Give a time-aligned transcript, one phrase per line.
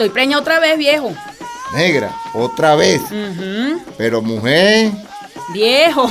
[0.00, 1.12] estoy preña otra vez, viejo.
[1.74, 3.02] Negra, otra vez.
[3.98, 4.92] Pero mujer,
[5.52, 6.10] Viejo,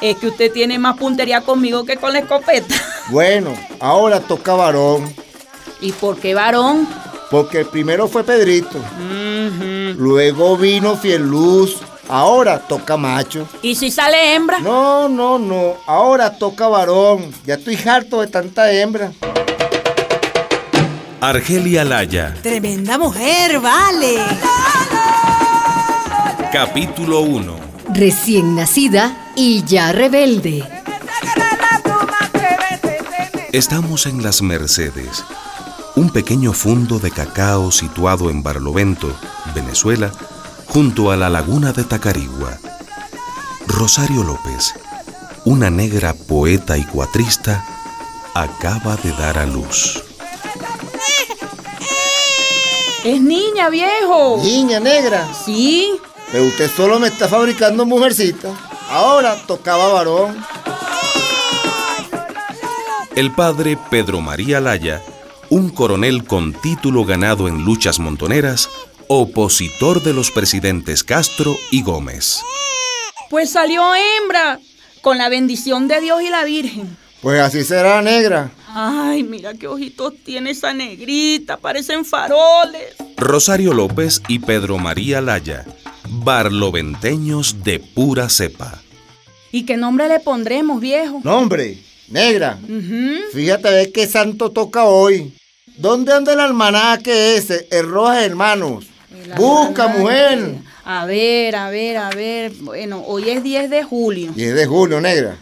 [0.00, 2.74] es que usted tiene más puntería conmigo que con la escopeta.
[3.10, 5.14] bueno, ahora toca varón.
[5.80, 6.88] ¿Y por qué varón?
[7.30, 8.80] Porque el primero fue Pedrito.
[9.96, 11.76] Luego vino Fieluz.
[12.08, 13.46] Ahora toca macho.
[13.62, 14.58] ¿Y si sale hembra?
[14.58, 15.74] No, no, no.
[15.86, 17.32] Ahora toca varón.
[17.46, 19.12] Ya estoy harto de tanta hembra.
[21.20, 24.18] Argelia Laya, Tremenda mujer, vale.
[26.52, 27.56] capítulo 1.
[27.92, 30.64] Recién nacida y ya rebelde.
[33.52, 35.24] Estamos en Las Mercedes,
[35.96, 39.12] un pequeño fundo de cacao situado en Barlovento,
[39.54, 40.12] Venezuela,
[40.66, 42.58] junto a la laguna de Tacarigua.
[43.66, 44.74] Rosario López,
[45.44, 47.64] una negra poeta y cuatrista,
[48.34, 50.04] acaba de dar a luz.
[53.04, 54.40] Es niña, viejo.
[54.42, 55.28] Niña negra.
[55.44, 55.92] Sí.
[56.32, 58.52] Pero usted solo me está fabricando mujercita.
[58.90, 60.44] Ahora tocaba varón.
[63.14, 65.02] El padre Pedro María Laya,
[65.48, 68.68] un coronel con título ganado en luchas montoneras,
[69.08, 72.40] opositor de los presidentes Castro y Gómez.
[73.30, 74.60] Pues salió hembra.
[75.00, 76.96] Con la bendición de Dios y la Virgen.
[77.22, 78.50] Pues así será negra.
[78.74, 81.56] Ay, mira qué ojitos tiene esa negrita.
[81.56, 82.94] Parecen faroles.
[83.16, 85.64] Rosario López y Pedro María Laya,
[86.08, 88.82] barloventeños de pura cepa.
[89.50, 91.20] ¿Y qué nombre le pondremos, viejo?
[91.24, 92.58] Nombre, negra.
[93.32, 95.32] Fíjate a ver qué santo toca hoy.
[95.78, 97.66] ¿Dónde anda el almanaque ese?
[97.70, 98.86] El Rojas Hermanos.
[99.36, 100.54] Busca, mujer.
[100.84, 102.52] A ver, a ver, a ver.
[102.60, 104.32] Bueno, hoy es 10 de julio.
[104.34, 105.36] 10 de julio, negra.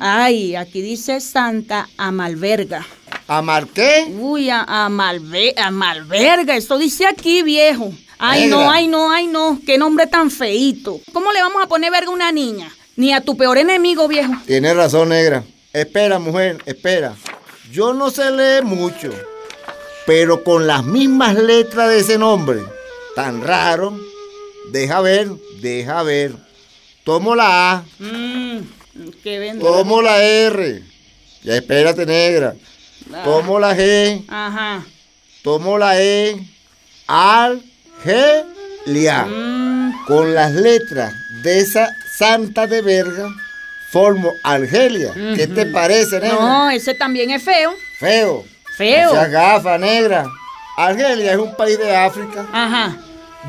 [0.00, 2.86] Ay, aquí dice Santa Amalverga.
[3.26, 4.06] ¿Amar qué?
[4.18, 7.92] Uy, a, a Malve- a Malverga, eso dice aquí, viejo.
[8.18, 8.56] Ay, Negra.
[8.58, 9.60] no, ay, no, ay, no.
[9.64, 11.00] Qué nombre tan feíto.
[11.12, 12.70] ¿Cómo le vamos a poner verga a una niña?
[12.96, 14.32] Ni a tu peor enemigo, viejo.
[14.46, 15.44] Tienes razón, negra.
[15.72, 17.14] Espera, mujer, espera.
[17.70, 19.10] Yo no sé leer mucho,
[20.06, 22.60] pero con las mismas letras de ese nombre,
[23.18, 23.98] tan raro,
[24.70, 25.26] deja ver,
[25.60, 26.30] deja ver.
[27.02, 28.60] Tomo la A, Mmm,
[29.24, 30.84] qué tomo la R.
[31.42, 32.54] Ya espérate, negra.
[33.24, 34.84] Tomo la G, Ajá.
[35.42, 36.36] tomo la E.
[37.08, 38.44] Argelia.
[39.24, 41.12] Mm, Con las letras
[41.42, 43.26] de esa santa de verga,
[43.90, 45.12] formo Argelia.
[45.34, 46.38] ¿Qué te parece, negra?
[46.38, 47.74] no, ese también es feo.
[47.98, 48.44] Feo.
[48.76, 49.10] Feo.
[49.10, 50.24] Esa gafa negra.
[50.76, 52.46] Argelia es un país de África.
[52.52, 52.96] Ajá.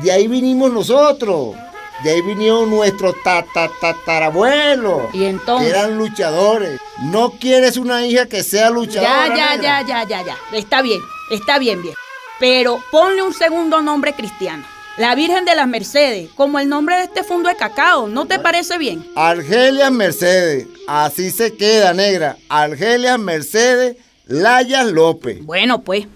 [0.02, 1.56] De ahí vinimos nosotros.
[2.04, 5.14] De ahí vinieron nuestros tata- tatarabuelos.
[5.14, 5.70] Y entonces.
[5.72, 6.80] Que eran luchadores.
[7.02, 9.36] No quieres una hija que sea Ya, luchadora.
[9.36, 9.82] ya, negra?
[9.82, 10.36] ya, ya, ya, ya.
[10.56, 11.00] Está bien,
[11.30, 11.94] está bien, bien.
[12.38, 14.64] Pero ponle un segundo nombre cristiano.
[14.96, 18.08] La Virgen de las Mercedes, como el nombre de este fondo de cacao.
[18.08, 19.06] ¿No te parece bien?
[19.16, 20.66] Argelia Mercedes.
[20.86, 22.36] Así se queda, negra.
[22.48, 23.96] Argelia Mercedes
[24.26, 25.44] Layas López.
[25.44, 26.06] Bueno, pues.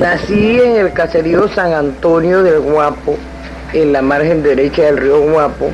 [0.00, 3.18] Nací en el caserío San Antonio del Guapo,
[3.74, 5.70] en la margen derecha del río Guapo,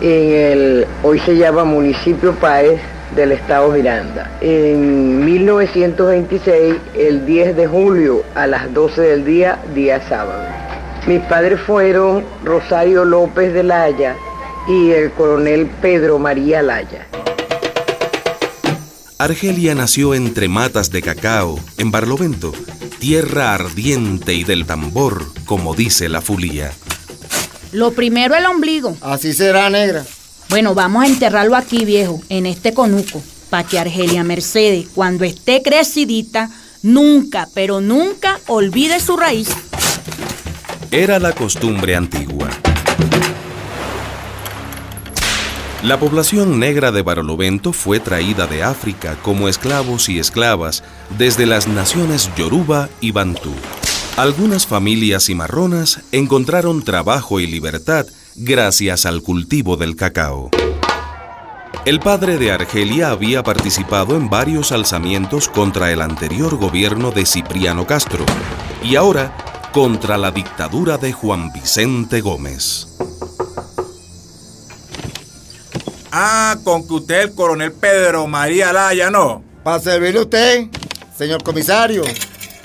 [0.00, 2.80] en el, hoy se llama municipio Páez
[3.14, 4.36] del estado Miranda.
[4.40, 10.42] En 1926, el 10 de julio a las 12 del día, día sábado.
[11.06, 14.16] Mis padres fueron Rosario López de Laya
[14.66, 17.06] y el coronel Pedro María Laya.
[19.18, 22.52] Argelia nació entre matas de cacao, en Barlovento,
[23.00, 26.70] tierra ardiente y del tambor, como dice la fulía.
[27.72, 28.96] Lo primero el ombligo.
[29.00, 30.04] Así será, negra.
[30.50, 35.62] Bueno, vamos a enterrarlo aquí, viejo, en este conuco, para que Argelia Mercedes, cuando esté
[35.62, 36.50] crecidita,
[36.82, 39.48] nunca, pero nunca olvide su raíz.
[40.90, 42.50] Era la costumbre antigua.
[45.82, 50.84] La población negra de Barlovento fue traída de África como esclavos y esclavas
[51.16, 53.54] desde las naciones Yoruba y Bantú.
[54.18, 58.06] Algunas familias cimarronas encontraron trabajo y libertad
[58.36, 60.50] gracias al cultivo del cacao.
[61.86, 67.86] El padre de Argelia había participado en varios alzamientos contra el anterior gobierno de Cipriano
[67.86, 68.26] Castro
[68.82, 69.34] y ahora
[69.72, 72.86] contra la dictadura de Juan Vicente Gómez.
[76.12, 79.44] Ah, con que usted es el coronel Pedro María Laya, ¿no?
[79.62, 80.66] Para servirle a usted,
[81.16, 82.02] señor comisario.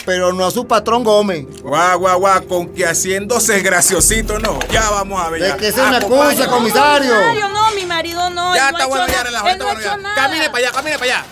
[0.06, 1.46] Pero no a su patrón Gómez.
[1.62, 4.60] Guau, guau, guau, con que haciéndose graciosito, ¿no.
[4.72, 5.42] Ya vamos a ver.
[5.42, 7.14] ¿De qué se me acusa, comisario?
[7.14, 8.56] Mario, no, mi marido no.
[8.56, 10.16] Ya él no está bueno, ya está no bueno nada.
[10.16, 11.26] Camine para allá, camine para allá.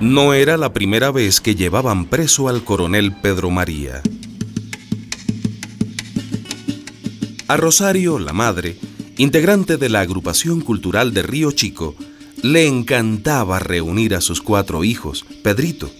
[0.00, 4.00] No era la primera vez que llevaban preso al coronel Pedro María.
[7.48, 8.76] A Rosario, la madre,
[9.18, 11.94] integrante de la agrupación cultural de Río Chico,
[12.42, 15.90] le encantaba reunir a sus cuatro hijos, Pedrito,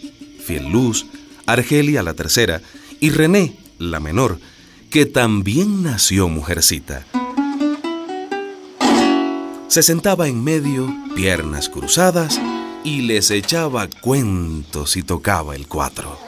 [0.40, 1.06] Fiel Luz,
[1.44, 2.62] Argelia la tercera
[3.00, 4.38] y René, la menor,
[4.90, 7.06] que también nació mujercita.
[9.66, 12.40] Se sentaba en medio, piernas cruzadas,
[12.84, 16.18] y les echaba cuentos y tocaba el cuatro.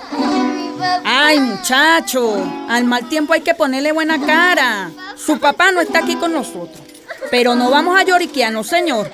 [1.05, 2.37] Ay, muchacho,
[2.69, 4.91] al mal tiempo hay que ponerle buena cara.
[5.17, 6.81] Su papá no está aquí con nosotros,
[7.31, 9.11] pero no vamos a lloriquearnos, señor.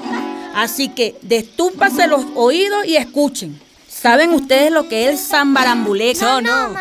[0.55, 3.61] Así que destúpase los oídos y escuchen.
[3.89, 6.21] ¿Saben ustedes lo que es el zambarambuleco?
[6.25, 6.75] No, no.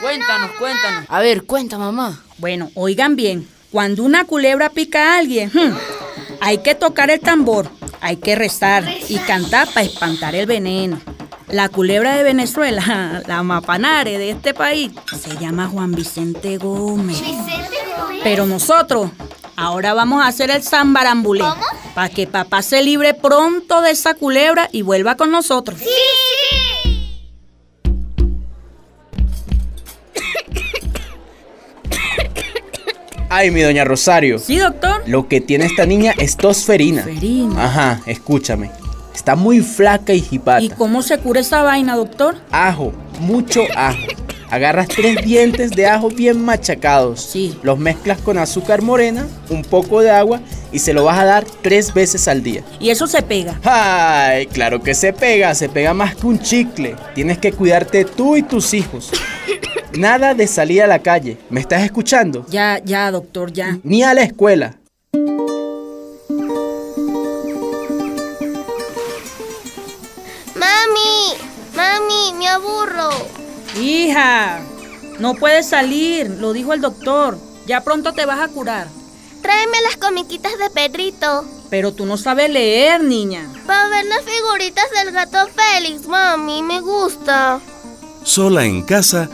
[0.00, 1.04] Cuéntanos, cuéntanos.
[1.08, 2.22] A ver, cuenta, mamá.
[2.38, 3.46] Bueno, oigan bien.
[3.70, 5.76] Cuando una culebra pica a alguien, hmm,
[6.40, 7.70] hay que tocar el tambor,
[8.00, 11.00] hay que rezar y cantar para espantar el veneno.
[11.52, 17.22] La culebra de Venezuela, la mapanare de este país, se llama Juan Vicente Gómez.
[18.22, 19.10] Pero nosotros
[19.56, 21.44] ahora vamos a hacer el zambarambulé
[21.94, 25.80] para que papá se libre pronto de esa culebra y vuelva con nosotros.
[33.32, 34.40] Ay, mi doña Rosario.
[34.40, 35.04] Sí, doctor.
[35.06, 37.04] Lo que tiene esta niña es tosferina.
[37.04, 37.64] Tosferina.
[37.64, 38.72] Ajá, escúchame.
[39.20, 40.62] Está muy flaca y jipata.
[40.62, 42.36] ¿Y cómo se cura esa vaina, doctor?
[42.50, 42.90] Ajo,
[43.20, 43.98] mucho ajo.
[44.48, 47.20] Agarras tres dientes de ajo bien machacados.
[47.20, 47.54] Sí.
[47.62, 50.40] Los mezclas con azúcar morena, un poco de agua
[50.72, 52.64] y se lo vas a dar tres veces al día.
[52.80, 53.60] ¿Y eso se pega?
[53.62, 56.96] Ay, claro que se pega, se pega más que un chicle.
[57.14, 59.10] Tienes que cuidarte tú y tus hijos.
[59.98, 61.36] Nada de salir a la calle.
[61.50, 62.46] ¿Me estás escuchando?
[62.48, 63.78] Ya, ya, doctor, ya.
[63.82, 64.79] Ni a la escuela.
[74.00, 74.60] Hija,
[75.18, 77.36] no puedes salir, lo dijo el doctor.
[77.66, 78.88] Ya pronto te vas a curar.
[79.42, 81.44] Tráeme las comiquitas de Pedrito.
[81.68, 83.46] Pero tú no sabes leer, niña.
[83.66, 87.60] Para ver las figuritas del gato Félix, mami, me gusta.
[88.22, 89.28] Sola en casa,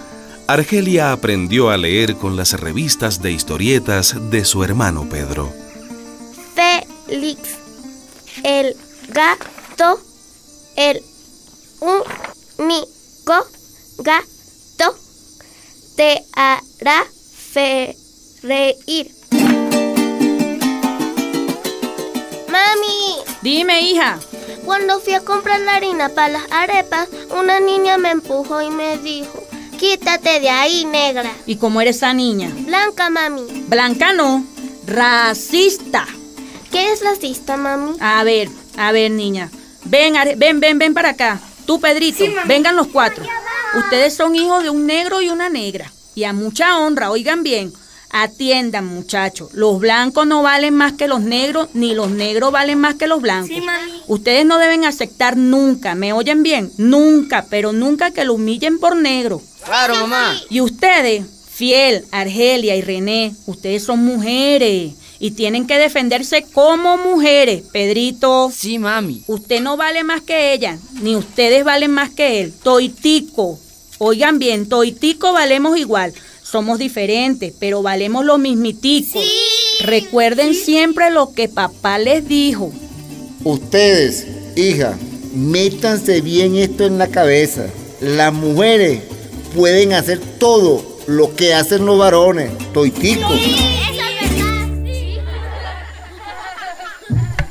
[0.49, 5.53] Argelia aprendió a leer con las revistas de historietas de su hermano Pedro.
[6.57, 7.51] Félix,
[8.43, 8.77] el
[9.11, 10.01] gato,
[10.75, 11.05] el
[12.59, 13.47] único
[13.99, 14.36] gato,
[15.97, 17.05] te hará
[18.43, 19.11] reír.
[22.49, 24.19] Mami, Dime, hija.
[24.65, 27.09] cuando fui a comprar la harina para las arepas,
[27.39, 29.43] una niña me empujó y me dijo,
[29.79, 31.31] quítate de ahí, negra.
[31.47, 32.51] ¿Y cómo eres esa niña?
[32.55, 33.65] Blanca, mami.
[33.69, 34.45] Blanca no,
[34.87, 36.07] racista.
[36.71, 37.97] ¿Qué es racista, mami?
[38.01, 39.51] A ver, a ver, niña.
[39.85, 41.41] Ven, Are- ven, ven, ven para acá.
[41.67, 43.25] Tú, Pedrito, vengan los cuatro.
[43.75, 45.93] Ustedes son hijos de un negro y una negra.
[46.15, 47.73] Y a mucha honra, oigan bien.
[48.11, 49.53] Atiendan, muchachos.
[49.53, 53.21] Los blancos no valen más que los negros, ni los negros valen más que los
[53.21, 53.51] blancos.
[54.07, 56.73] Ustedes no deben aceptar nunca, ¿me oyen bien?
[56.79, 59.43] Nunca, pero nunca que lo humillen por negro.
[59.65, 60.41] Claro, mamá.
[60.49, 67.63] Y ustedes, Fiel, Argelia y René, ustedes son mujeres y tienen que defenderse como mujeres.
[67.73, 69.23] Pedrito, Sí, mami.
[69.27, 72.53] usted no vale más que ella, ni ustedes valen más que él.
[72.63, 73.59] Toitico,
[73.99, 76.13] oigan bien, toitico valemos igual.
[76.43, 79.21] Somos diferentes, pero valemos lo mismitico.
[79.81, 82.73] Recuerden siempre lo que papá les dijo.
[83.43, 84.97] Ustedes, hija,
[85.35, 87.67] métanse bien esto en la cabeza.
[88.01, 89.01] Las mujeres
[89.55, 92.51] pueden hacer todo lo que hacen los varones.
[92.73, 93.29] Toitico.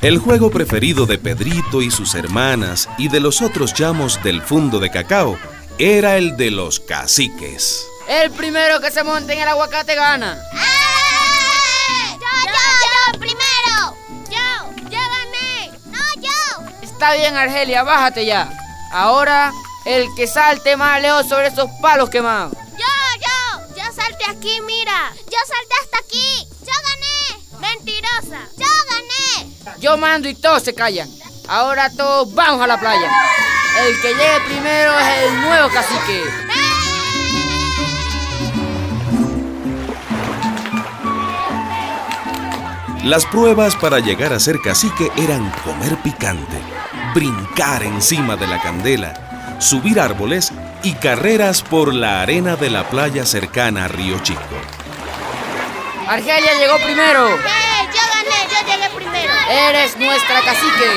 [0.05, 4.77] El juego preferido de Pedrito y sus hermanas y de los otros chamos del fundo
[4.77, 5.35] de cacao
[5.79, 7.87] era el de los caciques.
[8.07, 10.37] El primero que se monte en el aguacate gana.
[10.53, 12.19] ¡Eh!
[12.19, 13.19] ¡Yo, yo, yo!
[13.19, 13.97] ¡Primero!
[14.29, 14.89] ¡Yo!
[14.91, 15.71] ¡Yo gané!
[15.85, 16.69] ¡No, yo!
[16.83, 18.53] Está bien, Argelia, bájate ya.
[18.91, 19.51] Ahora,
[19.87, 22.53] el que salte más lejos sobre esos palos quemados.
[22.77, 22.85] ¡Yo,
[23.21, 23.75] yo!
[23.75, 25.13] ¡Yo salté aquí, mira!
[25.15, 26.47] ¡Yo salté hasta aquí!
[26.61, 27.59] ¡Yo gané!
[27.59, 28.47] ¡Mentirosa!
[28.55, 28.84] ¡Yo gané!
[29.79, 31.09] Yo mando y todos se callan.
[31.47, 33.11] Ahora todos vamos a la playa.
[33.85, 36.23] El que llegue primero es el nuevo cacique.
[43.03, 46.57] Las pruebas para llegar a ser cacique eran comer picante,
[47.13, 53.25] brincar encima de la candela, subir árboles y carreras por la arena de la playa
[53.25, 54.41] cercana a Río Chico.
[56.07, 57.35] Argelia llegó primero.
[57.35, 57.75] ¡Eh!
[58.25, 58.47] ¡Yo gané!
[58.49, 59.33] ¡Yo llegué primero!
[59.49, 60.91] Eres nuestra cacique.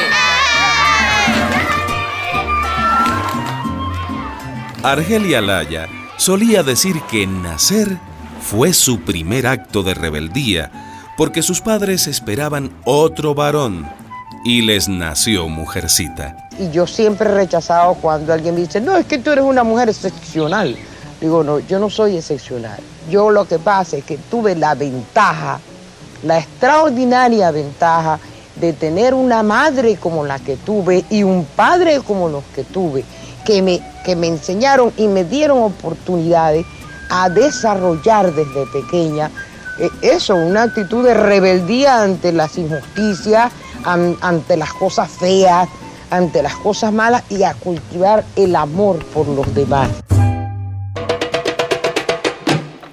[4.82, 7.98] Argelia Laya solía decir que nacer
[8.40, 10.70] fue su primer acto de rebeldía,
[11.16, 13.88] porque sus padres esperaban otro varón
[14.44, 16.48] y les nació mujercita.
[16.58, 19.64] Y yo siempre he rechazado cuando alguien me dice, no, es que tú eres una
[19.64, 20.76] mujer excepcional.
[21.20, 22.78] Digo, no, yo no soy excepcional.
[23.10, 25.58] Yo lo que pasa es que tuve la ventaja,
[26.22, 28.18] la extraordinaria ventaja
[28.56, 33.04] de tener una madre como la que tuve y un padre como los que tuve,
[33.44, 36.66] que me, que me enseñaron y me dieron oportunidades
[37.10, 39.30] a desarrollar desde pequeña
[39.80, 43.52] eh, eso, una actitud de rebeldía ante las injusticias,
[43.84, 45.68] an- ante las cosas feas,
[46.10, 49.88] ante las cosas malas y a cultivar el amor por los demás.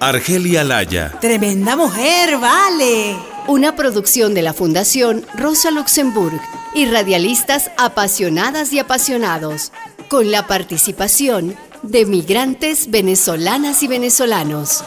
[0.00, 3.16] Argelia Laya, Tremenda mujer, vale.
[3.46, 6.40] Una producción de la Fundación Rosa Luxemburg
[6.74, 9.72] y radialistas apasionadas y apasionados,
[10.08, 14.84] con la participación de migrantes venezolanas y venezolanos.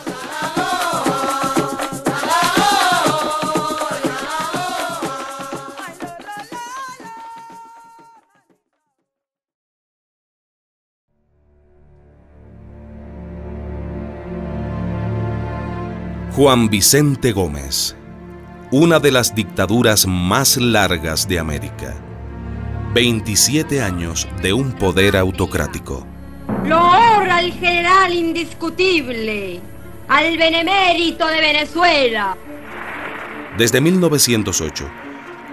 [16.39, 17.97] Juan Vicente Gómez,
[18.71, 21.97] una de las dictaduras más largas de América.
[22.93, 26.07] 27 años de un poder autocrático.
[26.63, 29.59] Lo honra al general indiscutible,
[30.07, 32.37] al benemérito de Venezuela.
[33.57, 34.89] Desde 1908,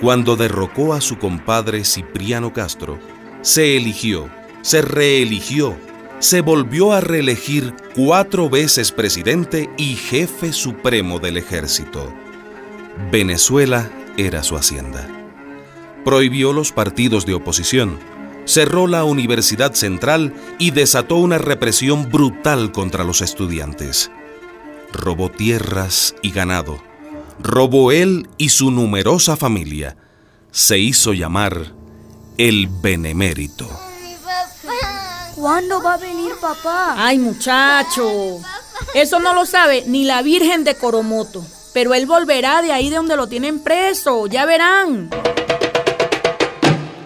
[0.01, 3.01] cuando derrocó a su compadre Cipriano Castro,
[3.43, 4.31] se eligió,
[4.63, 5.77] se reeligió,
[6.19, 12.13] se volvió a reelegir cuatro veces presidente y jefe supremo del ejército.
[13.13, 15.07] Venezuela era su hacienda.
[16.05, 17.99] Prohibió los partidos de oposición,
[18.45, 24.11] cerró la Universidad Central y desató una represión brutal contra los estudiantes.
[24.93, 26.79] Robó tierras y ganado.
[27.43, 29.97] Robó él y su numerosa familia.
[30.53, 31.75] Se hizo llamar
[32.39, 33.86] el Benemérito.
[35.47, 36.97] ¿Cuándo va a venir papá?
[36.99, 38.41] Ay, muchacho.
[38.95, 41.47] Eso no lo sabe ni la Virgen de Coromoto.
[41.73, 44.27] Pero él volverá de ahí de donde lo tienen preso.
[44.27, 45.09] Ya verán.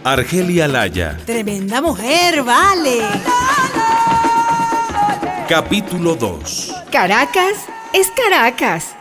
[0.05, 3.03] Argelia Laya, Tremenda mujer, vale.
[5.47, 6.75] capítulo 2.
[6.91, 7.57] Caracas
[7.93, 8.95] es Caracas.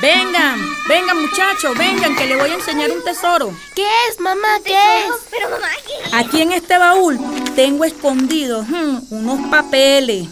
[0.00, 3.54] Vengan, vengan muchachos, vengan que le voy a enseñar un tesoro.
[3.74, 4.48] ¿Qué es, mamá?
[4.64, 5.12] ¿Qué es?
[5.30, 6.16] Pero mamá, ¿qué?
[6.16, 7.18] Aquí en este baúl
[7.54, 10.26] tengo escondidos hmm, unos papeles,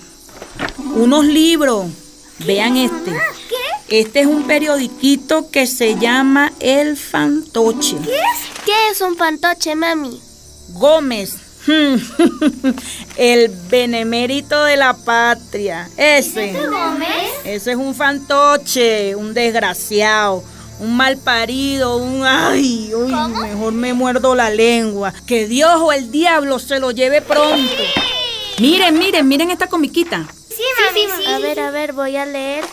[0.94, 1.86] unos libros.
[2.38, 3.12] Vean este.
[3.88, 7.96] Este es un periodiquito que se llama El Fantoche.
[8.04, 8.64] ¿Qué es?
[8.64, 10.20] ¿Qué es un fantoche, mami?
[10.74, 11.47] Gómez.
[13.16, 15.88] El benemérito de la patria.
[15.96, 16.52] Ese.
[16.52, 17.08] Gómez?
[17.44, 20.42] Ese es un fantoche, un desgraciado,
[20.80, 25.12] un mal parido, un ay, uy, mejor me muerdo la lengua.
[25.26, 27.82] Que Dios o el diablo se lo lleve pronto.
[28.58, 30.26] Miren, miren, miren esta comiquita.
[30.48, 32.64] Sí, mami, A ver, a ver, voy a leer.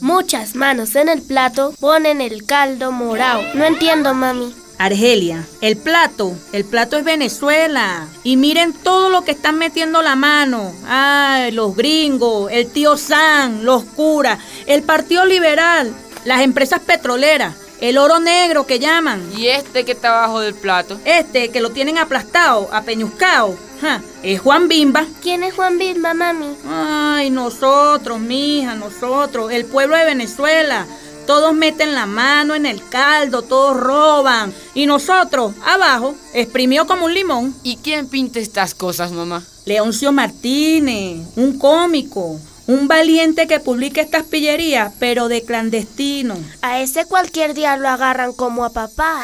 [0.00, 3.42] Muchas manos en el plato ponen el caldo morado.
[3.54, 4.52] No entiendo, mami.
[4.82, 8.08] Argelia, el plato, el plato es Venezuela.
[8.24, 10.72] Y miren todo lo que están metiendo la mano.
[10.88, 17.96] Ay, los gringos, el tío San, los curas, el Partido Liberal, las empresas petroleras, el
[17.96, 19.22] oro negro que llaman.
[19.36, 20.98] ¿Y este que está abajo del plato?
[21.04, 25.06] Este que lo tienen aplastado, apeñuscado, ja, es Juan Bimba.
[25.22, 26.56] ¿Quién es Juan Bimba, mami?
[26.68, 30.86] Ay, nosotros, mija, nosotros, el pueblo de Venezuela.
[31.26, 34.52] Todos meten la mano en el caldo, todos roban.
[34.74, 37.54] Y nosotros, abajo, exprimió como un limón.
[37.62, 39.42] ¿Y quién pinta estas cosas, mamá?
[39.64, 46.36] Leoncio Martínez, un cómico, un valiente que publica estas pillerías, pero de clandestino.
[46.62, 49.22] A ese cualquier día lo agarran como a papá.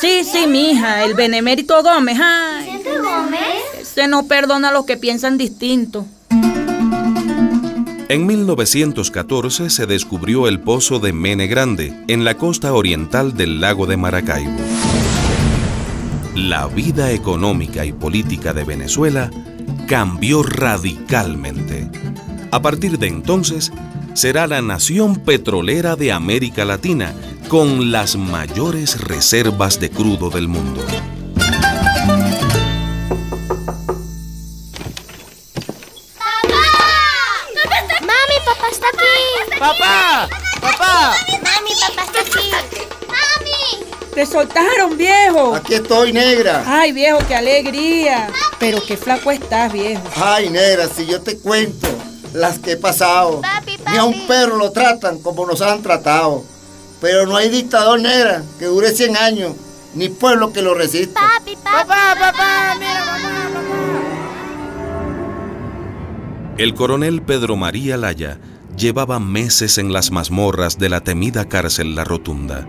[0.00, 2.18] Sí, sí, mija, el benemérito Gómez.
[2.22, 3.40] Ay, ¿Siente Gómez?
[3.80, 6.06] ese no perdona a los que piensan distinto.
[8.10, 13.86] En 1914 se descubrió el pozo de Mene Grande, en la costa oriental del lago
[13.86, 14.50] de Maracaibo.
[16.34, 19.30] La vida económica y política de Venezuela
[19.86, 21.88] cambió radicalmente.
[22.50, 23.70] A partir de entonces,
[24.14, 27.14] será la nación petrolera de América Latina,
[27.46, 30.84] con las mayores reservas de crudo del mundo.
[41.00, 42.50] Mami, papá está aquí.
[43.08, 43.84] Mami.
[44.14, 45.54] ¡Te soltaron, viejo!
[45.54, 46.62] Aquí estoy, negra.
[46.66, 48.28] Ay, viejo, qué alegría.
[48.58, 50.02] Pero qué flaco estás, viejo.
[50.16, 51.88] Ay, negra, si yo te cuento
[52.34, 53.40] las que he pasado.
[53.40, 54.26] Papi, Ni a un papi.
[54.26, 56.44] perro lo tratan como nos han tratado.
[57.00, 59.54] Pero no hay dictador negra que dure 100 años,
[59.94, 61.18] ni pueblo que lo resista.
[61.18, 61.88] Papi, papi.
[61.88, 63.60] Papá, papá, mira, mamá, mamá.
[66.58, 68.38] El coronel Pedro María Laya
[68.80, 72.66] llevaba meses en las mazmorras de la temida cárcel La Rotunda.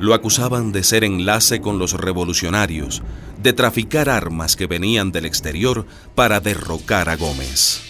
[0.00, 3.02] Lo acusaban de ser enlace con los revolucionarios,
[3.40, 7.80] de traficar armas que venían del exterior para derrocar a Gómez.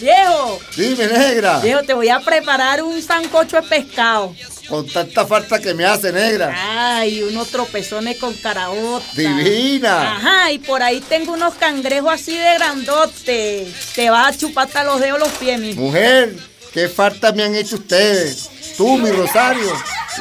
[0.00, 1.60] Viejo, Dime, negra.
[1.60, 4.34] viejo, te voy a preparar un sancocho de pescado.
[4.70, 6.54] Con tanta falta que me hace, negra.
[6.56, 9.04] Ay, unos tropezones con caraota.
[9.14, 10.16] Divina.
[10.16, 13.68] Ajá, y por ahí tengo unos cangrejos así de grandotes.
[13.96, 15.74] Te vas a chupar hasta los dedos los pies, mi.
[15.74, 16.36] Mujer,
[16.72, 18.48] qué falta me han hecho ustedes.
[18.76, 19.72] Tú, mi Rosario,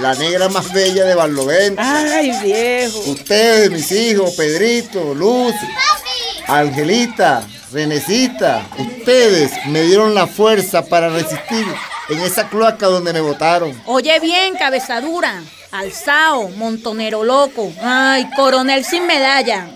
[0.01, 1.79] la negra más bella de Barlovento.
[1.85, 2.97] Ay, viejo.
[3.01, 5.53] Ustedes, mis hijos, Pedrito, Luz,
[6.47, 11.67] Angelita, Renecita, ustedes me dieron la fuerza para resistir
[12.09, 13.79] en esa cloaca donde me botaron.
[13.85, 15.41] Oye bien, cabezadura.
[15.71, 17.71] Alzao, montonero loco.
[17.81, 19.69] Ay, coronel sin medalla.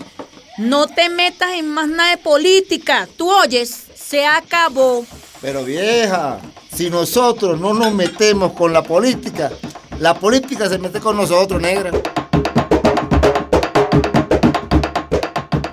[0.58, 3.08] No te metas en más nada de política.
[3.16, 5.04] Tú oyes, se acabó.
[5.40, 6.38] Pero vieja,
[6.74, 9.50] si nosotros no nos metemos con la política,
[9.98, 11.90] la política se mete con nosotros, negra.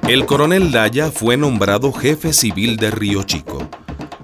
[0.07, 3.69] El coronel Laya fue nombrado jefe civil de Río Chico,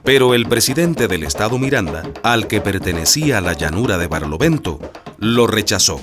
[0.07, 4.79] pero el presidente del estado Miranda, al que pertenecía la llanura de Barlovento,
[5.17, 5.99] lo rechazó.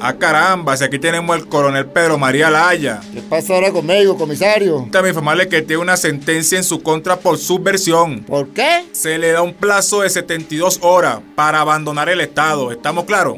[0.00, 3.00] Ah, caramba, si aquí tenemos al coronel Pedro María Laya.
[3.14, 4.88] ¿Qué pasa ahora conmigo, comisario?
[4.90, 8.24] También informarle que tiene una sentencia en su contra por subversión.
[8.24, 8.86] ¿Por qué?
[8.90, 12.72] Se le da un plazo de 72 horas para abandonar el Estado.
[12.72, 13.36] ¿Estamos claros?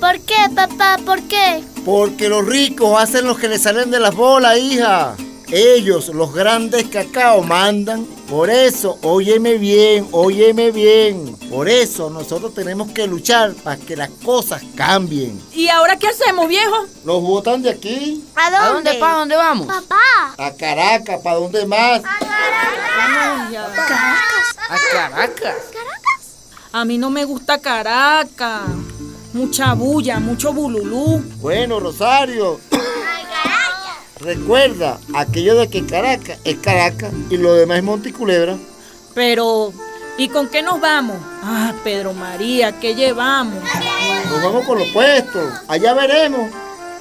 [0.00, 0.98] ¿Por qué, papá?
[1.06, 1.64] ¿Por qué?
[1.86, 5.16] Porque los ricos hacen lo que les salen de las bolas, hija.
[5.52, 8.04] Ellos, los grandes cacao, mandan.
[8.28, 11.36] Por eso, óyeme bien, óyeme bien.
[11.50, 15.40] Por eso nosotros tenemos que luchar para que las cosas cambien.
[15.52, 16.86] ¿Y ahora qué hacemos, viejo?
[17.04, 18.90] Los botan de aquí ¿A ¿A dónde?
[18.90, 19.14] dónde, pa?
[19.14, 19.66] ¿Dónde vamos?
[19.66, 20.34] Papá.
[20.38, 22.00] a Caracas, ¿para dónde más?
[22.04, 22.18] A
[24.92, 25.56] Caracas.
[26.72, 28.62] A mí no me gusta Caracas.
[29.32, 31.24] Mucha bulla, mucho bululú.
[31.40, 32.60] Bueno, Rosario.
[34.20, 38.56] Recuerda, aquello de que Caracas es Caracas y lo demás es Monticulebra.
[39.14, 39.72] Pero,
[40.18, 41.16] ¿y con qué nos vamos?
[41.42, 43.62] Ah, Pedro María, ¿qué llevamos?
[44.30, 45.52] Nos vamos con los puestos.
[45.68, 46.50] Allá veremos.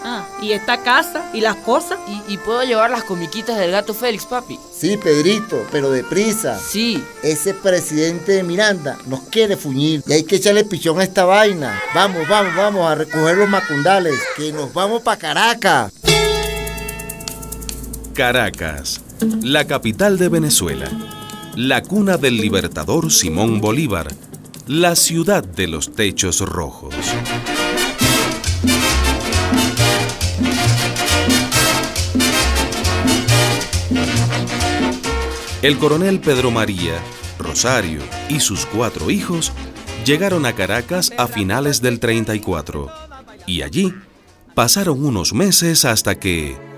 [0.01, 1.29] Ah, ¿y esta casa?
[1.33, 1.99] ¿Y las cosas?
[2.07, 4.57] ¿Y, y puedo llevar las comiquitas del gato Félix, papi?
[4.73, 6.57] Sí, Pedrito, pero deprisa.
[6.57, 7.03] Sí.
[7.21, 11.81] Ese presidente de Miranda nos quiere fuñir y hay que echarle pichón a esta vaina.
[11.93, 15.91] Vamos, vamos, vamos a recoger los macundales, que nos vamos para Caracas.
[18.13, 19.01] Caracas,
[19.41, 20.89] la capital de Venezuela,
[21.55, 24.07] la cuna del libertador Simón Bolívar,
[24.67, 26.93] la ciudad de los techos rojos.
[35.61, 36.93] El coronel Pedro María,
[37.37, 39.51] Rosario y sus cuatro hijos
[40.05, 42.89] llegaron a Caracas a finales del 34
[43.45, 43.93] y allí
[44.55, 46.68] pasaron unos meses hasta que...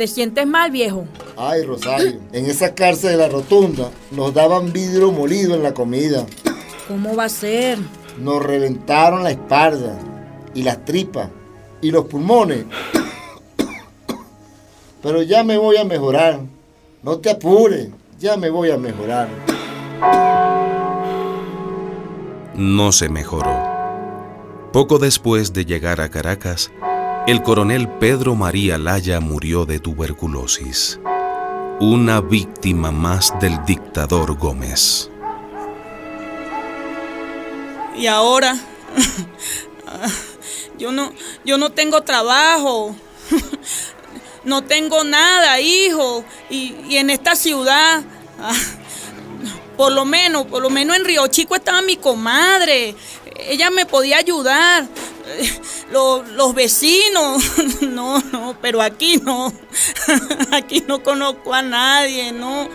[0.00, 1.04] ¿Te sientes mal, viejo?
[1.36, 6.24] Ay, Rosario, en esa cárcel de la rotunda nos daban vidrio molido en la comida.
[6.88, 7.76] ¿Cómo va a ser?
[8.18, 9.98] Nos reventaron la espalda
[10.54, 11.28] y las tripas
[11.82, 12.64] y los pulmones.
[15.02, 16.40] Pero ya me voy a mejorar.
[17.02, 19.28] No te apures, ya me voy a mejorar.
[22.54, 23.54] no se mejoró.
[24.72, 26.70] Poco después de llegar a Caracas,
[27.30, 30.98] el coronel Pedro María Laya murió de tuberculosis.
[31.78, 35.08] Una víctima más del dictador Gómez.
[37.96, 38.58] Y ahora,
[40.78, 41.12] yo no,
[41.44, 42.96] yo no tengo trabajo,
[44.44, 48.02] no tengo nada, hijo, y, y en esta ciudad,
[49.76, 52.96] por lo menos, por lo menos en Río Chico estaba mi comadre,
[53.36, 54.88] ella me podía ayudar,
[55.30, 55.60] eh,
[55.92, 57.42] lo- los vecinos,
[57.82, 59.52] no, no, pero aquí no,
[60.52, 62.68] aquí no conozco a nadie, no.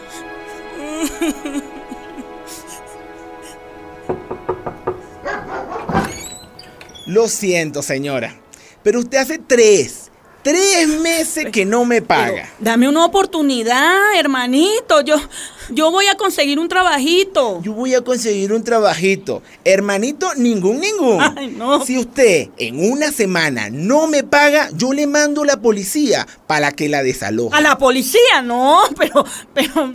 [7.06, 8.36] Lo siento, señora,
[8.84, 10.05] pero usted hace tres,
[10.46, 12.48] tres meses que no me paga.
[12.60, 15.02] Dame una oportunidad, hermanito.
[15.02, 15.16] Yo,
[15.72, 17.64] yo voy a conseguir un trabajito.
[17.64, 19.42] Yo voy a conseguir un trabajito.
[19.64, 21.20] Hermanito, ningún, ningún.
[21.36, 21.84] Ay, no.
[21.84, 26.72] Si usted en una semana no me paga, yo le mando a la policía para
[26.72, 27.58] que la desaloje.
[27.58, 29.92] A la policía, no, pero, pero.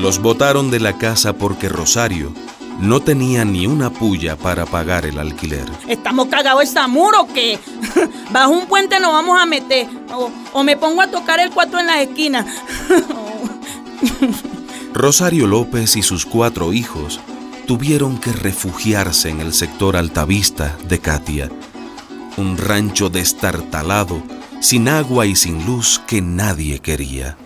[0.00, 2.32] Los botaron de la casa porque Rosario
[2.78, 5.66] no tenía ni una puya para pagar el alquiler.
[5.86, 7.58] ¿Estamos cagados esa muro o qué?
[8.30, 9.88] Bajo un puente nos vamos a meter.
[10.12, 12.46] O, o me pongo a tocar el cuatro en las esquinas.
[14.94, 17.20] Rosario López y sus cuatro hijos
[17.66, 21.50] tuvieron que refugiarse en el sector altavista de Katia,
[22.36, 24.22] un rancho destartalado,
[24.60, 27.36] sin agua y sin luz que nadie quería.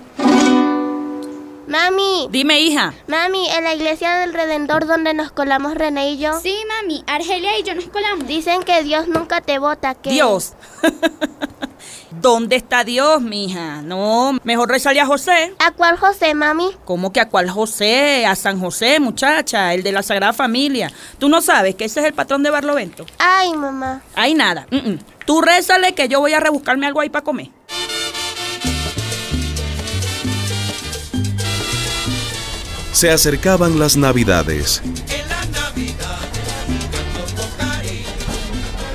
[1.72, 2.28] Mami.
[2.28, 2.92] Dime, hija.
[3.06, 6.38] Mami, en la iglesia del Redentor donde nos colamos René y yo.
[6.38, 8.26] Sí, mami, Argelia y yo nos colamos.
[8.26, 10.10] Dicen que Dios nunca te vota, que...
[10.10, 10.52] Dios.
[12.10, 13.80] ¿Dónde está Dios, mija?
[13.80, 15.54] No, mejor rezarle a José.
[15.60, 16.76] ¿A cuál José, mami?
[16.84, 18.26] ¿Cómo que a cuál José?
[18.26, 20.92] A San José, muchacha, el de la Sagrada Familia.
[21.18, 23.06] ¿Tú no sabes que ese es el patrón de Barlovento?
[23.18, 24.02] Ay, mamá.
[24.14, 24.66] Ay, nada.
[24.70, 24.98] Mm, mm.
[25.24, 27.48] Tú rézale que yo voy a rebuscarme algo ahí para comer.
[33.02, 34.80] Se acercaban las navidades.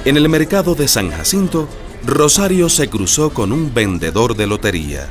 [0.06, 1.67] En el mercado de San Jacinto,
[2.06, 5.10] Rosario se cruzó con un vendedor de lotería.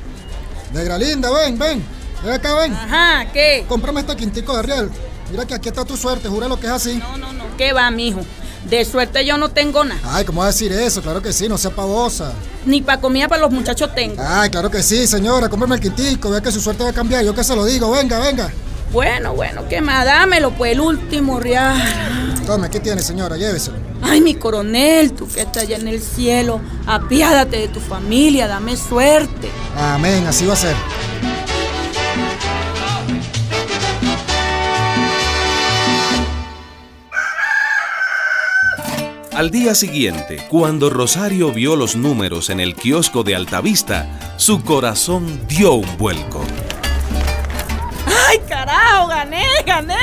[0.72, 1.84] Negra linda, ven, ven.
[2.24, 2.72] Ven acá, ven.
[2.72, 3.66] Ajá, ¿qué?
[3.68, 4.90] Cómprame este quintico de real.
[5.30, 6.96] Mira que aquí está tu suerte, jura lo que es así.
[6.96, 7.44] No, no, no.
[7.58, 8.22] ¿Qué va, mijo?
[8.64, 10.00] De suerte yo no tengo nada.
[10.04, 11.02] Ay, ¿cómo va a decir eso?
[11.02, 12.32] Claro que sí, no sea pavosa.
[12.64, 14.22] Ni para comida para los muchachos tengo.
[14.26, 15.50] Ay, claro que sí, señora.
[15.50, 17.22] Cómprame el quintico, vea que su suerte va a cambiar.
[17.22, 18.50] Yo que se lo digo, venga, venga.
[18.92, 20.04] Bueno, bueno, ¿qué más?
[20.04, 21.76] Dámelo, pues el último real.
[22.46, 23.36] Tome, ¿qué tiene, señora?
[23.36, 23.76] Lléveselo.
[24.02, 28.76] Ay, mi coronel, tú que estás allá en el cielo, apiádate de tu familia, dame
[28.76, 29.48] suerte.
[29.76, 30.76] Amén, así va a ser.
[39.36, 45.46] Al día siguiente, cuando Rosario vio los números en el kiosco de Altavista, su corazón
[45.46, 46.42] dio un vuelco.
[48.28, 48.65] ¡Ay, carajo!
[49.08, 49.96] ¡Gané, gané!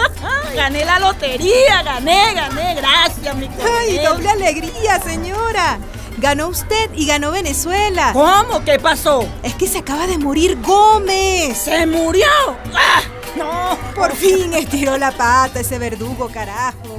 [0.54, 1.82] ¡Gané la lotería!
[1.82, 2.74] ¡Gané, gané!
[2.74, 3.74] ¡Gracias, mi coronel!
[3.78, 5.78] ¡Ay, doble alegría, señora!
[6.18, 8.12] Ganó usted y ganó Venezuela.
[8.12, 8.62] ¿Cómo?
[8.64, 9.26] ¿Qué pasó?
[9.42, 11.56] Es que se acaba de morir Gómez.
[11.56, 12.26] ¿Se murió?
[12.74, 13.02] ¡Ah!
[13.36, 13.78] ¡No!
[13.94, 16.98] Por fin estiró la pata ese verdugo, carajo.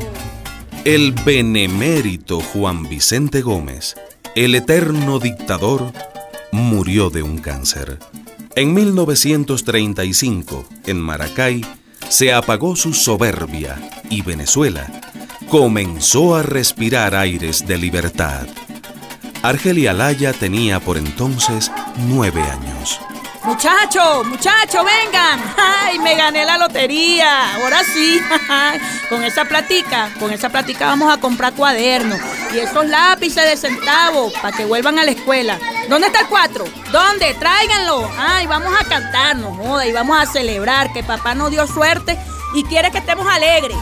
[0.86, 3.96] El benemérito Juan Vicente Gómez,
[4.36, 5.92] el eterno dictador,
[6.52, 8.00] murió de un cáncer.
[8.56, 11.66] En 1935, en Maracay,
[12.10, 13.78] se apagó su soberbia
[14.10, 14.92] y Venezuela
[15.50, 18.46] comenzó a respirar aires de libertad.
[19.42, 21.72] Argelia Laya tenía por entonces
[22.10, 23.00] nueve años.
[23.44, 25.40] Muchachos, muchachos, vengan.
[25.58, 27.56] Ay, me gané la lotería.
[27.56, 28.22] Ahora sí.
[29.10, 32.20] con esa platica, con esa platica vamos a comprar cuadernos
[32.54, 35.58] y esos lápices de centavos para que vuelvan a la escuela.
[35.90, 36.66] ¿Dónde está el cuatro?
[36.92, 37.34] ¿Dónde?
[37.34, 38.10] Tráiganlo.
[38.18, 42.18] Ay, vamos a cantarnos, joda, y vamos a celebrar que papá nos dio suerte
[42.54, 43.78] y quiere que estemos alegres.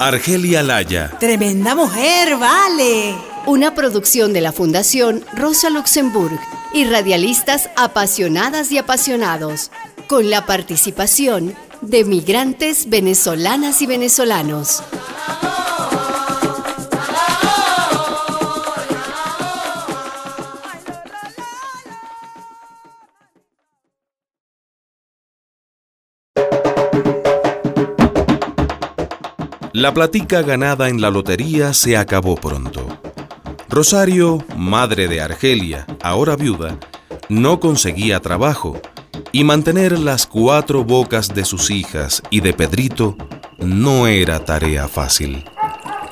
[0.00, 1.10] Argelia Laya.
[1.18, 3.37] Tremenda mujer, vale.
[3.48, 6.38] Una producción de la Fundación Rosa Luxemburg
[6.74, 9.70] y radialistas apasionadas y apasionados,
[10.06, 14.82] con la participación de migrantes venezolanas y venezolanos.
[29.72, 32.86] La platica ganada en la lotería se acabó pronto.
[33.70, 36.78] Rosario, madre de Argelia, ahora viuda,
[37.28, 38.80] no conseguía trabajo
[39.30, 43.16] y mantener las cuatro bocas de sus hijas y de Pedrito
[43.58, 45.44] no era tarea fácil.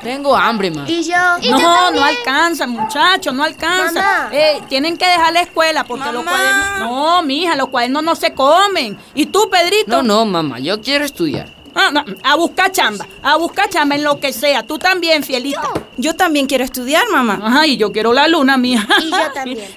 [0.03, 0.85] Tengo hambre, ma.
[0.87, 1.15] ¿Y yo?
[1.41, 4.01] ¿Y no, yo no alcanza, muchachos, no alcanza.
[4.01, 4.29] Mamá.
[4.33, 6.79] Eh, tienen que dejar la escuela porque los cuadernos.
[6.81, 8.99] No, mija, los cuadernos no se comen.
[9.15, 9.89] ¿Y tú, Pedrito?
[9.89, 11.49] No, no, mamá, yo quiero estudiar.
[11.79, 14.63] Ah, no, a buscar chamba, a buscar chamba en lo que sea.
[14.63, 15.61] Tú también, fielita.
[15.99, 17.39] Yo también quiero estudiar, mamá.
[17.43, 18.87] Ajá, y yo quiero la luna, mija.
[19.03, 19.69] Y yo también.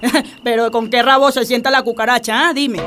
[0.43, 2.47] Pero ¿con qué rabo se sienta la cucaracha?
[2.49, 2.53] ah?
[2.53, 2.79] Dime.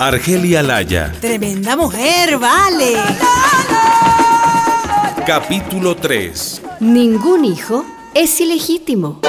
[0.00, 2.96] Argelia Laya, Tremenda mujer, vale.
[5.24, 6.62] capítulo 3.
[6.80, 9.20] Ningún hijo es ilegítimo.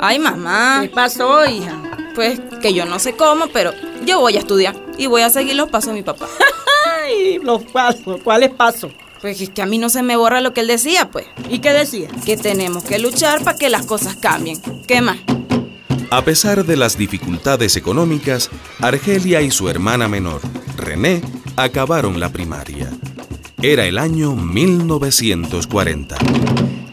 [0.00, 0.78] Ay, mamá.
[0.82, 1.76] ¿Qué pasó, hija?
[2.14, 3.72] Pues que yo no sé cómo, pero
[4.04, 6.26] yo voy a estudiar y voy a seguir los pasos de mi papá.
[7.04, 8.92] Ay, Los pasos, ¿cuáles pasos?
[9.20, 11.26] Pues es que a mí no se me borra lo que él decía, pues.
[11.48, 12.08] ¿Y qué decía?
[12.24, 14.60] Que tenemos que luchar para que las cosas cambien.
[14.86, 15.18] ¿Qué más?
[16.10, 20.40] A pesar de las dificultades económicas, Argelia y su hermana menor,
[20.76, 21.22] René,
[21.56, 22.90] acabaron la primaria.
[23.62, 26.16] Era el año 1940.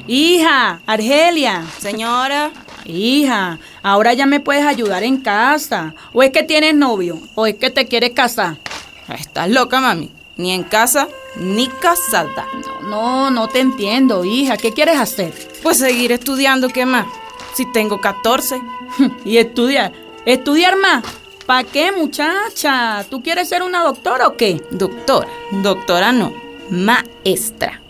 [0.08, 1.66] Hija, Argelia.
[1.80, 2.52] Señora.
[2.90, 5.94] Hija, ahora ya me puedes ayudar en casa.
[6.14, 7.20] ¿O es que tienes novio?
[7.36, 8.58] ¿O es que te quieres casar?
[9.18, 10.12] Estás loca, mami.
[10.38, 12.48] Ni en casa, ni casada.
[12.82, 14.58] No, no, no te entiendo, hija.
[14.58, 15.34] ¿Qué quieres hacer?
[15.62, 17.06] Pues seguir estudiando, ¿qué más?
[17.56, 18.62] Si tengo 14.
[19.26, 19.92] ¿Y estudiar?
[20.26, 21.04] ¿Estudiar más?
[21.46, 23.04] ¿Para qué, muchacha?
[23.10, 24.62] ¿Tú quieres ser una doctora o qué?
[24.72, 25.28] Doctora.
[25.52, 26.32] Doctora no.
[26.70, 27.82] Maestra.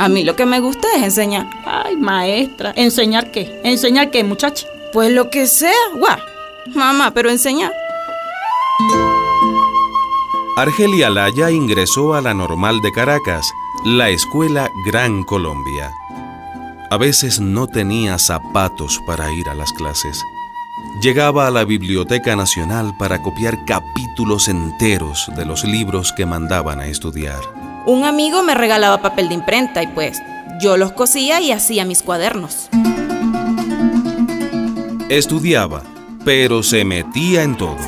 [0.00, 1.46] A mí lo que me gusta es enseñar.
[1.66, 2.72] Ay, maestra.
[2.74, 3.60] ¿Enseñar qué?
[3.64, 4.66] ¿Enseñar qué, muchacha?
[4.94, 6.16] Pues lo que sea, guau.
[6.74, 7.70] Mamá, pero enseñar.
[10.56, 13.46] Argelia Laya ingresó a la normal de Caracas,
[13.84, 15.92] la escuela Gran Colombia.
[16.90, 20.24] A veces no tenía zapatos para ir a las clases.
[21.02, 26.86] Llegaba a la Biblioteca Nacional para copiar capítulos enteros de los libros que mandaban a
[26.86, 27.59] estudiar.
[27.86, 30.20] Un amigo me regalaba papel de imprenta y pues
[30.60, 32.68] yo los cosía y hacía mis cuadernos.
[35.08, 35.82] Estudiaba,
[36.24, 37.78] pero se metía en todo.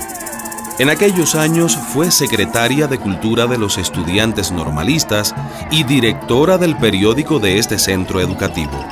[0.79, 5.35] En aquellos años fue secretaria de Cultura de los Estudiantes Normalistas
[5.71, 8.85] y directora del periódico de este centro educativo.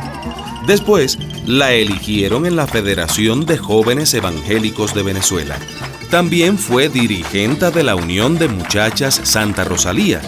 [0.66, 5.56] Después, la eligieron en la Federación de Jóvenes Evangélicos de Venezuela.
[6.10, 10.20] También fue dirigente de la Unión de Muchachas Santa Rosalía,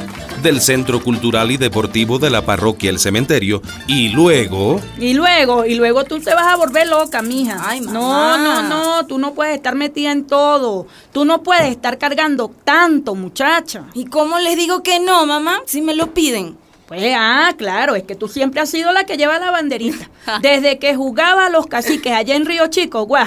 [0.43, 4.81] del Centro Cultural y Deportivo de la Parroquia El Cementerio, y luego...
[4.99, 7.63] Y luego, y luego tú te vas a volver loca, mija.
[7.65, 8.37] Ay, mamá.
[8.37, 10.87] No, no, no, tú no puedes estar metida en todo.
[11.13, 13.85] Tú no puedes estar cargando tanto, muchacha.
[13.95, 15.61] ¿Y cómo les digo que no, mamá?
[15.67, 16.57] Si me lo piden.
[16.93, 20.11] Pues, ah, claro, es que tú siempre has sido la que lleva la banderita.
[20.43, 23.27] Desde que jugaba a los caciques allá en Río Chico, guau.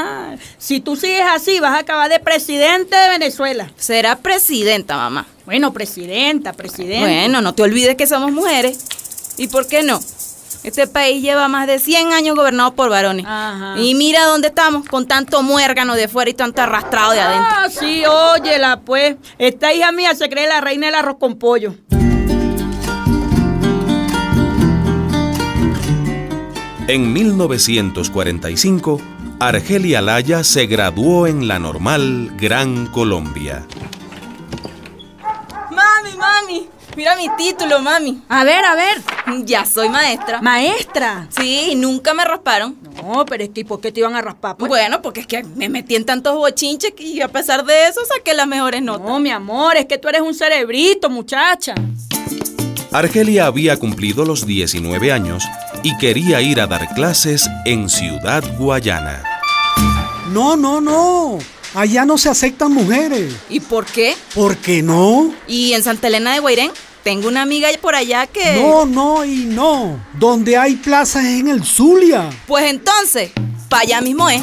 [0.58, 3.70] si tú sigues así, vas a acabar de presidente de Venezuela.
[3.76, 5.26] Será presidenta, mamá.
[5.44, 7.00] Bueno, presidenta, presidenta.
[7.06, 8.78] Bueno, no te olvides que somos mujeres.
[9.38, 9.98] ¿Y por qué no?
[10.62, 13.26] Este país lleva más de 100 años gobernado por varones.
[13.26, 13.74] Ajá.
[13.76, 17.48] Y mira dónde estamos, con tanto muérgano de fuera y tanto arrastrado de adentro.
[17.50, 19.16] Ah, sí, óyela, pues.
[19.38, 21.74] Esta hija mía se cree la reina del arroz con pollo.
[26.86, 29.00] En 1945,
[29.40, 33.66] Argelia Laya se graduó en la normal Gran Colombia.
[35.72, 38.22] Mami, mami, mira mi título, mami.
[38.28, 39.02] A ver, a ver.
[39.44, 40.42] Ya soy maestra.
[40.42, 41.28] Maestra.
[41.30, 42.76] Sí, nunca me rasparon.
[43.02, 44.56] No, pero es que ¿y por qué te iban a raspar?
[44.56, 44.68] Pues?
[44.68, 48.34] Bueno, porque es que me metí en tantos bochinches y a pesar de eso saqué
[48.34, 49.06] las mejores notas.
[49.06, 51.74] No, mi amor, es que tú eres un cerebrito, muchacha.
[52.92, 55.44] Argelia había cumplido los 19 años
[55.82, 59.22] y quería ir a dar clases en Ciudad Guayana.
[60.30, 61.38] No, no, no.
[61.74, 63.34] Allá no se aceptan mujeres.
[63.48, 64.14] ¿Y por qué?
[64.34, 65.32] ¿Por qué no?
[65.48, 66.70] ¿Y en Santa Elena de Guairén?
[67.02, 68.60] Tengo una amiga por allá que...
[68.60, 69.98] No, no y no.
[70.12, 72.28] Donde hay plazas es en el Zulia.
[72.46, 73.30] Pues entonces,
[73.70, 74.42] para allá mismo es.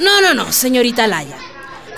[0.00, 1.36] No, no, no, señorita Laya.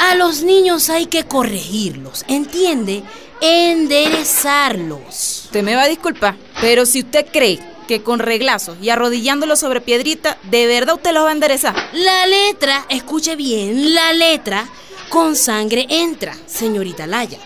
[0.01, 3.05] A los niños hay que corregirlos, ¿entiende?
[3.40, 5.42] Enderezarlos.
[5.53, 9.83] Usted me va a disculpar, pero si usted cree que con reglazos y arrodillándolos sobre
[9.83, 11.75] piedrita, ¿de verdad usted los va a enderezar?
[11.93, 14.67] La letra, escuche bien, la letra
[15.11, 17.37] con sangre entra, señorita Laya.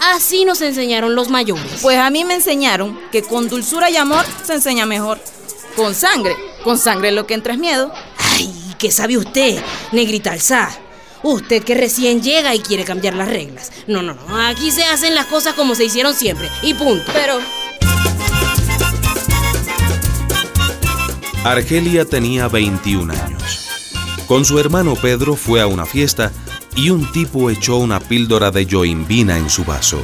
[0.00, 1.78] Así nos enseñaron los mayores.
[1.82, 5.20] Pues a mí me enseñaron que con dulzura y amor se enseña mejor.
[5.76, 7.92] Con sangre, con sangre lo que entra es miedo.
[8.32, 10.68] Ay, ¿qué sabe usted, negrita alzá?
[11.22, 13.70] Usted que recién llega y quiere cambiar las reglas.
[13.86, 14.36] No, no, no.
[14.46, 16.48] Aquí se hacen las cosas como se hicieron siempre.
[16.62, 17.12] Y punto.
[17.12, 17.38] Pero.
[21.44, 23.68] Argelia tenía 21 años.
[24.26, 26.32] Con su hermano Pedro fue a una fiesta
[26.76, 30.00] y un tipo echó una píldora de yoimbina en su vaso.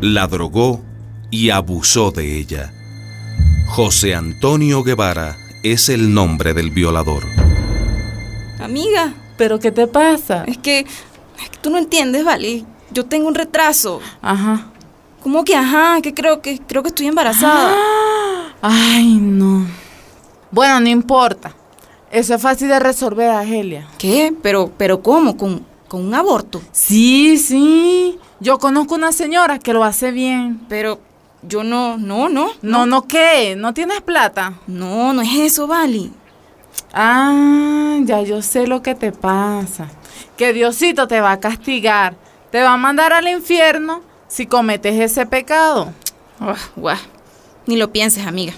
[0.00, 0.82] La drogó
[1.30, 2.72] y abusó de ella.
[3.68, 7.24] José Antonio Guevara es el nombre del violador.
[8.60, 10.44] Amiga, ¿Pero qué te pasa?
[10.46, 12.64] es que, es que tú no entiendes, ¿vale?
[12.90, 14.00] Yo tengo un retraso.
[14.20, 14.66] Ajá.
[15.22, 16.00] ¿Cómo que ajá?
[16.02, 17.74] Que creo que creo que estoy embarazada.
[18.60, 19.66] Ay, no.
[20.50, 21.54] Bueno, no importa.
[22.10, 23.86] Eso es fácil de resolver, Argelia.
[23.98, 24.34] ¿Qué?
[24.42, 25.36] Pero, pero ¿cómo?
[25.36, 26.60] ¿Con, con un aborto?
[26.72, 28.18] Sí, sí.
[28.40, 30.60] Yo conozco una señora que lo hace bien.
[30.68, 31.00] Pero
[31.42, 32.48] yo no, no, no.
[32.62, 33.54] No, no, ¿qué?
[33.56, 34.54] ¿No tienes plata?
[34.66, 36.10] No, no es eso, Vali.
[36.92, 39.88] Ah, ya yo sé lo que te pasa.
[40.36, 42.16] Que Diosito te va a castigar.
[42.50, 45.92] Te va a mandar al infierno si cometes ese pecado.
[46.76, 46.96] Guau.
[47.66, 48.54] Ni lo pienses, amiga.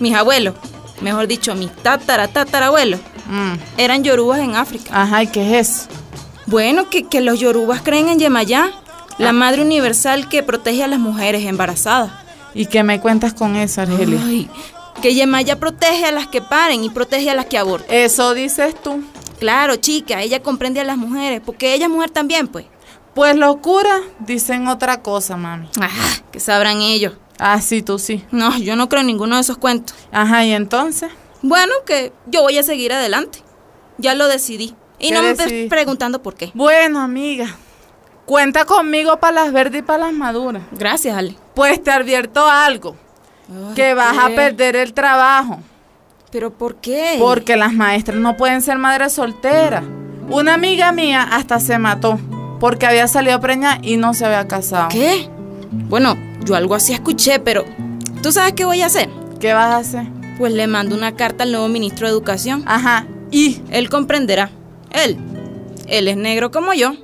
[0.00, 0.54] Mis abuelos,
[1.00, 3.00] mejor dicho, mis tatara, tatarabuelos,
[3.76, 4.90] eran yorubas en África.
[4.92, 5.88] Ajá, ¿y qué es eso?
[6.46, 8.70] Bueno, que, que los yorubas creen en Yemayá,
[9.18, 12.10] la madre universal que protege a las mujeres embarazadas.
[12.52, 14.20] ¿Y qué me cuentas con eso, Argelia?
[14.24, 14.50] Ay,
[15.02, 17.94] que Yemayá protege a las que paren y protege a las que abortan.
[17.94, 19.02] Eso dices tú.
[19.38, 22.66] Claro, chica, ella comprende a las mujeres, porque ella es mujer también, pues.
[23.14, 25.68] Pues los curas dicen otra cosa, mami.
[25.80, 25.88] Ah,
[26.32, 27.14] que sabrán ellos.
[27.38, 28.24] Ah, sí, tú sí.
[28.30, 29.94] No, yo no creo en ninguno de esos cuentos.
[30.10, 31.10] Ajá, ¿y entonces?
[31.42, 33.40] Bueno, que yo voy a seguir adelante.
[33.98, 34.74] Ya lo decidí.
[34.98, 36.50] Y ¿Qué no me estés preguntando por qué.
[36.54, 37.56] Bueno, amiga.
[38.24, 40.62] Cuenta conmigo para las verdes y para las maduras.
[40.72, 41.36] Gracias, Ale.
[41.54, 42.96] Pues te advierto algo.
[43.74, 45.60] Que vas a perder el trabajo.
[46.30, 47.16] ¿Pero por qué?
[47.18, 49.84] Porque las maestras no pueden ser madres solteras.
[50.28, 52.18] Una amiga mía hasta se mató
[52.58, 54.88] porque había salido preñada y no se había casado.
[54.88, 55.28] ¿Qué?
[55.70, 57.64] Bueno, yo algo así escuché, pero
[58.22, 59.08] ¿tú sabes qué voy a hacer?
[59.38, 60.06] ¿Qué vas a hacer?
[60.38, 62.64] Pues le mando una carta al nuevo ministro de Educación.
[62.66, 63.06] Ajá.
[63.30, 63.60] ¿Y?
[63.70, 64.50] Él comprenderá.
[64.90, 65.18] Él.
[65.86, 66.94] Él es negro como yo.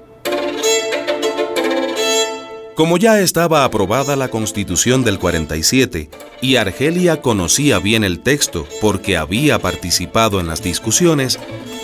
[2.81, 6.09] Como ya estaba aprobada la Constitución del 47
[6.41, 11.39] y Argelia conocía bien el texto porque había participado en las discusiones,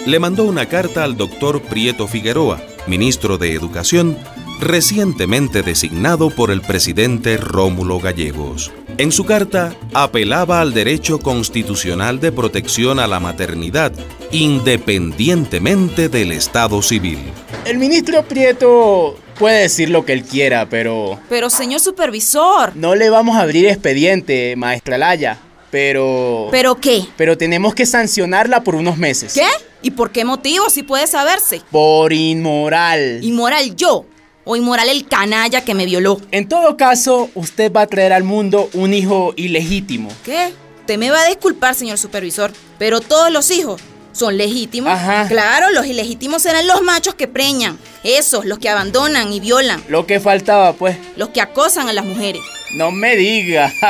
[0.06, 4.16] le mandó una carta al doctor Prieto Figueroa, ministro de Educación,
[4.59, 8.72] recientemente designado por el presidente Rómulo Gallegos.
[8.96, 13.92] En su carta apelaba al derecho constitucional de protección a la maternidad,
[14.32, 17.18] independientemente del estado civil.
[17.64, 22.74] El ministro Prieto puede decir lo que él quiera, pero Pero señor supervisor.
[22.76, 25.38] no le vamos a abrir expediente, maestra Laya.
[25.70, 26.48] Pero...
[26.50, 27.04] ¿Pero qué?
[27.16, 29.34] Pero tenemos que sancionarla por unos meses.
[29.34, 29.46] ¿Qué?
[29.82, 31.60] ¿Y por qué motivo si puede saberse?
[31.70, 33.18] Por inmoral.
[33.22, 34.06] ¿Inmoral yo?
[34.44, 36.20] ¿O inmoral el canalla que me violó?
[36.30, 40.08] En todo caso, usted va a traer al mundo un hijo ilegítimo.
[40.24, 40.52] ¿Qué?
[40.80, 43.82] Usted me va a disculpar, señor supervisor, pero todos los hijos
[44.16, 44.92] son legítimos.
[44.92, 45.29] Ajá.
[45.29, 47.79] Claro, los ilegítimos serán los machos que preñan.
[48.02, 49.83] Esos, los que abandonan y violan.
[49.88, 50.96] Lo que faltaba, pues.
[51.16, 52.42] Los que acosan a las mujeres.
[52.74, 53.72] No me diga.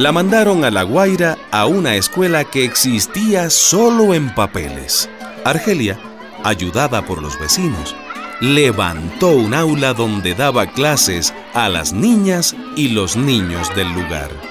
[0.00, 5.10] La mandaron a La Guaira a una escuela que existía solo en papeles.
[5.44, 5.98] Argelia,
[6.42, 7.94] ayudada por los vecinos,
[8.40, 14.49] levantó un aula donde daba clases a las niñas y los niños del lugar.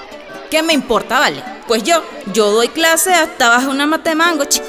[0.50, 1.44] ¿Qué me importa, vale?
[1.68, 4.66] Pues yo, yo doy clase hasta bajo una mata de mango, chico.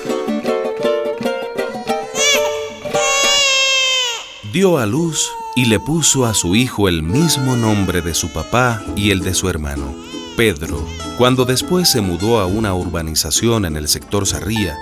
[4.53, 8.83] Dio a luz y le puso a su hijo el mismo nombre de su papá
[8.95, 9.95] y el de su hermano,
[10.37, 10.85] Pedro.
[11.17, 14.77] Cuando después se mudó a una urbanización en el sector Sarría,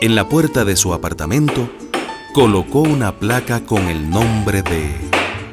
[0.00, 1.70] en la puerta de su apartamento
[2.32, 4.96] colocó una placa con el nombre de...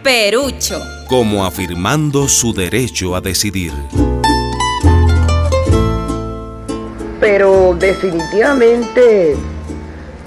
[0.02, 0.82] Perucho.
[1.08, 3.74] como afirmando su derecho a decidir.
[7.22, 9.36] Pero definitivamente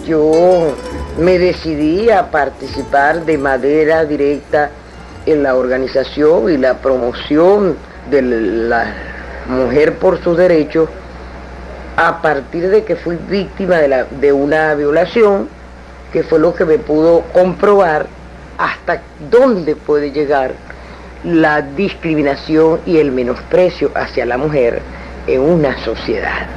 [0.07, 0.73] yo
[1.19, 4.71] me decidí a participar de manera directa
[5.27, 7.77] en la organización y la promoción
[8.13, 8.95] de la
[9.49, 10.89] mujer por sus derechos
[11.97, 15.49] a partir de que fui víctima de, de una violación,
[16.13, 18.07] que fue lo que me pudo comprobar
[18.57, 19.03] hasta
[19.33, 20.53] dónde puede llegar
[21.25, 24.81] la discriminación y el menosprecio hacia la mujer
[25.27, 26.49] en una sociedad.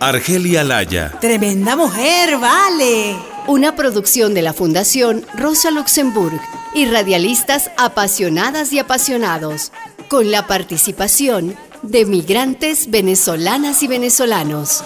[0.00, 3.16] Argelia Laya, Tremenda mujer, vale.
[3.46, 6.40] Una producción de la Fundación Rosa Luxemburg
[6.74, 9.72] y radialistas apasionadas y apasionados,
[10.08, 14.84] con la participación de migrantes venezolanas y venezolanos.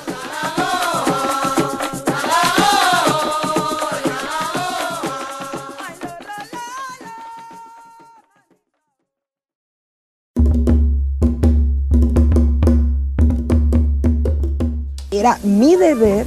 [15.20, 16.24] Era mi deber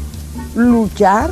[0.54, 1.32] luchar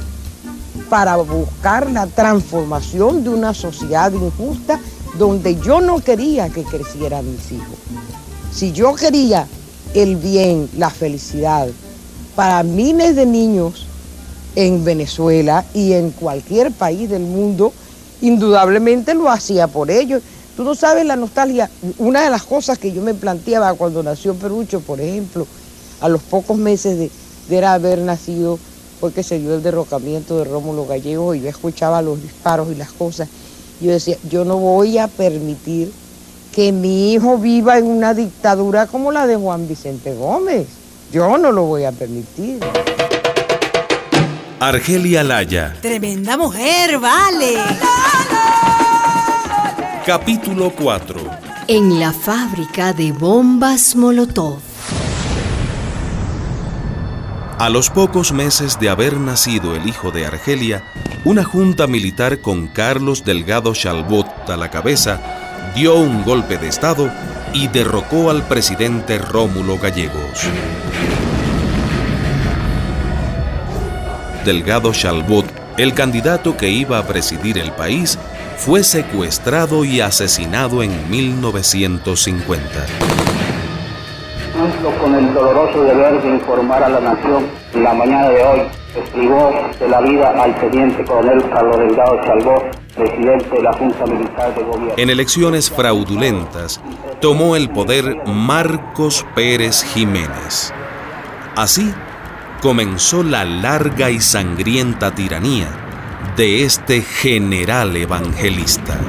[0.89, 4.79] para buscar la transformación de una sociedad injusta
[5.19, 7.77] donde yo no quería que crecieran mis hijos.
[8.51, 9.45] Si yo quería
[9.93, 11.67] el bien, la felicidad
[12.35, 13.85] para miles de niños
[14.55, 17.73] en Venezuela y en cualquier país del mundo,
[18.21, 20.23] indudablemente lo hacía por ellos.
[20.57, 21.69] Tú no sabes la nostalgia.
[21.99, 25.45] Una de las cosas que yo me planteaba cuando nació Perucho, por ejemplo,
[25.99, 27.11] a los pocos meses de,
[27.59, 28.57] de haber nacido,
[28.99, 32.75] fue que se dio el derrocamiento de Rómulo Gallego y yo escuchaba los disparos y
[32.75, 33.27] las cosas.
[33.81, 35.91] Yo decía, yo no voy a permitir
[36.53, 40.67] que mi hijo viva en una dictadura como la de Juan Vicente Gómez.
[41.11, 42.59] Yo no lo voy a permitir.
[44.59, 47.55] Argelia Laya, Tremenda mujer, vale.
[50.05, 51.19] capítulo 4.
[51.67, 54.70] En la fábrica de bombas Molotov.
[57.61, 60.81] A los pocos meses de haber nacido el hijo de Argelia,
[61.23, 65.21] una junta militar con Carlos Delgado Chalbot a la cabeza
[65.75, 67.11] dio un golpe de Estado
[67.53, 70.41] y derrocó al presidente Rómulo Gallegos.
[74.43, 75.45] Delgado Chalbot,
[75.77, 78.17] el candidato que iba a presidir el país,
[78.57, 82.87] fue secuestrado y asesinado en 1950.
[85.31, 88.59] El doloroso deber de informar a la nación en la mañana de hoy
[88.93, 92.61] que privó de la vida al teniente coronel Carlos Delgado Chalbó,
[92.97, 94.93] presidente de la Junta Militar de Gobierno.
[94.97, 96.81] En elecciones fraudulentas,
[97.21, 100.73] tomó el poder Marcos Pérez Jiménez.
[101.55, 101.93] Así
[102.61, 105.69] comenzó la larga y sangrienta tiranía
[106.35, 108.99] de este general evangelista.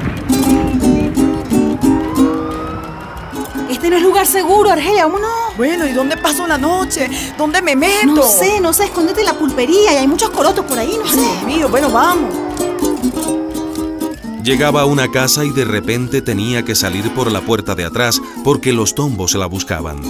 [3.69, 5.42] Este no es lugar seguro, Argelia, vámonos.
[5.55, 7.09] Bueno, ¿y dónde paso la noche?
[7.37, 8.07] ¿Dónde me meto?
[8.07, 11.07] No sé, no sé, escóndete en la pulpería y hay muchos corotos por ahí, no
[11.07, 11.19] sé.
[11.19, 12.33] Dios mío, bueno, vamos.
[14.43, 18.19] Llegaba a una casa y de repente tenía que salir por la puerta de atrás
[18.43, 20.01] porque los tombos la buscaban.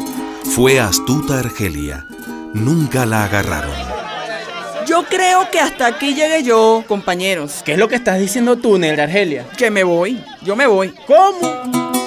[0.55, 2.07] Fue astuta Argelia.
[2.53, 3.75] Nunca la agarraron.
[4.87, 7.61] Yo creo que hasta aquí llegué yo, compañeros.
[7.63, 9.45] ¿Qué es lo que estás diciendo tú, Negra Argelia?
[9.57, 10.93] Que me voy, yo me voy.
[11.05, 12.02] ¿Cómo?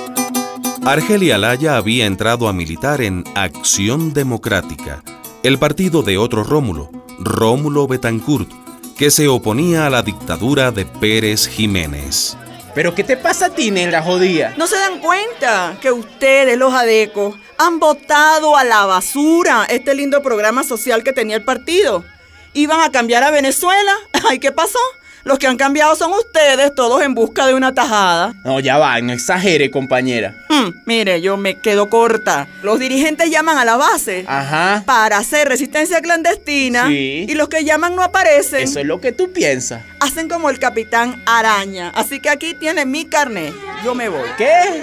[0.87, 5.03] Argelia Laya había entrado a militar en Acción Democrática,
[5.43, 8.49] el partido de otro Rómulo, Rómulo Betancourt,
[8.97, 12.37] que se oponía a la dictadura de Pérez Jiménez.
[12.73, 14.55] ¿Pero qué te pasa a ti, Negra Jodía?
[14.57, 20.23] ¿No se dan cuenta que ustedes, los adecos, han votado a la basura este lindo
[20.23, 22.05] programa social que tenía el partido?
[22.53, 23.93] ¿Iban a cambiar a Venezuela?
[24.29, 24.79] Ay, ¿qué pasó?
[25.27, 28.33] Los que han cambiado son ustedes, todos en busca de una tajada.
[28.45, 30.37] No, ya va, no exagere, compañera.
[30.49, 32.47] Hmm, mire, yo me quedo corta.
[32.63, 34.85] Los dirigentes llaman a la base Ajá.
[34.87, 37.27] para hacer resistencia clandestina Sí.
[37.29, 38.61] y los que llaman no aparecen.
[38.61, 39.83] Eso es lo que tú piensas.
[39.99, 41.91] Hacen como el capitán araña.
[41.97, 43.53] Así que aquí tiene mi carnet.
[43.85, 44.29] Yo me voy.
[44.39, 44.81] ¿Qué?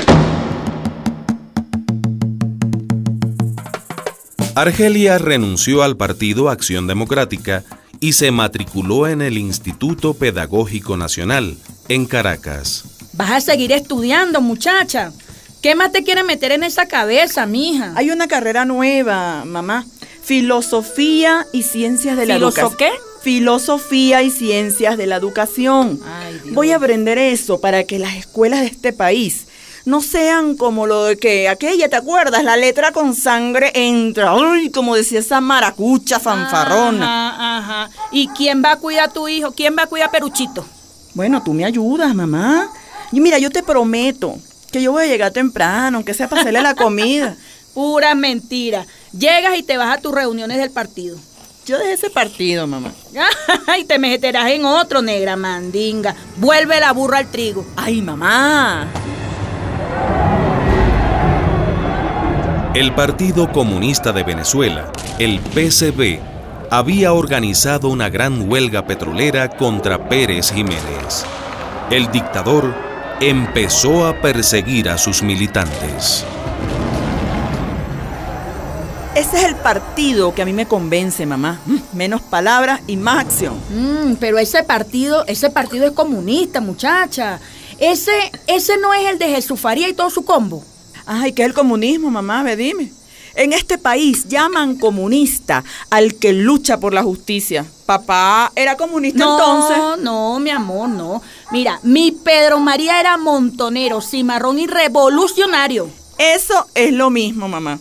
[4.55, 7.63] Argelia renunció al partido Acción Democrática
[7.99, 11.57] y se matriculó en el Instituto Pedagógico Nacional,
[11.89, 12.83] en Caracas.
[13.13, 15.11] Vas a seguir estudiando, muchacha.
[15.61, 17.93] ¿Qué más te quiere meter en esa cabeza, mija?
[17.95, 19.85] Hay una carrera nueva, mamá.
[20.23, 22.91] Filosofía y ciencias de la ¿Filoso educación.
[22.93, 22.99] qué?
[23.21, 25.99] Filosofía y ciencias de la educación.
[26.51, 29.47] Voy a aprender eso para que las escuelas de este país
[29.85, 32.43] no sean como lo de que aquella, ¿te acuerdas?
[32.43, 34.33] La letra con sangre entra.
[34.35, 37.29] Uy, como decía esa maracucha fanfarrona.
[37.29, 37.89] Ajá, ajá.
[38.11, 39.51] ¿Y quién va a cuidar a tu hijo?
[39.51, 40.65] ¿Quién va a cuidar a Peruchito?
[41.13, 42.69] Bueno, tú me ayudas, mamá.
[43.11, 44.37] Y mira, yo te prometo
[44.71, 47.35] que yo voy a llegar temprano, aunque sea para hacerle la comida.
[47.73, 48.85] Pura mentira.
[49.11, 51.17] Llegas y te vas a tus reuniones del partido.
[51.65, 52.91] Yo dejé ese partido, mamá.
[53.79, 56.15] y te meterás en otro, negra mandinga.
[56.37, 57.65] Vuelve la burra al trigo.
[57.75, 58.91] Ay, mamá.
[62.75, 66.17] El Partido Comunista de Venezuela, el PCB,
[66.71, 71.23] había organizado una gran huelga petrolera contra Pérez Jiménez.
[71.91, 72.73] El dictador
[73.21, 76.25] empezó a perseguir a sus militantes.
[79.13, 81.59] Ese es el partido que a mí me convence, mamá.
[81.67, 83.53] Mm, Menos palabras y más acción.
[83.69, 87.39] Mm, pero ese partido, ese partido es comunista, muchacha.
[87.77, 90.63] Ese, ese no es el de Jesús Faría y todo su combo.
[91.05, 92.43] Ay, ¿qué es el comunismo, mamá?
[92.43, 92.91] Ve, dime.
[93.35, 97.65] En este país llaman comunista al que lucha por la justicia.
[97.87, 100.03] Papá era comunista No, entonces.
[100.03, 101.21] no, mi amor, no.
[101.51, 105.89] Mira, mi Pedro María era montonero, cimarrón y revolucionario.
[106.19, 107.79] Eso es lo mismo, mamá.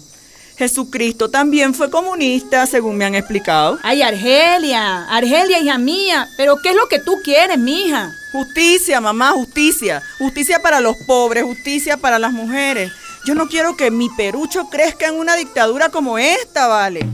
[0.56, 3.78] Jesucristo también fue comunista, según me han explicado.
[3.82, 8.10] Ay, Argelia, Argelia, hija mía, pero ¿qué es lo que tú quieres, mija?
[8.32, 10.02] Justicia, mamá, justicia.
[10.18, 12.90] Justicia para los pobres, justicia para las mujeres.
[13.24, 17.08] Yo no quiero que mi perucho crezca en una dictadura como esta, ¿vale?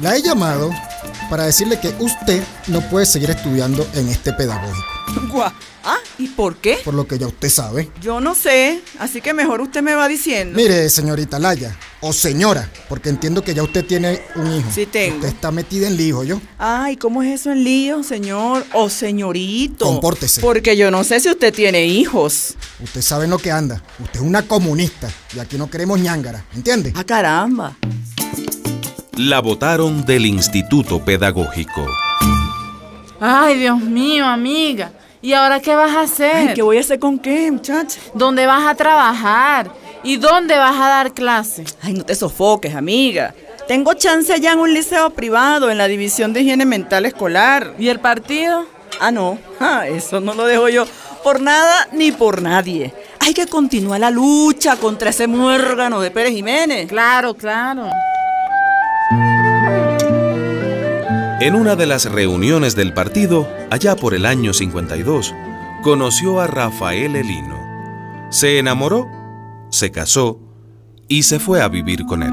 [0.00, 0.70] La he llamado
[1.28, 4.86] para decirle que usted no puede seguir estudiando en este pedagógico.
[5.30, 5.52] Guau.
[5.84, 6.78] Ah, ¿y por qué?
[6.84, 7.90] Por lo que ya usted sabe.
[8.02, 10.56] Yo no sé, así que mejor usted me va diciendo.
[10.56, 14.68] Mire, señorita Laya, o señora, porque entiendo que ya usted tiene un hijo.
[14.74, 15.16] Sí tengo.
[15.16, 16.40] Usted está metida en lío, ¿yo?
[16.58, 19.84] Ay, ¿cómo es eso en lío, señor o señorito?
[19.86, 20.40] Compórtese.
[20.40, 22.54] Porque yo no sé si usted tiene hijos.
[22.82, 23.82] Usted sabe en lo que anda.
[23.98, 26.92] Usted es una comunista y aquí no queremos ñángara, ¿entiende?
[26.96, 27.76] Ah, caramba.
[29.16, 31.86] La votaron del Instituto Pedagógico.
[33.20, 34.92] Ay, Dios mío, amiga.
[35.20, 36.48] ¿Y ahora qué vas a hacer?
[36.48, 37.98] Ay, ¿qué voy a hacer con qué, muchacha?
[38.14, 39.70] ¿Dónde vas a trabajar?
[40.04, 41.64] ¿Y dónde vas a dar clase?
[41.82, 43.34] Ay, no te sofoques, amiga.
[43.66, 47.74] Tengo chance allá en un liceo privado, en la división de higiene mental escolar.
[47.78, 48.64] ¿Y el partido?
[49.00, 49.38] Ah, no.
[49.60, 50.86] Ah, eso no lo dejo yo
[51.24, 52.94] por nada ni por nadie.
[53.20, 56.88] Hay que continuar la lucha contra ese muérgano de Pérez Jiménez.
[56.88, 57.90] Claro, claro.
[61.40, 65.32] En una de las reuniones del partido, allá por el año 52,
[65.84, 68.26] conoció a Rafael Elino.
[68.28, 69.06] Se enamoró,
[69.70, 70.40] se casó
[71.06, 72.32] y se fue a vivir con él.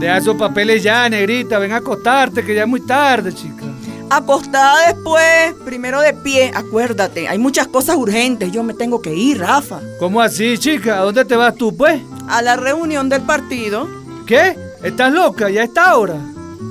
[0.00, 1.60] Deja esos papeles ya, negrita.
[1.60, 3.66] Ven a acostarte, que ya es muy tarde, chica.
[4.10, 6.50] Acostada después, primero de pie.
[6.52, 8.50] Acuérdate, hay muchas cosas urgentes.
[8.50, 9.80] Yo me tengo que ir, Rafa.
[10.00, 10.98] ¿Cómo así, chica?
[10.98, 12.02] ¿A dónde te vas tú, pues?
[12.28, 13.88] A la reunión del partido.
[14.26, 14.63] ¿Qué?
[14.84, 15.48] ¿Estás loca?
[15.48, 16.16] ¿Ya está hora?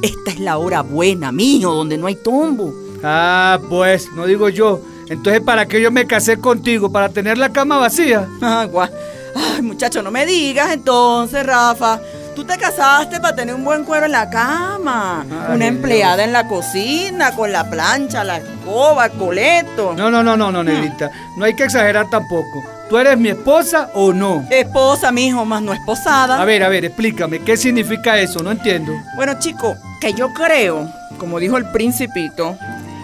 [0.03, 2.71] Esta es la hora buena, mijo, donde no hay tombo.
[3.03, 4.81] Ah, pues, no digo yo.
[5.09, 6.91] Entonces, ¿para qué yo me casé contigo?
[6.91, 8.27] ¿Para tener la cama vacía?
[8.41, 8.87] Ah, guau.
[9.35, 11.99] Ay, muchacho, no me digas entonces, Rafa.
[12.35, 15.21] Tú te casaste para tener un buen cuero en la cama.
[15.21, 19.95] Ay, Una empleada en la cocina, con la plancha, la escoba, el coleto.
[19.97, 21.09] No, no, no, no, no, negrita.
[21.35, 22.63] No hay que exagerar tampoco.
[22.93, 24.45] ¿Tú eres mi esposa o no?
[24.51, 26.39] Esposa, mijo, más no esposada.
[26.39, 28.43] A ver, a ver, explícame, ¿qué significa eso?
[28.43, 28.93] No entiendo.
[29.15, 30.87] Bueno, chico, que yo creo,
[31.17, 32.55] como dijo el principito,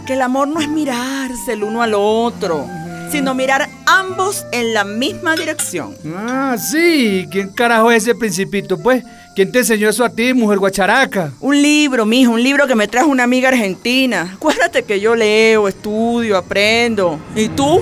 [0.05, 2.67] que el amor no es mirarse el uno al otro,
[3.11, 5.95] sino mirar ambos en la misma dirección.
[6.15, 7.27] Ah, sí.
[7.31, 9.03] ¿Quién carajo es ese principito, pues?
[9.33, 11.31] ¿Quién te enseñó eso a ti, mujer guacharaca?
[11.39, 14.33] Un libro, mijo, un libro que me trajo una amiga argentina.
[14.35, 17.19] Acuérdate que yo leo, estudio, aprendo.
[17.35, 17.81] ¿Y tú?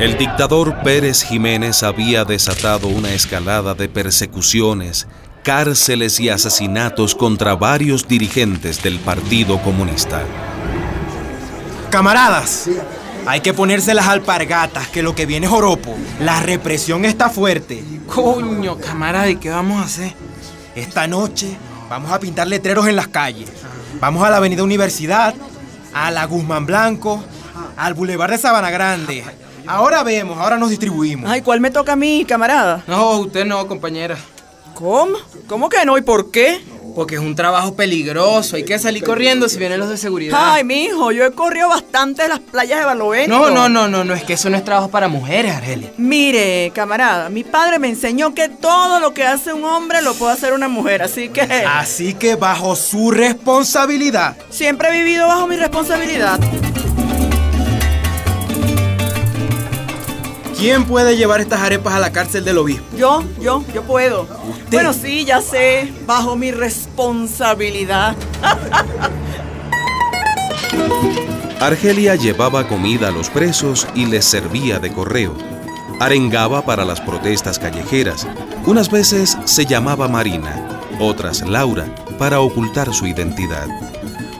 [0.00, 5.06] El dictador Pérez Jiménez había desatado una escalada de persecuciones,
[5.44, 10.24] cárceles y asesinatos contra varios dirigentes del Partido Comunista.
[11.90, 12.68] Camaradas,
[13.24, 15.96] hay que ponerse las alpargatas, que lo que viene es joropo.
[16.18, 17.84] La represión está fuerte.
[18.12, 20.12] Coño, camarada, ¿y qué vamos a hacer?
[20.74, 21.56] Esta noche
[21.88, 23.48] vamos a pintar letreros en las calles.
[24.00, 25.36] Vamos a la Avenida Universidad,
[25.94, 27.22] a la Guzmán Blanco,
[27.76, 29.24] al Boulevard de Sabana Grande.
[29.66, 31.30] Ahora vemos, ahora nos distribuimos.
[31.30, 32.82] Ay, ¿cuál me toca a mí, camarada?
[32.86, 34.16] No, usted no, compañera.
[34.74, 35.16] ¿Cómo?
[35.46, 35.96] ¿Cómo que no?
[35.96, 36.60] ¿Y por qué?
[36.94, 40.38] Porque es un trabajo peligroso, hay que salir corriendo si vienen los de seguridad.
[40.40, 43.36] Ay, mijo, yo he corrido bastante en las playas de Barlovento.
[43.36, 45.92] No, no, no, no, no, es que eso no es trabajo para mujeres, Argelia.
[45.96, 50.34] Mire, camarada, mi padre me enseñó que todo lo que hace un hombre lo puede
[50.34, 51.42] hacer una mujer, así que...
[51.42, 54.36] Así que bajo su responsabilidad.
[54.50, 56.38] Siempre he vivido bajo mi responsabilidad.
[60.64, 62.96] ¿Quién puede llevar estas arepas a la cárcel del obispo?
[62.96, 64.26] Yo, yo, yo puedo.
[64.72, 68.16] Bueno, sí, ya sé, bajo mi responsabilidad.
[71.60, 75.36] Argelia llevaba comida a los presos y les servía de correo.
[76.00, 78.26] Arengaba para las protestas callejeras.
[78.64, 83.66] Unas veces se llamaba Marina, otras Laura, para ocultar su identidad.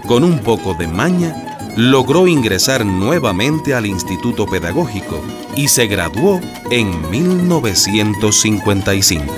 [0.09, 5.21] Con un poco de maña, logró ingresar nuevamente al Instituto Pedagógico
[5.57, 9.35] y se graduó en 1955.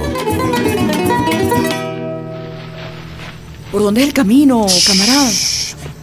[3.73, 5.31] ¿Por dónde es el camino, camarada?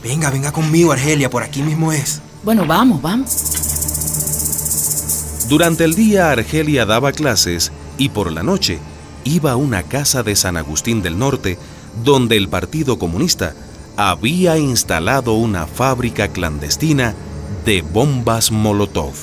[0.04, 2.22] Venga, venga conmigo, Argelia, por aquí mismo es.
[2.44, 3.32] Bueno, vamos, vamos.
[5.48, 8.80] Durante el día Argelia daba clases y por la noche
[9.24, 11.58] iba a una casa de San Agustín del Norte
[12.04, 13.54] donde el Partido Comunista
[13.96, 17.14] había instalado una fábrica clandestina
[17.66, 19.14] de bombas Molotov.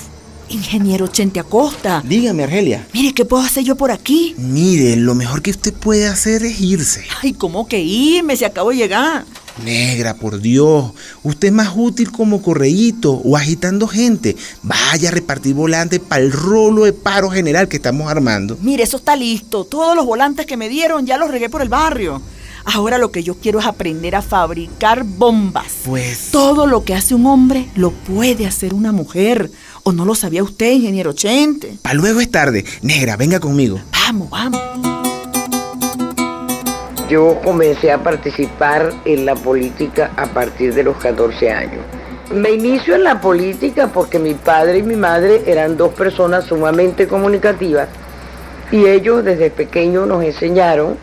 [0.49, 2.03] Ingeniero Chente Acosta.
[2.05, 2.87] Dígame, Argelia.
[2.93, 4.35] Mire, ¿qué puedo hacer yo por aquí?
[4.37, 7.05] Mire, lo mejor que usted puede hacer es irse.
[7.23, 9.25] Ay, ¿cómo que irme si acabo de llegar?
[9.65, 10.93] Negra, por Dios.
[11.23, 14.37] Usted es más útil como correíto o agitando gente.
[14.63, 18.59] Vaya a repartir volantes para el rolo de paro general que estamos armando.
[18.61, 19.65] Mire, eso está listo.
[19.65, 22.21] Todos los volantes que me dieron ya los regué por el barrio.
[22.65, 25.81] Ahora lo que yo quiero es aprender a fabricar bombas.
[25.85, 26.31] Pues.
[26.31, 29.51] Todo lo que hace un hombre lo puede hacer una mujer.
[29.83, 31.79] ¿O no lo sabía usted, ingeniero Chente?
[31.83, 32.65] Para luego es tarde.
[32.83, 33.81] Negra, venga conmigo.
[33.93, 34.61] Vamos, vamos.
[37.09, 41.85] Yo comencé a participar en la política a partir de los 14 años.
[42.33, 47.09] Me inicio en la política porque mi padre y mi madre eran dos personas sumamente
[47.09, 47.89] comunicativas
[48.71, 50.97] y ellos desde pequeños nos enseñaron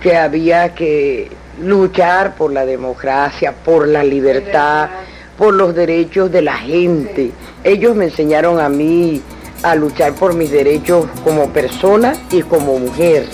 [0.00, 1.30] que había que
[1.60, 4.88] luchar por la democracia, por la libertad,
[5.36, 7.32] por los derechos de la gente.
[7.64, 9.22] Ellos me enseñaron a mí
[9.62, 13.28] a luchar por mis derechos como persona y como mujer.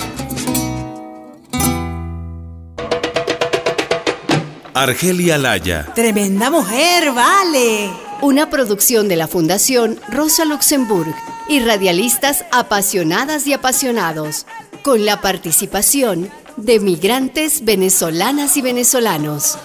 [4.75, 5.87] Argelia Laya.
[5.95, 7.91] Tremenda mujer, vale.
[8.21, 11.15] Una producción de la Fundación Rosa Luxemburg
[11.49, 14.47] y radialistas apasionadas y apasionados,
[14.83, 19.59] con la participación de migrantes venezolanas y venezolanos.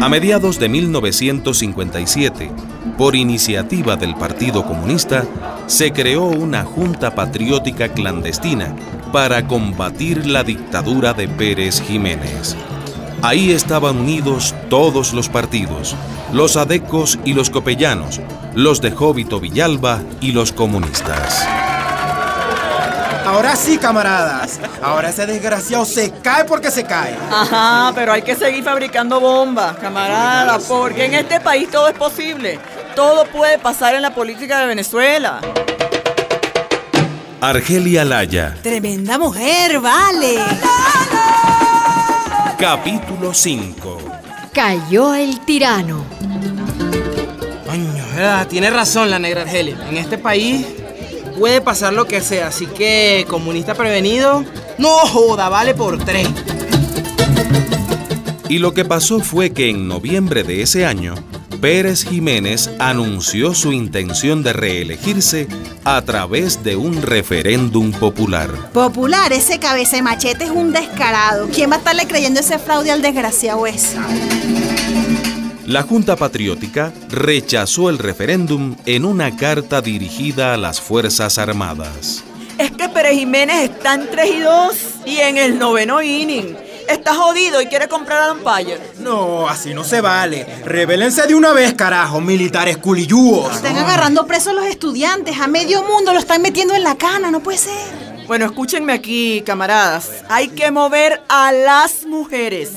[0.00, 2.50] A mediados de 1957,
[2.98, 5.24] por iniciativa del Partido Comunista,
[5.68, 8.74] se creó una junta patriótica clandestina
[9.12, 12.56] para combatir la dictadura de Pérez Jiménez.
[13.20, 15.94] Ahí estaban unidos todos los partidos,
[16.32, 18.20] los adecos y los copellanos,
[18.54, 21.46] los de Jóbito Villalba y los comunistas.
[23.24, 24.58] Ahora sí, camaradas.
[24.82, 27.16] Ahora ese desgraciado se cae porque se cae.
[27.30, 32.58] Ajá, pero hay que seguir fabricando bombas, camarada, porque en este país todo es posible.
[32.96, 35.40] Todo puede pasar en la política de Venezuela.
[37.42, 38.56] Argelia Laya.
[38.62, 40.36] Tremenda mujer, vale.
[42.56, 43.98] Capítulo 5.
[44.52, 46.04] Cayó el tirano.
[47.66, 48.46] Coño, ¿verdad?
[48.46, 49.76] tiene razón la negra Argelia.
[49.90, 50.64] En este país
[51.36, 54.44] puede pasar lo que sea, así que comunista prevenido,
[54.78, 56.28] no joda, vale por tres.
[58.48, 61.16] Y lo que pasó fue que en noviembre de ese año,
[61.62, 65.46] Pérez Jiménez anunció su intención de reelegirse
[65.84, 68.50] a través de un referéndum popular.
[68.72, 71.48] Popular, ese cabeza de machete es un descarado.
[71.54, 73.96] ¿Quién va a estarle creyendo ese fraude al desgraciado ese?
[75.64, 82.24] La Junta Patriótica rechazó el referéndum en una carta dirigida a las Fuerzas Armadas.
[82.58, 86.56] Es que Pérez Jiménez está en 3 y 2 y en el noveno inning.
[86.88, 88.80] Está jodido y quiere comprar a Empire.
[88.98, 90.46] No, así no se vale.
[90.64, 93.56] Rebélense de una vez, carajo, militares culiyúos.
[93.56, 95.40] Están agarrando presos los estudiantes.
[95.40, 97.30] A medio mundo lo están metiendo en la cana.
[97.30, 97.72] No puede ser.
[98.26, 100.08] Bueno, escúchenme aquí, camaradas.
[100.28, 102.70] Hay que mover a las mujeres.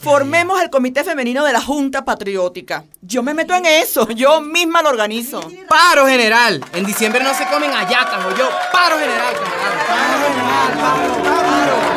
[0.00, 2.84] Formemos el Comité Femenino de la Junta Patriótica.
[3.00, 5.40] Yo me meto en eso, yo misma lo organizo.
[5.66, 6.62] Paro general.
[6.74, 8.46] En diciembre no se comen ayacas, o yo.
[8.70, 11.93] Paro general, Paro general, paro, paro.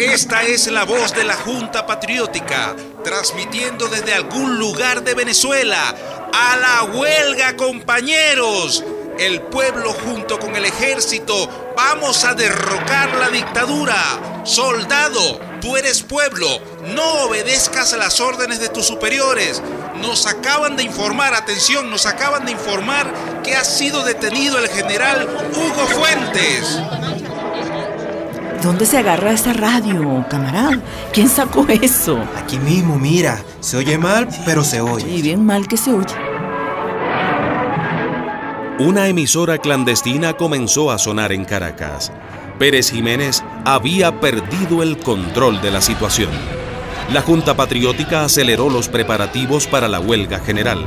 [0.00, 2.74] Esta es la voz de la Junta Patriótica,
[3.04, 5.94] transmitiendo desde algún lugar de Venezuela.
[6.32, 8.82] A la huelga, compañeros.
[9.18, 14.42] El pueblo junto con el ejército vamos a derrocar la dictadura.
[14.44, 16.48] Soldado, tú eres pueblo,
[16.94, 19.60] no obedezcas las órdenes de tus superiores.
[19.96, 25.28] Nos acaban de informar, atención, nos acaban de informar que ha sido detenido el general
[25.54, 26.78] Hugo Fuentes.
[28.62, 30.78] ¿Dónde se agarra esa radio, camarada?
[31.14, 32.22] ¿Quién sacó eso?
[32.36, 33.42] Aquí mismo, mira.
[33.60, 35.08] Se oye mal, pero se oye.
[35.08, 36.14] Y bien mal que se oye.
[38.78, 42.12] Una emisora clandestina comenzó a sonar en Caracas.
[42.58, 46.30] Pérez Jiménez había perdido el control de la situación.
[47.14, 50.84] La Junta Patriótica aceleró los preparativos para la huelga general.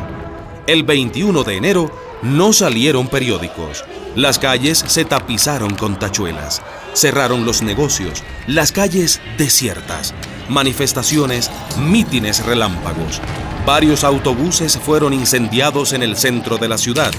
[0.67, 3.84] El 21 de enero no salieron periódicos.
[4.16, 6.61] Las calles se tapizaron con tachuelas.
[6.93, 8.24] Cerraron los negocios.
[8.45, 10.14] Las calles desiertas.
[10.49, 11.49] Manifestaciones,
[11.80, 13.20] mítines relámpagos.
[13.66, 17.11] Varios autobuses fueron incendiados en el centro de la ciudad.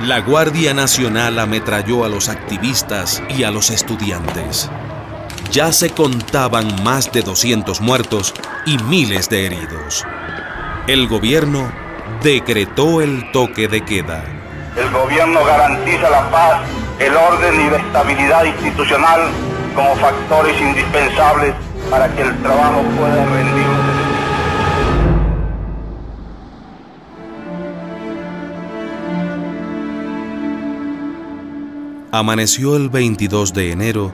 [0.00, 4.70] La Guardia Nacional ametralló a los activistas y a los estudiantes.
[5.50, 8.32] Ya se contaban más de 200 muertos
[8.64, 10.04] y miles de heridos.
[10.86, 11.81] El gobierno
[12.22, 14.24] decretó el toque de queda.
[14.76, 16.60] El gobierno garantiza la paz,
[16.98, 19.20] el orden y la estabilidad institucional
[19.74, 21.54] como factores indispensables
[21.90, 24.02] para que el trabajo pueda rendir un
[32.14, 34.12] Amaneció el 22 de enero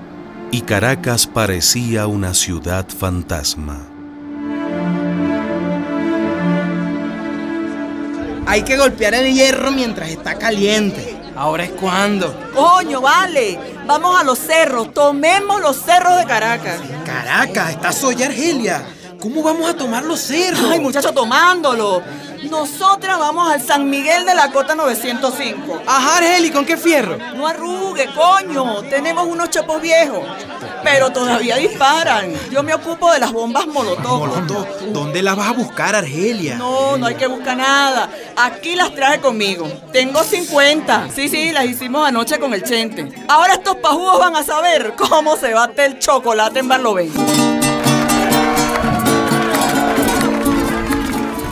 [0.52, 3.97] y Caracas parecía una ciudad fantasma.
[8.48, 11.20] Hay que golpear el hierro mientras está caliente.
[11.36, 12.34] Ahora es cuando.
[12.54, 13.58] Coño, vale.
[13.86, 16.80] Vamos a los cerros, tomemos los cerros de Caracas.
[17.04, 18.86] Caracas, está soy Argelia.
[19.20, 20.64] ¿Cómo vamos a tomar los cerros?
[20.70, 22.02] Ay, muchacho, tomándolo.
[22.50, 25.82] Nosotras vamos al San Miguel de la Cota 905.
[25.86, 27.18] Ajá, Argeli, ¿con qué fierro?
[27.36, 28.80] No arrugue, coño.
[28.84, 30.20] Tenemos unos chopos viejos.
[30.82, 32.32] Pero todavía disparan.
[32.50, 34.20] Yo me ocupo de las bombas molotov.
[34.20, 34.66] Molotov.
[34.92, 36.56] ¿Dónde las vas a buscar, Argelia?
[36.56, 38.10] No, no hay que buscar nada.
[38.36, 39.68] Aquí las traje conmigo.
[39.92, 41.08] Tengo 50.
[41.14, 43.08] Sí, sí, las hicimos anoche con el chente.
[43.28, 47.20] Ahora estos pajugos van a saber cómo se bate el chocolate en Barlovento.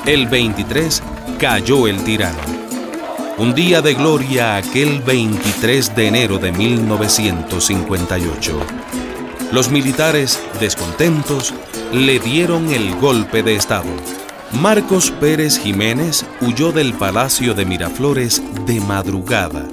[0.07, 1.03] El 23
[1.39, 2.39] cayó el tirano.
[3.39, 8.61] Un día de gloria aquel 23 de enero de 1958.
[9.57, 11.55] Los militares, descontentos,
[11.91, 13.89] le dieron el golpe de Estado.
[14.61, 19.67] Marcos Pérez Jiménez huyó del Palacio de Miraflores de madrugada,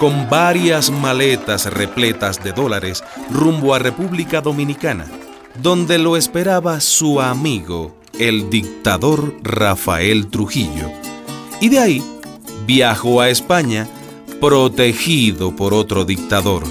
[0.00, 5.06] con varias maletas repletas de dólares rumbo a República Dominicana,
[5.62, 10.90] donde lo esperaba su amigo, el dictador Rafael Trujillo.
[11.60, 12.02] Y de ahí
[12.66, 13.86] viajó a España
[14.40, 16.64] protegido por otro dictador,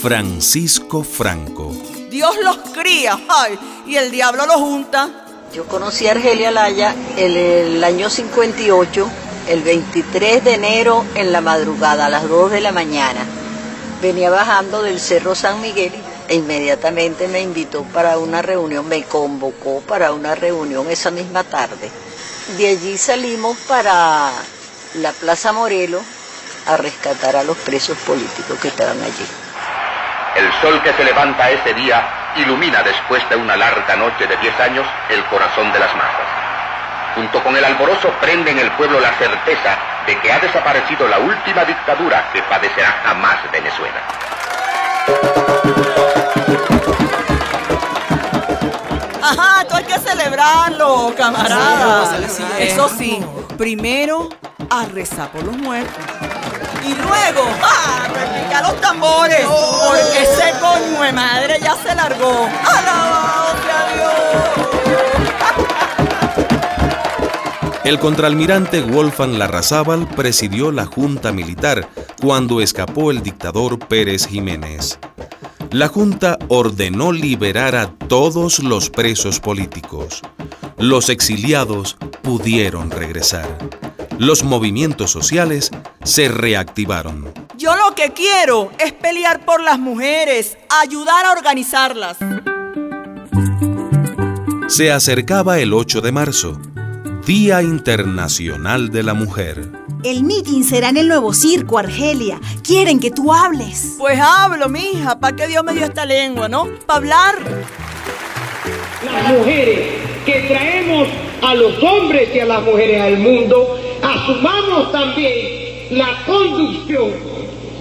[0.00, 1.74] Francisco Franco.
[2.08, 5.10] Dios los cría, ay, y el diablo los junta.
[5.52, 9.10] Yo conocí a Argelia Laya en el año 58,
[9.48, 13.20] el 23 de enero en la madrugada, a las 2 de la mañana.
[14.00, 15.92] Venía bajando del Cerro San Miguel
[16.28, 21.90] e inmediatamente me invitó para una reunión, me convocó para una reunión esa misma tarde.
[22.56, 24.32] De allí salimos para
[24.94, 26.02] la Plaza Morelos
[26.66, 29.49] a rescatar a los presos políticos que estaban allí.
[30.40, 32.02] El sol que se levanta ese día
[32.34, 36.26] ilumina después de una larga noche de 10 años el corazón de las masas.
[37.14, 39.76] Junto con el alborozo prende en el pueblo la certeza
[40.06, 44.00] de que ha desaparecido la última dictadura que padecerá jamás Venezuela.
[49.22, 52.16] Ajá, tú hay que celebrarlo, camarada.
[52.58, 53.22] Eso sí,
[53.58, 54.30] primero
[54.70, 56.19] a rezar por los muertos.
[56.84, 58.08] Y luego, ¡ah!
[58.08, 59.44] Repicar los tambores.
[59.46, 62.48] Porque ese coño de madre ya se largó.
[62.64, 64.70] ¡Alabado sea Dios!
[67.84, 71.88] El contraalmirante Wolfgang Larrazábal presidió la junta militar
[72.20, 74.98] cuando escapó el dictador Pérez Jiménez.
[75.72, 80.20] La junta ordenó liberar a todos los presos políticos.
[80.76, 83.58] Los exiliados pudieron regresar.
[84.20, 85.70] Los movimientos sociales
[86.04, 87.32] se reactivaron.
[87.56, 92.18] Yo lo que quiero es pelear por las mujeres, ayudar a organizarlas.
[94.66, 96.60] Se acercaba el 8 de marzo,
[97.24, 99.66] Día Internacional de la Mujer.
[100.04, 102.38] El meeting será en el nuevo circo, Argelia.
[102.62, 103.94] Quieren que tú hables.
[103.96, 105.18] Pues hablo, mija.
[105.18, 106.68] ¿Para qué Dios me dio esta lengua, no?
[106.84, 107.36] Para hablar.
[109.02, 109.94] Las mujeres
[110.26, 111.08] que traemos
[111.40, 115.36] a los hombres y a las mujeres al mundo, asumamos también
[115.90, 117.10] la conducción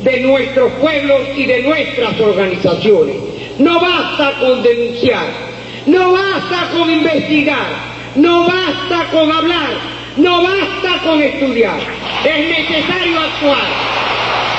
[0.04, 3.16] de nuestros pueblos y de nuestras organizaciones.
[3.60, 5.28] No basta con denunciar,
[5.86, 7.68] no basta con investigar,
[8.16, 9.72] no basta con hablar,
[10.18, 11.80] no basta con estudiar.
[12.24, 13.90] Es necesario actuar.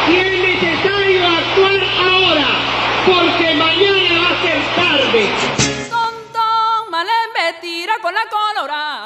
[0.08, 1.80] Y es necesario actuar
[2.10, 2.46] ahora,
[3.06, 5.28] porque mañana va a ser tarde.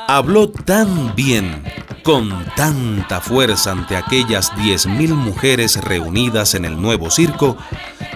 [0.09, 1.65] Habló tan bien,
[2.05, 7.57] con tanta fuerza ante aquellas 10.000 mujeres reunidas en el nuevo circo,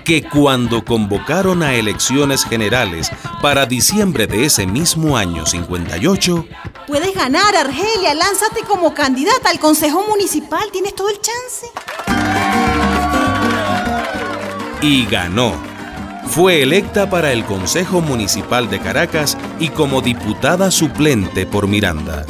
[0.05, 3.11] que cuando convocaron a elecciones generales
[3.43, 6.47] para diciembre de ese mismo año 58,
[6.87, 8.15] Puedes ganar, Argelia.
[8.15, 10.71] Lánzate como candidata al Consejo Municipal.
[10.73, 11.67] Tienes todo el chance.
[14.81, 15.53] y ganó.
[16.29, 22.25] Fue electa para el Consejo Municipal de Caracas y como diputada suplente por Miranda.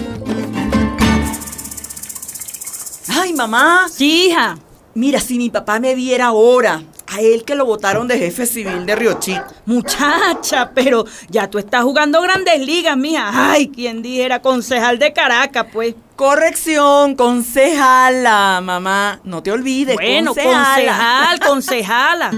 [3.38, 3.86] Mamá.
[3.90, 4.58] Sí, hija.
[4.94, 8.84] Mira, si mi papá me viera ahora, a él que lo votaron de jefe civil
[8.84, 9.44] de Río Chico.
[9.64, 13.30] Muchacha, pero ya tú estás jugando grandes ligas, mija.
[13.52, 15.94] Ay, quien dijera concejal de Caracas, pues.
[16.16, 19.20] Corrección, concejala, mamá.
[19.22, 21.38] No te olvides, Bueno, concejala.
[21.38, 22.30] concejal, concejala.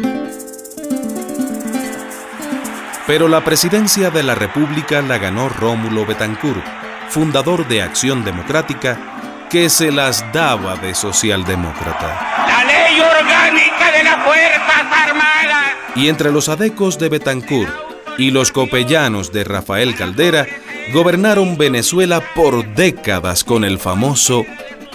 [3.07, 6.62] Pero la presidencia de la República la ganó Rómulo Betancourt,
[7.09, 9.19] fundador de Acción Democrática,
[9.51, 12.46] que se las daba de socialdemócrata.
[12.46, 15.66] La ley orgánica de las Fuerzas Armadas.
[15.96, 17.72] Y entre los adecos de Betancourt
[18.16, 20.46] y los copellanos de Rafael Caldera,
[20.92, 24.46] gobernaron Venezuela por décadas con el famoso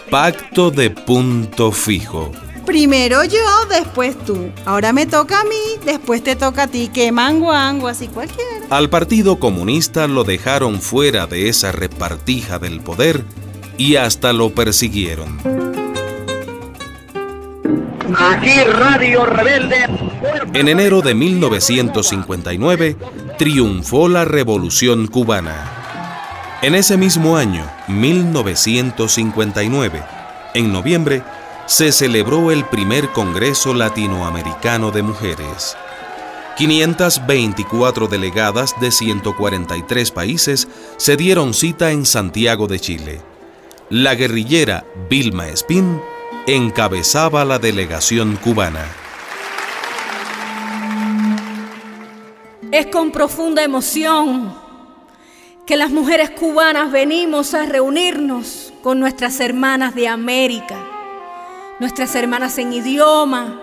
[0.10, 2.32] Pacto de Punto Fijo.
[2.66, 4.52] Primero yo, después tú.
[4.66, 6.90] Ahora me toca a mí, después te toca a ti.
[6.94, 8.66] Que manguango, así cualquiera.
[8.70, 13.24] Al Partido Comunista lo dejaron fuera de esa repartija del poder
[13.78, 15.40] y hasta lo persiguieron.
[18.18, 19.86] Aquí Radio Rebelde.
[20.54, 22.98] En enero de 1959
[23.38, 25.72] triunfó la Revolución Cubana.
[26.62, 30.04] En ese mismo año, 1959,
[30.54, 31.24] en noviembre,
[31.66, 35.76] se celebró el primer Congreso Latinoamericano de Mujeres.
[36.58, 43.35] 524 delegadas de 143 países se dieron cita en Santiago de Chile.
[43.92, 46.02] La guerrillera Vilma Espín
[46.48, 48.84] encabezaba la delegación cubana.
[52.72, 54.58] Es con profunda emoción
[55.68, 60.84] que las mujeres cubanas venimos a reunirnos con nuestras hermanas de América,
[61.80, 63.62] nuestras hermanas en idioma,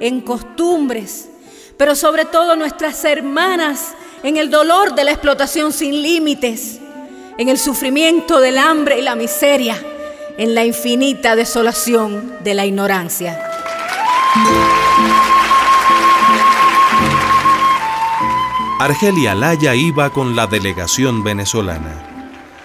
[0.00, 1.30] en costumbres,
[1.78, 6.81] pero sobre todo nuestras hermanas en el dolor de la explotación sin límites,
[7.38, 9.76] en el sufrimiento del hambre y la miseria,
[10.38, 13.40] en la infinita desolación de la ignorancia.
[18.78, 22.08] Argelia Laya iba con la delegación venezolana.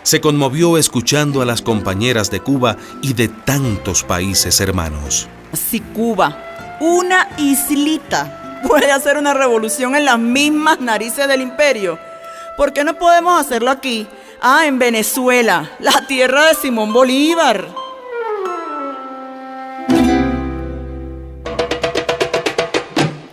[0.03, 5.27] Se conmovió escuchando a las compañeras de Cuba y de tantos países hermanos.
[5.53, 11.99] Si Cuba, una islita, puede hacer una revolución en las mismas narices del imperio,
[12.55, 14.07] ¿por qué no podemos hacerlo aquí?
[14.41, 17.73] Ah, en Venezuela, la tierra de Simón Bolívar.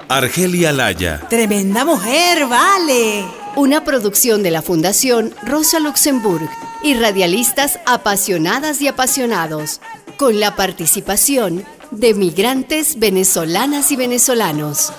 [0.09, 1.20] Argelia Laya.
[1.28, 3.26] Tremenda mujer, vale.
[3.57, 6.48] Una producción de la Fundación Rosa Luxemburg
[6.82, 9.80] y radialistas apasionadas y apasionados,
[10.16, 14.92] con la participación de migrantes venezolanas y venezolanos.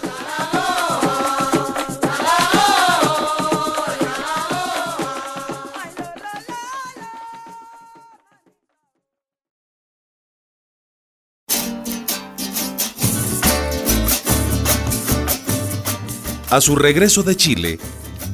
[16.52, 17.80] A su regreso de Chile,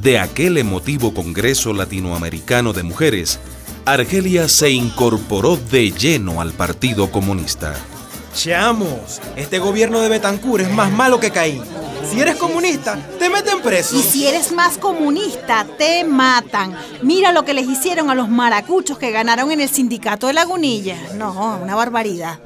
[0.01, 3.39] de aquel emotivo Congreso Latinoamericano de Mujeres,
[3.86, 7.74] Argelia se incorporó de lleno al Partido Comunista.
[8.36, 11.64] Chamos, este gobierno de Betancur es más malo que Caín.
[12.09, 13.97] Si eres comunista, te meten preso.
[13.97, 16.76] Y si eres más comunista, te matan.
[17.01, 20.97] Mira lo que les hicieron a los maracuchos que ganaron en el sindicato de Lagunilla.
[21.16, 22.39] No, una barbaridad.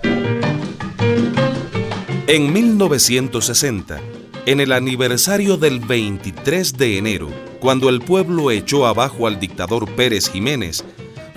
[2.28, 4.00] En 1960,
[4.46, 7.30] en el aniversario del 23 de enero,
[7.60, 10.84] cuando el pueblo echó abajo al dictador Pérez Jiménez,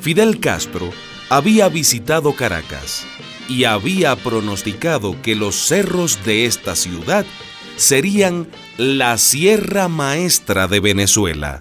[0.01, 0.91] Fidel Castro
[1.31, 3.05] había visitado Caracas
[3.49, 7.25] y había pronosticado que los cerros de esta ciudad
[7.77, 11.59] serían la Sierra Maestra de Venezuela.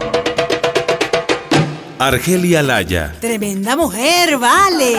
[1.98, 3.16] Argelia Laya.
[3.20, 4.94] Tremenda mujer, vale.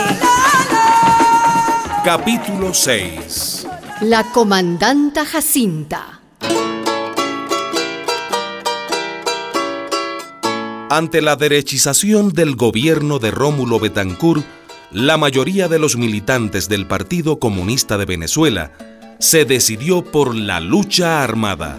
[2.04, 3.68] Capítulo 6.
[4.02, 6.19] La comandanta Jacinta.
[10.92, 14.44] Ante la derechización del gobierno de Rómulo Betancourt,
[14.92, 18.72] la mayoría de los militantes del Partido Comunista de Venezuela
[19.20, 21.78] se decidió por la lucha armada,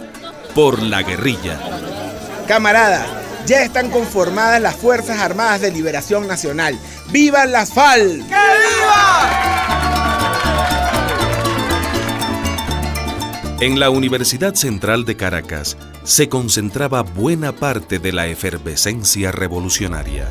[0.55, 1.59] por la guerrilla.
[2.47, 3.05] Camaradas,
[3.45, 6.79] ya están conformadas las Fuerzas Armadas de Liberación Nacional.
[7.11, 7.99] ¡Vivan las FAL!
[8.01, 9.29] ¡Que viva!
[13.59, 20.27] En la Universidad Central de Caracas se concentraba buena parte de la efervescencia revolucionaria.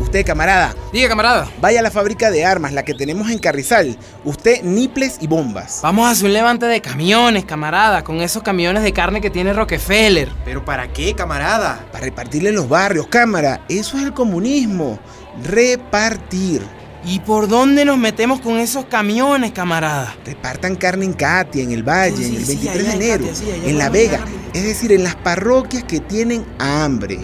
[0.00, 0.74] Usted, camarada.
[0.92, 1.48] Diga, camarada.
[1.60, 3.98] Vaya a la fábrica de armas, la que tenemos en Carrizal.
[4.24, 5.80] Usted, niples y bombas.
[5.82, 9.52] Vamos a hacer un levante de camiones, camarada, con esos camiones de carne que tiene
[9.52, 10.30] Rockefeller.
[10.44, 11.86] ¿Pero para qué, camarada?
[11.92, 13.60] Para repartirle los barrios, cámara.
[13.68, 14.98] Eso es el comunismo.
[15.44, 16.62] Repartir.
[17.04, 20.14] ¿Y por dónde nos metemos con esos camiones, camarada?
[20.24, 23.24] Repartan carne en Katia, en el Valle, en el 23 de enero,
[23.64, 24.20] en La Vega,
[24.52, 27.18] es decir, en las parroquias que tienen hambre.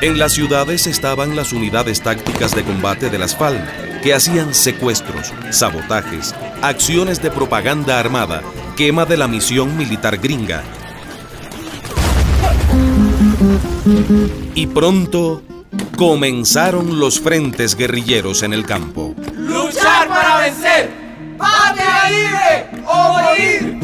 [0.00, 3.58] En las ciudades estaban las unidades tácticas de combate de las FAL,
[4.02, 8.42] que hacían secuestros, sabotajes, acciones de propaganda armada,
[8.78, 10.62] quema de la misión militar gringa.
[14.54, 15.42] Y pronto
[15.96, 19.16] comenzaron los frentes guerrilleros en el campo.
[19.34, 20.90] ¡Luchar para vencer!
[21.36, 23.78] ¡Patria libre o morir!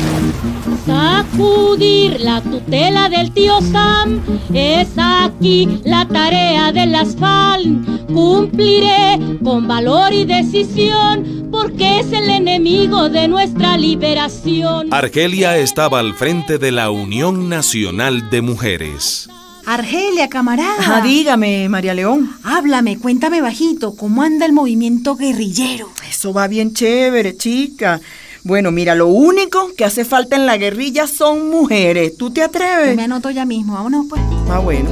[0.87, 4.21] sacudir la tutela del tío Sam.
[4.53, 8.07] Es aquí la tarea de las FAL.
[8.07, 14.93] Cumpliré con valor y decisión porque es el enemigo de nuestra liberación.
[14.93, 19.29] Argelia estaba al frente de la Unión Nacional de Mujeres.
[19.65, 20.75] Argelia, camarada.
[20.81, 22.37] Ajá, dígame, María León.
[22.43, 25.91] Háblame, cuéntame bajito, ¿cómo anda el movimiento guerrillero?
[26.11, 28.01] Eso va bien chévere, chica.
[28.43, 32.17] Bueno, mira, lo único que hace falta en la guerrilla son mujeres.
[32.17, 32.97] ¿Tú te atreves?
[32.97, 34.21] Me anoto ya mismo, vámonos pues.
[34.51, 34.91] Ah, bueno.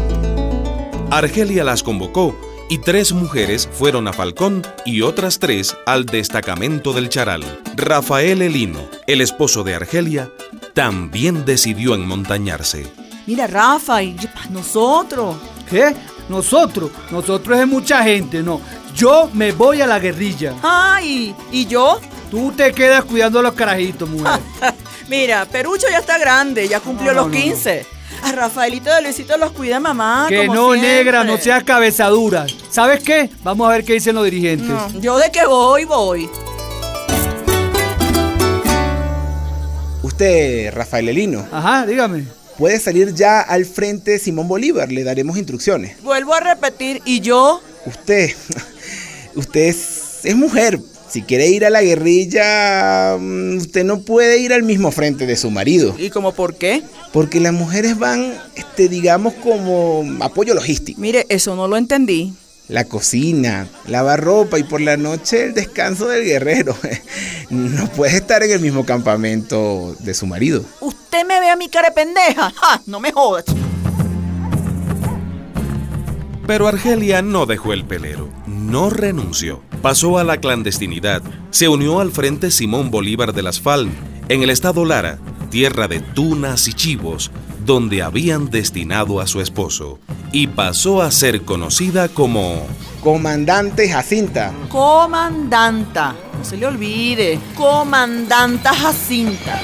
[1.10, 7.10] Argelia las convocó y tres mujeres fueron a Falcón y otras tres al destacamento del
[7.10, 7.44] Charal.
[7.76, 10.30] Rafael Elino, el esposo de Argelia,
[10.72, 12.90] también decidió enmontañarse.
[13.26, 14.16] Mira, Rafa, y
[14.48, 15.36] nosotros.
[15.68, 15.94] ¿Qué?
[16.30, 16.90] Nosotros.
[17.10, 18.62] Nosotros es mucha gente, no.
[18.96, 20.54] Yo me voy a la guerrilla.
[20.62, 22.00] Ay, ¿y yo?
[22.30, 24.40] Tú te quedas cuidando a los carajitos, mujer.
[25.10, 28.01] Mira, Perucho ya está grande, ya cumplió No, los no, no.
[28.22, 28.28] 15.
[28.28, 30.26] A Rafaelito de Luisito los cuida mamá.
[30.28, 30.96] que como no, siempre.
[30.96, 32.46] negra, no seas cabezadura.
[32.70, 33.30] ¿Sabes qué?
[33.42, 34.68] Vamos a ver qué dicen los dirigentes.
[34.68, 36.28] No, yo de que voy, voy.
[40.02, 41.46] Usted, Rafael Elino.
[41.52, 42.24] Ajá, dígame.
[42.58, 46.00] Puede salir ya al frente de Simón Bolívar, le daremos instrucciones.
[46.02, 47.62] Vuelvo a repetir, ¿y yo?
[47.86, 48.30] Usted,
[49.34, 50.78] usted es, es mujer.
[51.12, 55.36] Si quiere ir a la guerrilla, mm, usted no puede ir al mismo frente de
[55.36, 55.94] su marido.
[55.98, 56.82] ¿Y como por qué?
[57.12, 60.98] Porque las mujeres van, este, digamos, como apoyo logístico.
[60.98, 62.32] Mire, eso no lo entendí.
[62.68, 66.74] La cocina, lavar ropa y por la noche el descanso del guerrero.
[67.50, 70.64] No puede estar en el mismo campamento de su marido.
[70.80, 72.50] Usted me ve a mi cara de pendeja.
[72.56, 72.80] ¡Ja!
[72.86, 73.44] No me jodas.
[76.46, 78.30] Pero Argelia no dejó el pelero,
[78.72, 79.60] no renunció.
[79.82, 83.90] Pasó a la clandestinidad, se unió al Frente Simón Bolívar de las FAL,
[84.30, 85.18] en el estado Lara,
[85.50, 87.30] tierra de tunas y chivos,
[87.66, 89.98] donde habían destinado a su esposo,
[90.32, 92.66] y pasó a ser conocida como
[93.02, 94.54] Comandante Jacinta.
[94.70, 96.14] Comandanta.
[96.38, 97.38] No se le olvide.
[97.54, 99.60] Comandanta Jacinta.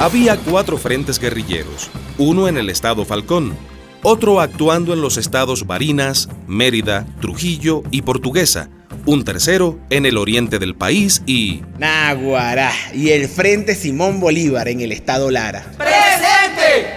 [0.00, 3.56] Había cuatro frentes guerrilleros, uno en el estado Falcón,
[4.02, 8.70] otro actuando en los estados Barinas, Mérida, Trujillo y Portuguesa,
[9.06, 11.62] un tercero en el oriente del país y...
[11.78, 12.72] Naguará.
[12.94, 15.64] Y el Frente Simón Bolívar en el estado Lara.
[15.76, 16.88] ¡Presente!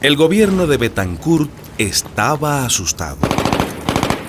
[0.00, 3.18] El gobierno de Betancourt estaba asustado.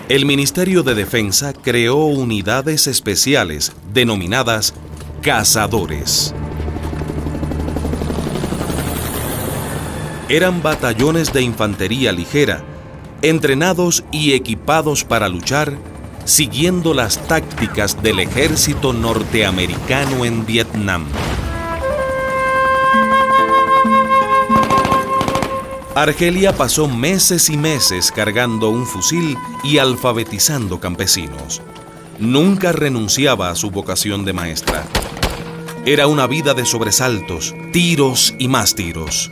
[0.10, 4.74] El Ministerio de Defensa creó unidades especiales denominadas
[5.22, 6.36] cazadores.
[10.30, 12.64] Eran batallones de infantería ligera,
[13.22, 15.78] entrenados y equipados para luchar,
[16.24, 21.06] siguiendo las tácticas del ejército norteamericano en Vietnam.
[25.96, 31.62] Argelia pasó meses y meses cargando un fusil y alfabetizando campesinos.
[32.18, 34.86] Nunca renunciaba a su vocación de maestra.
[35.86, 39.30] Era una vida de sobresaltos, tiros y más tiros.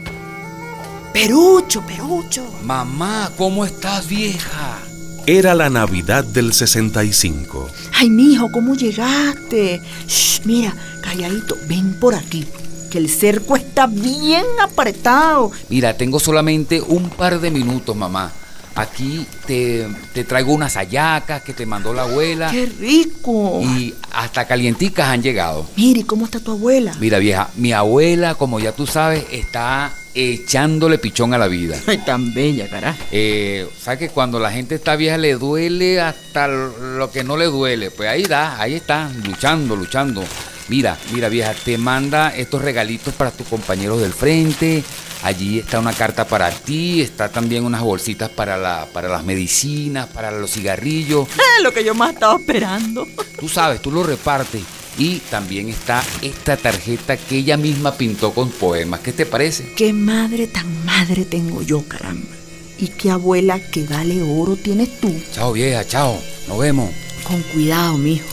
[1.13, 2.45] Perucho, Perucho.
[2.63, 4.79] Mamá, ¿cómo estás, vieja?
[5.25, 7.69] Era la Navidad del 65.
[7.93, 9.81] Ay, mijo, ¿cómo llegaste?
[10.07, 12.47] Shh, mira, calladito, ven por aquí.
[12.89, 15.51] Que el cerco está bien apretado.
[15.69, 18.31] Mira, tengo solamente un par de minutos, mamá.
[18.73, 22.49] Aquí te, te traigo unas hallacas que te mandó la abuela.
[22.51, 23.61] ¡Qué rico!
[23.61, 25.67] Y hasta calienticas han llegado.
[25.75, 26.95] Mire, ¿cómo está tu abuela?
[26.99, 31.77] Mira, vieja, mi abuela, como ya tú sabes, está echándole pichón a la vida.
[31.87, 32.99] Ay, tan bella, carajo.
[33.11, 37.45] Eh, ¿Sabes que cuando la gente está vieja le duele hasta lo que no le
[37.45, 37.91] duele?
[37.91, 40.23] Pues ahí da, ahí está, luchando, luchando.
[40.67, 44.83] Mira, mira vieja, te manda estos regalitos para tus compañeros del frente.
[45.23, 50.07] Allí está una carta para ti, está también unas bolsitas para, la, para las medicinas,
[50.07, 51.27] para los cigarrillos.
[51.63, 53.07] Lo que yo más estaba esperando.
[53.39, 54.63] Tú sabes, tú lo repartes.
[54.97, 58.99] Y también está esta tarjeta que ella misma pintó con poemas.
[58.99, 59.71] ¿Qué te parece?
[59.75, 62.35] Qué madre tan madre tengo yo, caramba.
[62.77, 65.13] Y qué abuela que vale oro tienes tú.
[65.33, 66.19] Chao vieja, chao.
[66.47, 66.91] Nos vemos.
[67.23, 68.27] Con cuidado, mijo.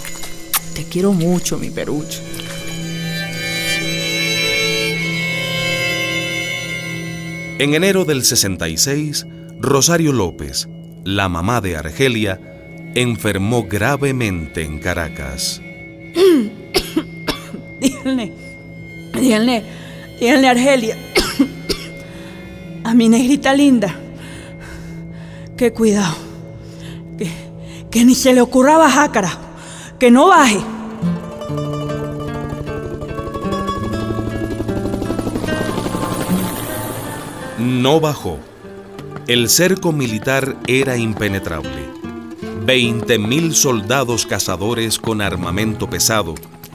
[0.74, 2.20] Te quiero mucho, mi perucho.
[7.58, 9.26] En enero del 66,
[9.58, 10.68] Rosario López,
[11.04, 12.40] la mamá de Argelia,
[12.94, 15.60] enfermó gravemente en Caracas.
[17.80, 18.32] díganle,
[19.14, 19.64] díganle,
[20.20, 20.96] díganle Argelia,
[22.84, 23.94] a mi negrita linda,
[25.56, 26.16] que cuidado,
[27.18, 27.30] que,
[27.90, 29.40] que ni se le ocurra bajar, carajo,
[29.98, 30.60] que no baje.
[37.58, 38.38] No bajó.
[39.26, 41.87] El cerco militar era impenetrable.
[42.68, 46.34] 20.000 soldados cazadores con armamento pesado,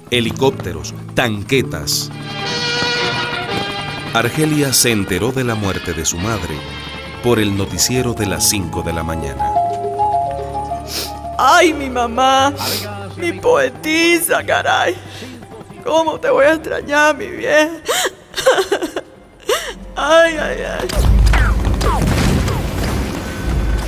[0.10, 2.10] helicópteros, tanquetas.
[4.16, 6.56] Argelia se enteró de la muerte de su madre
[7.24, 9.54] por el noticiero de las 5 de la mañana.
[11.38, 12.52] Ay, mi mamá,
[13.16, 14.96] mi poetisa, caray.
[15.84, 17.70] ¿Cómo te voy a extrañar, mi vieja?
[19.96, 21.23] Ay, ay, ay.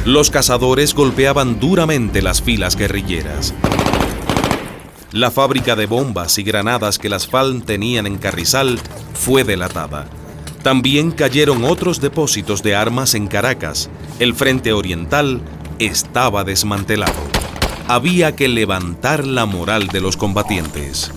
[0.06, 3.56] Los cazadores golpeaban duramente las filas guerrilleras.
[5.12, 8.80] La fábrica de bombas y granadas que las FALN tenían en Carrizal
[9.16, 10.06] fue delatada.
[10.62, 13.90] También cayeron otros depósitos de armas en Caracas.
[14.20, 15.42] El frente oriental
[15.80, 17.24] estaba desmantelado.
[17.88, 21.10] Había que levantar la moral de los combatientes.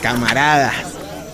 [0.00, 0.76] Camaradas,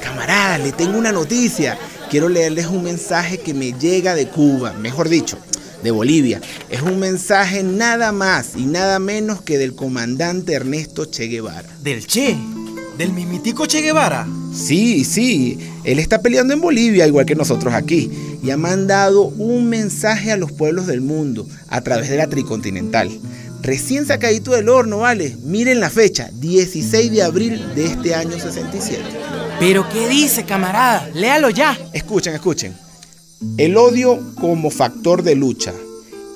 [0.03, 1.79] camaradas, le tengo una noticia.
[2.11, 5.39] Quiero leerles un mensaje que me llega de Cuba, mejor dicho,
[5.83, 6.41] de Bolivia.
[6.69, 11.69] Es un mensaje nada más y nada menos que del comandante Ernesto Che Guevara.
[11.83, 12.37] ¿Del Che?
[12.99, 14.27] ¿Del mismitico Che Guevara?
[14.55, 15.59] Sí, sí.
[15.85, 18.11] Él está peleando en Bolivia igual que nosotros aquí.
[18.43, 23.11] Y ha mandado un mensaje a los pueblos del mundo a través de la Tricontinental.
[23.63, 25.37] Recién sacadito del horno, ¿vale?
[25.45, 29.03] Miren la fecha, 16 de abril de este año 67.
[29.59, 31.11] ¿Pero qué dice, camarada?
[31.15, 31.79] Léalo ya.
[31.93, 32.90] Escuchen, escuchen.
[33.57, 35.73] El odio como factor de lucha.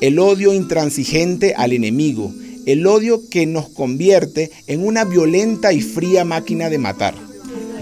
[0.01, 2.33] El odio intransigente al enemigo.
[2.65, 7.15] El odio que nos convierte en una violenta y fría máquina de matar.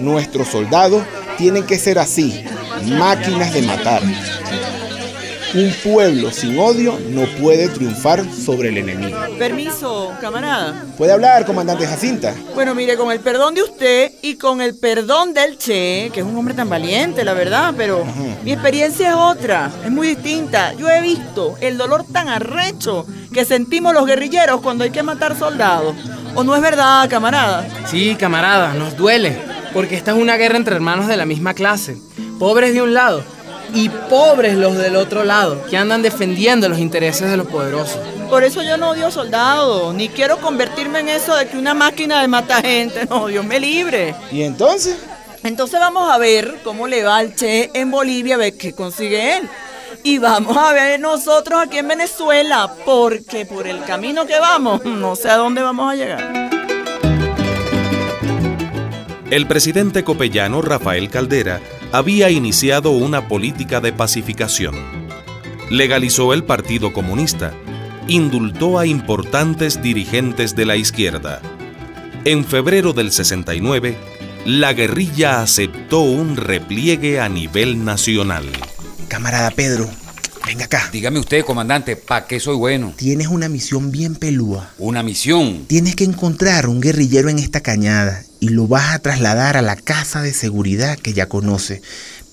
[0.00, 1.04] Nuestros soldados
[1.38, 2.34] tienen que ser así,
[2.98, 4.02] máquinas de matar.
[5.54, 9.18] Un pueblo sin odio no puede triunfar sobre el enemigo.
[9.38, 10.86] Permiso, camarada.
[10.96, 12.34] ¿Puede hablar, comandante Jacinta?
[12.54, 16.26] Bueno, mire, con el perdón de usted y con el perdón del Che, que es
[16.26, 18.02] un hombre tan valiente, la verdad, pero
[18.42, 20.72] mi experiencia es otra, es muy distinta.
[20.72, 25.38] Yo he visto el dolor tan arrecho que sentimos los guerrilleros cuando hay que matar
[25.38, 25.94] soldados.
[26.34, 27.68] ¿O no es verdad, camarada?
[27.86, 29.36] Sí, camarada, nos duele,
[29.74, 31.98] porque esta es una guerra entre hermanos de la misma clase.
[32.38, 33.22] Pobres de un lado
[33.74, 37.98] y pobres los del otro lado, que andan defendiendo los intereses de los poderosos.
[38.28, 42.20] Por eso yo no odio soldados, ni quiero convertirme en eso de que una máquina
[42.20, 44.14] de mata gente, no, Dios me libre.
[44.30, 44.96] ¿Y entonces?
[45.42, 49.38] Entonces vamos a ver cómo le va al Che en Bolivia, a ver qué consigue
[49.38, 49.48] él.
[50.04, 55.16] Y vamos a ver nosotros aquí en Venezuela, porque por el camino que vamos, no
[55.16, 56.50] sé a dónde vamos a llegar.
[59.30, 61.60] El presidente copellano Rafael Caldera
[61.92, 64.74] había iniciado una política de pacificación.
[65.70, 67.52] Legalizó el Partido Comunista,
[68.08, 71.42] indultó a importantes dirigentes de la izquierda.
[72.24, 73.96] En febrero del 69,
[74.46, 78.46] la guerrilla aceptó un repliegue a nivel nacional.
[79.08, 79.88] Camarada Pedro,
[80.46, 80.88] venga acá.
[80.90, 82.94] Dígame usted, comandante, ¿para qué soy bueno?
[82.96, 84.70] Tienes una misión bien pelúa.
[84.78, 85.66] ¿Una misión?
[85.66, 89.76] Tienes que encontrar un guerrillero en esta cañada y lo vas a trasladar a la
[89.76, 91.80] casa de seguridad que ya conoce.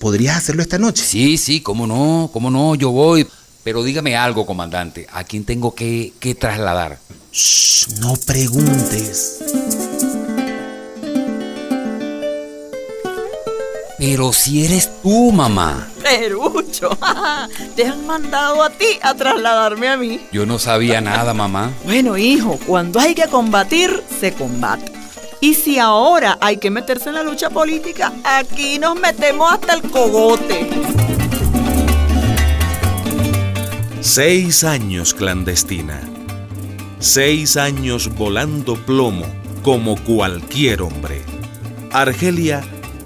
[0.00, 1.04] ¿Podrías hacerlo esta noche?
[1.04, 3.28] Sí, sí, cómo no, cómo no, yo voy.
[3.62, 6.98] Pero dígame algo, comandante, ¿a quién tengo que, que trasladar?
[7.32, 9.38] Shh, no preguntes.
[13.96, 15.86] Pero si eres tú, mamá.
[16.02, 16.98] Perucho,
[17.76, 20.20] te han mandado a ti a trasladarme a mí.
[20.32, 21.70] Yo no sabía nada, mamá.
[21.84, 24.99] Bueno, hijo, cuando hay que combatir, se combate.
[25.42, 29.82] Y si ahora hay que meterse en la lucha política, aquí nos metemos hasta el
[29.90, 30.68] cogote.
[34.02, 35.98] Seis años clandestina.
[36.98, 39.24] Seis años volando plomo
[39.62, 41.22] como cualquier hombre.
[41.90, 42.60] Argelia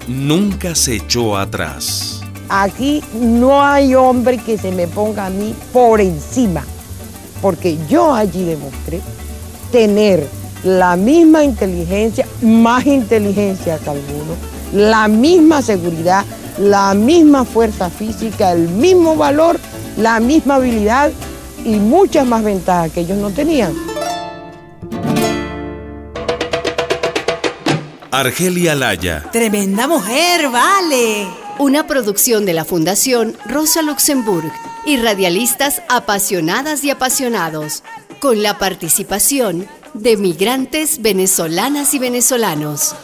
[0.09, 2.21] nunca se echó atrás.
[2.49, 6.65] Aquí no hay hombre que se me ponga a mí por encima,
[7.41, 8.99] porque yo allí demostré
[9.71, 10.27] tener
[10.65, 14.35] la misma inteligencia, más inteligencia que alguno,
[14.73, 16.25] la misma seguridad,
[16.57, 19.59] la misma fuerza física, el mismo valor,
[19.95, 21.11] la misma habilidad
[21.63, 23.73] y muchas más ventajas que ellos no tenían.
[28.09, 29.23] Argelia Laya.
[29.31, 31.27] Tremenda mujer, vale.
[31.59, 34.51] Una producción de la Fundación Rosa Luxemburg
[34.85, 37.83] y radialistas apasionadas y apasionados,
[38.19, 42.95] con la participación de migrantes venezolanas y venezolanos.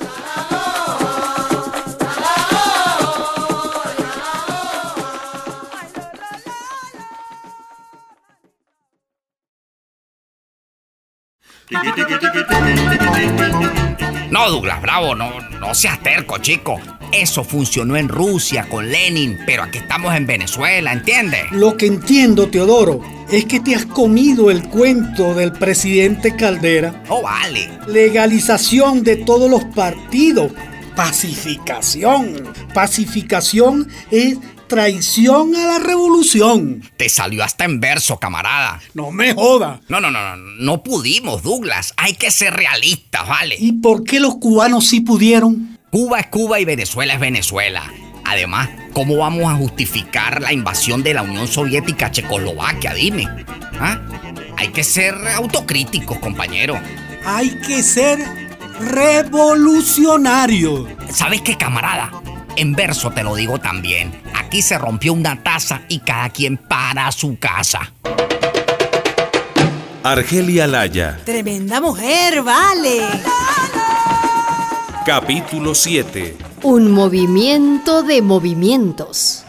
[14.29, 16.79] No, Douglas, bravo, no, no seas terco, chico.
[17.11, 21.51] Eso funcionó en Rusia con Lenin, pero aquí estamos en Venezuela, ¿entiendes?
[21.51, 27.03] Lo que entiendo, Teodoro, es que te has comido el cuento del presidente Caldera.
[27.09, 27.69] Oh, vale.
[27.87, 30.53] Legalización de todos los partidos.
[30.95, 32.43] Pacificación.
[32.73, 36.81] Pacificación es traición a la revolución.
[36.95, 38.79] Te salió hasta en verso, camarada.
[38.93, 39.81] No me joda.
[39.89, 41.93] No, no, no, no, no pudimos, Douglas.
[41.97, 43.57] Hay que ser realistas, ¿vale?
[43.59, 45.70] ¿Y por qué los cubanos sí pudieron?
[45.91, 47.83] Cuba es Cuba y Venezuela es Venezuela.
[48.23, 52.93] Además, ¿cómo vamos a justificar la invasión de la Unión Soviética a Checoslovaquia?
[52.93, 53.27] Dime.
[53.77, 53.99] ¿Ah?
[54.57, 56.79] Hay que ser autocríticos, compañero.
[57.25, 58.19] Hay que ser
[58.79, 60.87] revolucionario.
[61.09, 62.09] ¿Sabes qué, camarada?
[62.55, 64.13] En verso te lo digo también.
[64.33, 67.91] Aquí se rompió una taza y cada quien para su casa.
[70.03, 73.01] Argelia Laya, Tremenda mujer, vale.
[75.05, 76.37] Capítulo 7.
[76.61, 79.43] Un movimiento de movimientos.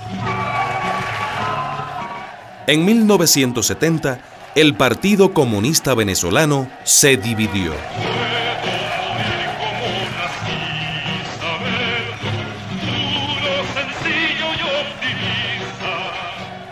[2.66, 4.20] En 1970,
[4.54, 7.74] el Partido Comunista Venezolano se dividió.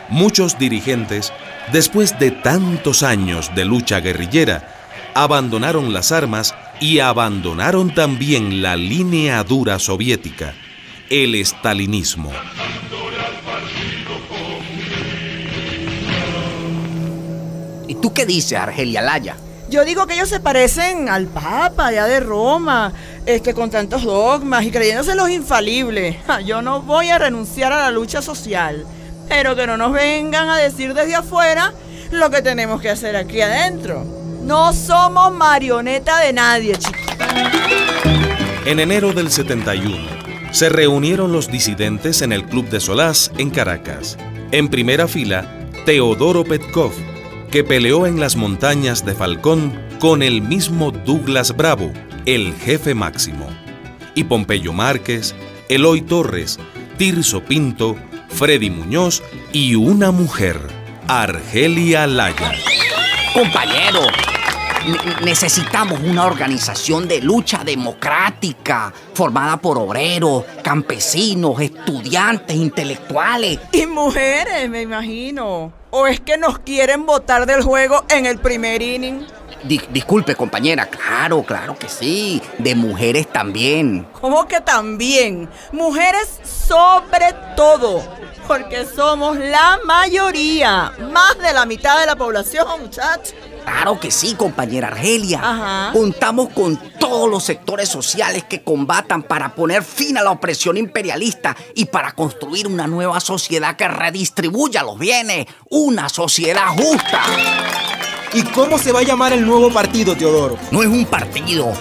[0.09, 1.33] Muchos dirigentes,
[1.71, 4.67] después de tantos años de lucha guerrillera,
[5.15, 10.55] abandonaron las armas y abandonaron también la línea dura soviética,
[11.11, 12.33] el estalinismo.
[17.87, 19.37] ¿Y tú qué dices, Argelia Laya?
[19.69, 22.93] Yo digo que ellos se parecen al Papa ya de Roma,
[23.27, 26.17] este, con tantos dogmas y creyéndose los infalibles.
[26.47, 28.87] Yo no voy a renunciar a la lucha social,
[29.29, 31.73] pero que no nos vengan a decir desde afuera
[32.11, 34.20] lo que tenemos que hacer aquí adentro.
[34.51, 37.01] No somos marioneta de nadie, chicos.
[38.65, 39.97] En enero del 71,
[40.51, 44.19] se reunieron los disidentes en el Club de Solás en Caracas.
[44.51, 46.91] En primera fila, Teodoro Petkov,
[47.53, 51.93] que peleó en las montañas de Falcón con el mismo Douglas Bravo,
[52.27, 53.47] el jefe máximo.
[54.17, 55.33] Y Pompeyo Márquez,
[55.69, 56.59] Eloy Torres,
[56.99, 57.97] Tirso Pinto,
[58.31, 59.23] Freddy Muñoz
[59.53, 60.61] y una mujer,
[61.07, 62.55] Argelia Laya.
[63.33, 64.01] Compañero,
[65.25, 73.59] necesitamos una organización de lucha democrática formada por obreros, campesinos, estudiantes, intelectuales.
[73.73, 75.73] Y mujeres, me imagino.
[75.91, 79.27] ¿O es que nos quieren botar del juego en el primer inning?
[79.63, 82.41] Di- disculpe, compañera, claro, claro que sí.
[82.59, 84.07] De mujeres también.
[84.21, 85.49] ¿Cómo que también?
[85.73, 88.03] Mujeres sobre todo.
[88.47, 90.93] Porque somos la mayoría.
[91.13, 93.35] Más de la mitad de la población, muchachos.
[93.65, 95.39] Claro que sí, compañera Argelia.
[95.41, 95.93] Ajá.
[95.93, 101.55] Contamos con todos los sectores sociales que combatan para poner fin a la opresión imperialista
[101.75, 105.47] y para construir una nueva sociedad que redistribuya los bienes.
[105.69, 107.21] Una sociedad justa.
[108.33, 110.57] ¿Y cómo se va a llamar el nuevo partido, Teodoro?
[110.71, 111.73] No es un partido.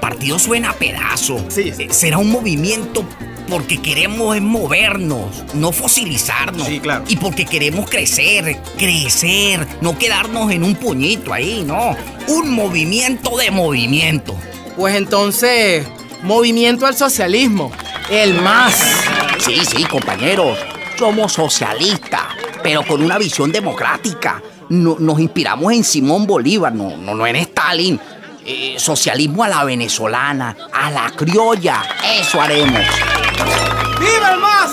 [0.00, 1.44] Partido suena a pedazo.
[1.56, 3.04] Eh, Será un movimiento
[3.48, 6.66] porque queremos movernos, no fosilizarnos.
[6.66, 7.04] Sí, claro.
[7.08, 11.96] Y porque queremos crecer, crecer, no quedarnos en un puñito ahí, no.
[12.28, 14.36] Un movimiento de movimiento.
[14.76, 15.86] Pues entonces,
[16.22, 17.72] movimiento al socialismo.
[18.10, 18.74] El más.
[19.40, 20.56] Sí, sí, compañeros.
[20.96, 22.26] Somos socialistas,
[22.62, 24.40] pero con una visión democrática.
[24.68, 28.00] No- nos inspiramos en Simón Bolívar, no, no, no en Stalin.
[28.44, 31.82] Eh, socialismo a la venezolana, a la criolla.
[32.20, 32.80] Eso haremos.
[33.98, 34.70] ¡Viva el más!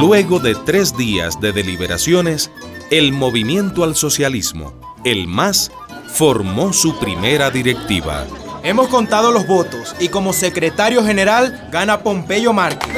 [0.00, 2.50] Luego de tres días de deliberaciones,
[2.90, 4.72] el movimiento al socialismo,
[5.04, 5.70] el MAS,
[6.08, 8.26] formó su primera directiva.
[8.64, 12.94] Hemos contado los votos y como secretario general gana Pompeyo Márquez.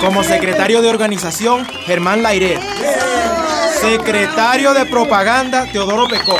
[0.00, 2.58] Como secretario de organización, Germán Lairet.
[3.78, 6.36] Secretario de propaganda, Teodoro Pecó.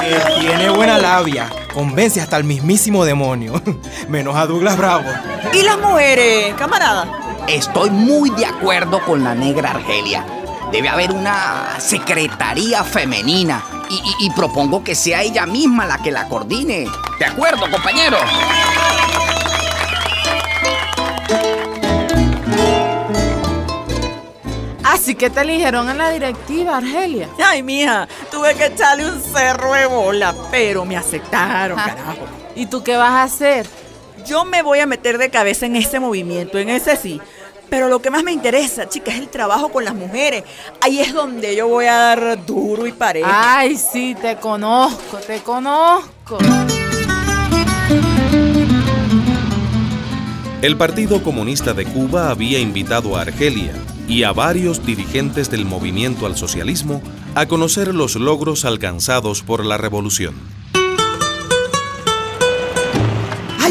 [0.00, 1.50] Que tiene buena labia.
[1.74, 3.60] Convence hasta el mismísimo demonio.
[4.08, 5.10] Menos a Douglas Bravo.
[5.52, 7.08] ¿Y las mujeres, camarada?
[7.48, 10.24] Estoy muy de acuerdo con la negra Argelia.
[10.70, 16.10] Debe haber una secretaría femenina y, y- y propongo que sea ella misma la que
[16.10, 16.86] la coordine.
[17.18, 18.16] ¿De acuerdo, compañero?
[24.84, 27.28] Así que te eligieron en la directiva, Argelia.
[27.42, 32.26] Ay, mija, tuve que echarle un cerro de bola, pero me aceptaron, carajo.
[32.56, 33.66] ¿Y tú qué vas a hacer?
[34.26, 37.20] Yo me voy a meter de cabeza en ese movimiento, en ese sí.
[37.72, 40.44] Pero lo que más me interesa, chicas, es el trabajo con las mujeres.
[40.82, 43.26] Ahí es donde yo voy a dar duro y parejo.
[43.32, 46.36] Ay, sí, te conozco, te conozco.
[50.60, 53.72] El Partido Comunista de Cuba había invitado a Argelia
[54.06, 57.00] y a varios dirigentes del movimiento al socialismo
[57.34, 60.34] a conocer los logros alcanzados por la revolución.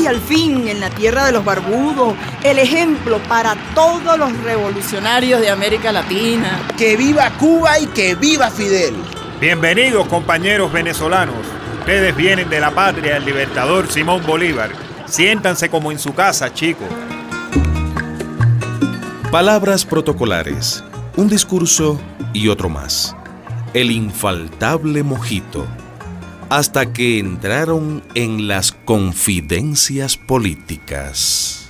[0.01, 2.15] ¡Ay, al fin, en la tierra de los barbudos!
[2.43, 6.59] El ejemplo para todos los revolucionarios de América Latina.
[6.75, 8.95] ¡Que viva Cuba y que viva Fidel!
[9.39, 11.35] Bienvenidos compañeros venezolanos.
[11.81, 14.71] Ustedes vienen de la patria del libertador Simón Bolívar.
[15.05, 16.87] Siéntanse como en su casa, chicos.
[19.31, 20.83] Palabras protocolares,
[21.15, 22.01] un discurso
[22.33, 23.15] y otro más.
[23.75, 25.67] El infaltable mojito.
[26.51, 31.69] Hasta que entraron en las confidencias políticas.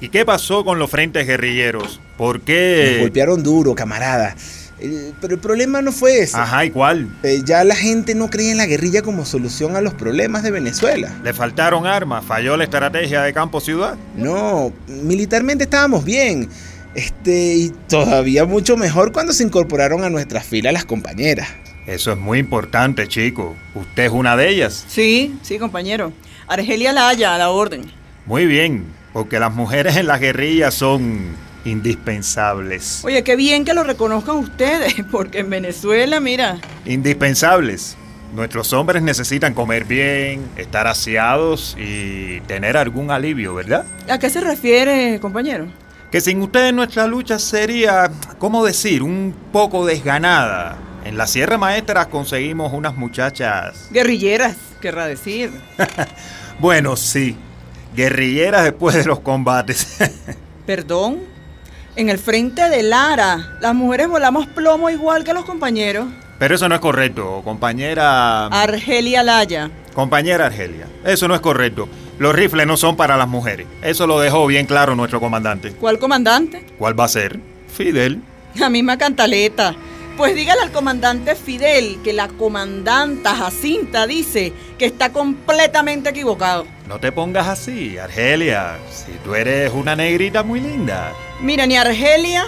[0.00, 2.00] ¿Y qué pasó con los frentes guerrilleros?
[2.16, 2.92] ¿Por qué?
[2.92, 4.34] Nos golpearon duro, camarada.
[4.80, 6.38] Eh, pero el problema no fue ese.
[6.38, 7.06] Ajá, ¿y cuál?
[7.22, 10.52] Eh, ya la gente no cree en la guerrilla como solución a los problemas de
[10.52, 11.14] Venezuela.
[11.22, 12.24] ¿Le faltaron armas?
[12.24, 13.98] ¿Falló la estrategia de campo-ciudad?
[14.16, 16.48] No, militarmente estábamos bien.
[16.94, 21.48] Este, y todavía mucho mejor cuando se incorporaron a nuestras filas las compañeras.
[21.86, 23.54] Eso es muy importante, chico.
[23.74, 24.84] ¿Usted es una de ellas?
[24.88, 26.12] Sí, sí, compañero.
[26.46, 27.90] Argelia Laya, a la orden.
[28.26, 31.36] Muy bien, porque las mujeres en las guerrillas son
[31.66, 33.02] indispensables.
[33.04, 36.58] Oye, qué bien que lo reconozcan ustedes, porque en Venezuela, mira.
[36.86, 37.96] Indispensables.
[38.34, 43.84] Nuestros hombres necesitan comer bien, estar aseados y tener algún alivio, ¿verdad?
[44.08, 45.66] ¿A qué se refiere, compañero?
[46.10, 50.76] Que sin ustedes nuestra lucha sería, ¿cómo decir?, un poco desganada.
[51.04, 53.88] En la Sierra Maestra conseguimos unas muchachas...
[53.90, 55.50] Guerrilleras, querrá decir.
[56.58, 57.36] bueno, sí.
[57.94, 59.98] Guerrilleras después de los combates.
[60.66, 61.18] ¿Perdón?
[61.94, 66.06] En el frente de Lara, las mujeres volamos plomo igual que los compañeros.
[66.38, 68.46] Pero eso no es correcto, compañera...
[68.46, 69.70] Argelia Laya.
[69.92, 71.86] Compañera Argelia, eso no es correcto.
[72.18, 73.66] Los rifles no son para las mujeres.
[73.82, 75.72] Eso lo dejó bien claro nuestro comandante.
[75.72, 76.64] ¿Cuál comandante?
[76.78, 77.38] ¿Cuál va a ser?
[77.68, 78.22] Fidel.
[78.54, 79.74] La misma cantaleta.
[80.16, 86.66] Pues dígale al comandante Fidel que la comandanta Jacinta dice que está completamente equivocado.
[86.86, 88.78] No te pongas así, Argelia.
[88.92, 91.12] Si tú eres una negrita muy linda.
[91.40, 92.44] Mira, ni Argelia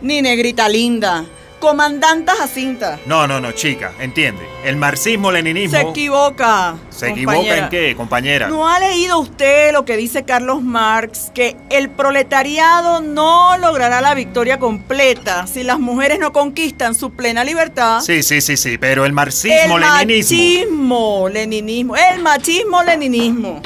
[0.00, 1.26] ni negrita linda.
[1.60, 2.98] Comandanta Jacinta.
[3.04, 4.48] No, no, no, chica, entiende.
[4.64, 5.78] El marxismo-leninismo.
[5.78, 6.74] Se equivoca.
[6.88, 8.48] ¿Se equivoca en qué, compañera?
[8.48, 11.30] ¿No ha leído usted lo que dice Carlos Marx?
[11.34, 17.44] Que el proletariado no logrará la victoria completa si las mujeres no conquistan su plena
[17.44, 18.00] libertad.
[18.00, 20.34] Sí, sí, sí, sí, pero el marxismo-leninismo.
[20.34, 21.96] El machismo-leninismo.
[21.96, 23.60] El machismo-leninismo.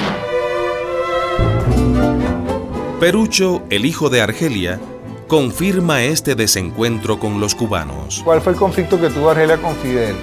[2.99, 4.79] Perucho, el hijo de Argelia,
[5.27, 8.21] confirma este desencuentro con los cubanos.
[8.23, 10.15] ¿Cuál fue el conflicto que tuvo Argelia con Fidel?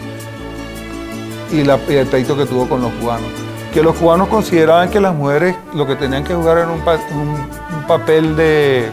[1.50, 3.28] Y, la, y el pleito que tuvo con los cubanos.
[3.74, 7.00] Que los cubanos consideraban que las mujeres lo que tenían que jugar era un, pa-
[7.12, 8.90] un- un papel de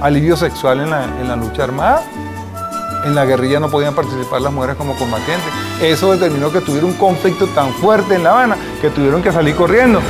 [0.00, 2.02] alivio sexual en la, en la lucha armada.
[3.04, 5.48] En la guerrilla no podían participar las mujeres como combatientes.
[5.80, 9.54] Eso determinó que tuviera un conflicto tan fuerte en La Habana que tuvieron que salir
[9.54, 10.00] corriendo.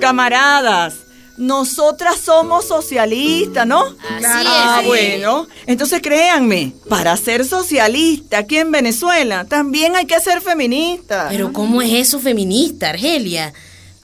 [0.00, 1.03] Camaradas,
[1.36, 3.82] nosotras somos socialistas, ¿no?
[3.82, 4.86] Así ah, es.
[4.86, 5.46] bueno.
[5.66, 11.28] Entonces créanme, para ser socialista aquí en Venezuela también hay que ser feminista.
[11.30, 13.52] Pero ¿cómo es eso feminista, Argelia?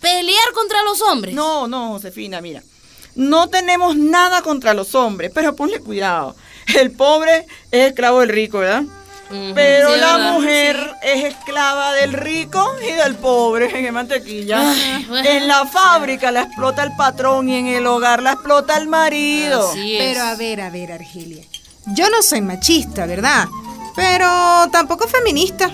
[0.01, 1.35] ¿Pelear contra los hombres?
[1.35, 2.63] No, no, Josefina, mira.
[3.15, 6.37] No tenemos nada contra los hombres, pero ponle cuidado.
[6.75, 8.85] El pobre es esclavo del rico, ¿verdad?
[9.55, 10.33] Pero sí, la ¿verdad?
[10.33, 14.73] mujer es esclava del rico y del pobre, en mantequilla.
[14.73, 15.29] Ay, bueno.
[15.29, 19.71] En la fábrica la explota el patrón y en el hogar la explota el marido.
[19.75, 21.45] Pero a ver, a ver, Argelia.
[21.87, 23.49] Yo no soy machista, ¿verdad?
[23.97, 24.27] Pero
[24.71, 25.71] tampoco feminista.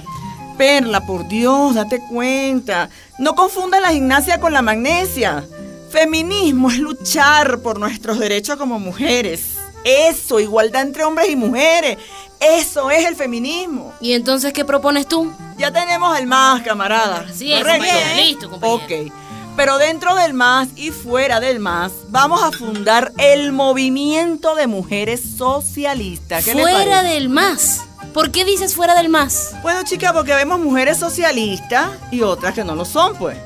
[0.57, 2.89] Perla, por Dios, date cuenta.
[3.19, 5.45] No confunda la gimnasia con la magnesia.
[5.91, 9.55] Feminismo es luchar por nuestros derechos como mujeres.
[9.85, 11.99] Eso, igualdad entre hombres y mujeres.
[12.41, 13.93] Eso es el feminismo.
[14.01, 15.33] ¿Y entonces qué propones tú?
[15.57, 17.27] Ya tenemos el más, camarada.
[17.29, 18.15] Así es, compañera.
[18.17, 18.85] Listo, compañera.
[18.85, 19.13] Ok.
[19.57, 25.23] Pero dentro del MAS y fuera del MAS, vamos a fundar el movimiento de mujeres
[25.39, 26.45] socialistas.
[26.45, 27.85] ¿Qué le Fuera del más.
[28.13, 29.55] ¿Por qué dices fuera del más?
[29.63, 33.39] Bueno, chica, porque vemos mujeres socialistas y otras que no lo son, pues.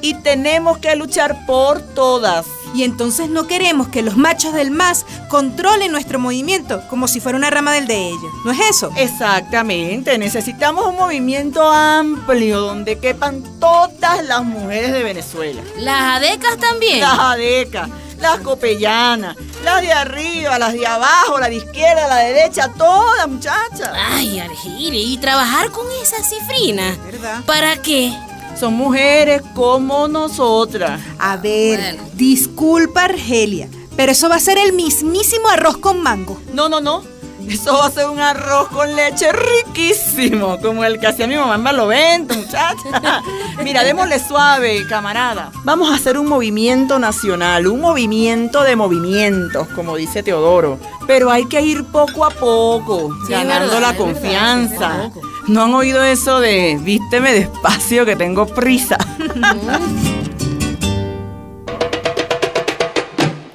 [0.00, 2.46] Y tenemos que luchar por todas.
[2.74, 7.38] Y entonces no queremos que los machos del MAS controlen nuestro movimiento como si fuera
[7.38, 8.32] una rama del de ellos.
[8.44, 8.92] ¿No es eso?
[8.96, 10.18] Exactamente.
[10.18, 15.62] Necesitamos un movimiento amplio donde quepan todas las mujeres de Venezuela.
[15.78, 17.00] ¿Las adecas también?
[17.00, 17.88] Las adecas,
[18.20, 23.28] las copellanas, las de arriba, las de abajo, la de izquierda, la de derecha, todas,
[23.28, 23.90] muchachas.
[23.94, 26.96] Ay, Argelia, ¿y trabajar con esa cifrina?
[27.04, 27.42] ¿Verdad?
[27.44, 28.12] ¿Para qué?
[28.58, 31.00] Son mujeres como nosotras.
[31.20, 36.40] A ver, disculpa Argelia, pero eso va a ser el mismísimo arroz con mango.
[36.52, 37.04] No, no, no.
[37.48, 41.54] Eso va a ser un arroz con leche riquísimo, como el que hacía mi mamá
[41.54, 43.22] en Barlovento, muchacha.
[43.62, 45.50] Mira, démosle suave, camarada.
[45.64, 50.78] Vamos a hacer un movimiento nacional, un movimiento de movimientos, como dice Teodoro.
[51.06, 54.76] Pero hay que ir poco a poco, Sí, ganando verdad, la verdad, confianza.
[54.76, 55.20] poco a poco.
[55.48, 58.98] ¿No han oído eso de vísteme despacio que tengo prisa?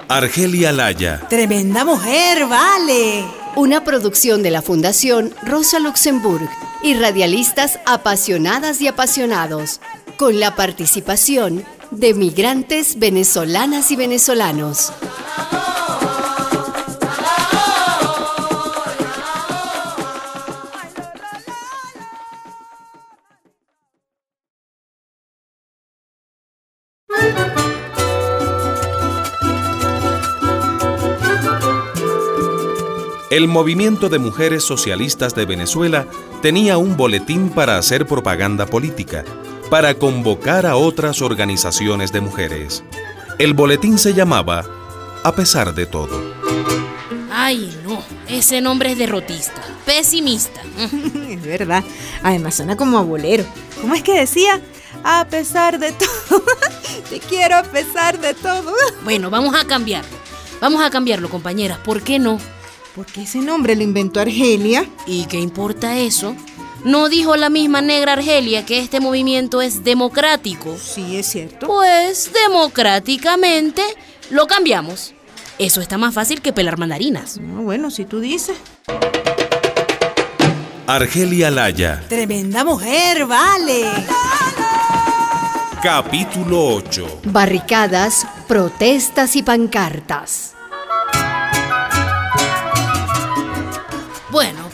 [0.09, 1.21] Argelia Laya.
[1.29, 3.25] Tremenda mujer, vale.
[3.55, 6.49] Una producción de la Fundación Rosa Luxemburg
[6.81, 9.79] y radialistas apasionadas y apasionados,
[10.17, 14.91] con la participación de migrantes venezolanas y venezolanos.
[33.33, 36.05] El movimiento de mujeres socialistas de Venezuela
[36.43, 39.25] tenía un boletín para hacer propaganda política,
[39.71, 42.83] para convocar a otras organizaciones de mujeres.
[43.39, 44.63] El boletín se llamaba
[45.23, 46.35] A pesar de todo.
[47.31, 48.03] Ay, no.
[48.27, 49.63] Ese nombre es derrotista.
[49.83, 50.61] Pesimista.
[51.27, 51.83] Es verdad.
[52.21, 53.45] Además suena como a bolero.
[53.81, 54.61] ¿Cómo es que decía?
[55.03, 56.43] A pesar de todo.
[57.09, 58.75] Te quiero a pesar de todo.
[59.03, 60.17] Bueno, vamos a cambiarlo.
[60.61, 61.79] Vamos a cambiarlo, compañeras.
[61.79, 62.37] ¿Por qué no?
[62.95, 64.87] Porque ese nombre lo inventó Argelia.
[65.07, 66.35] ¿Y qué importa eso?
[66.85, 70.77] ¿No dijo la misma negra Argelia que este movimiento es democrático?
[70.77, 71.65] Sí, es cierto.
[71.65, 73.81] Pues democráticamente
[74.29, 75.13] lo cambiamos.
[75.57, 77.39] Eso está más fácil que pelar mandarinas.
[77.39, 78.57] No, bueno, si tú dices.
[80.85, 82.03] Argelia Laya.
[82.09, 83.89] Tremenda mujer, vale.
[85.81, 87.21] Capítulo 8.
[87.25, 90.53] Barricadas, protestas y pancartas.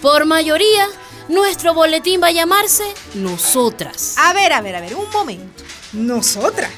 [0.01, 0.87] Por mayoría,
[1.27, 2.83] nuestro boletín va a llamarse
[3.15, 4.15] Nosotras.
[4.17, 5.63] A ver, a ver, a ver, un momento.
[5.93, 6.71] Nosotras.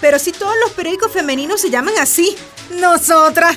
[0.00, 2.36] Pero si todos los periódicos femeninos se llaman así.
[2.70, 3.56] Nosotras.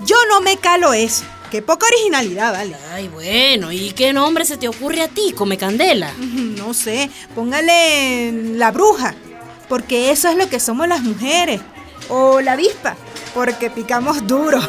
[0.00, 1.24] Yo no me calo eso.
[1.50, 2.74] Qué poca originalidad, vale.
[2.92, 6.10] Ay, bueno, ¿y qué nombre se te ocurre a ti, Come Candela?
[6.16, 9.14] No sé, póngale la bruja,
[9.68, 11.60] porque eso es lo que somos las mujeres.
[12.08, 12.96] O la avispa,
[13.34, 14.60] porque picamos duro.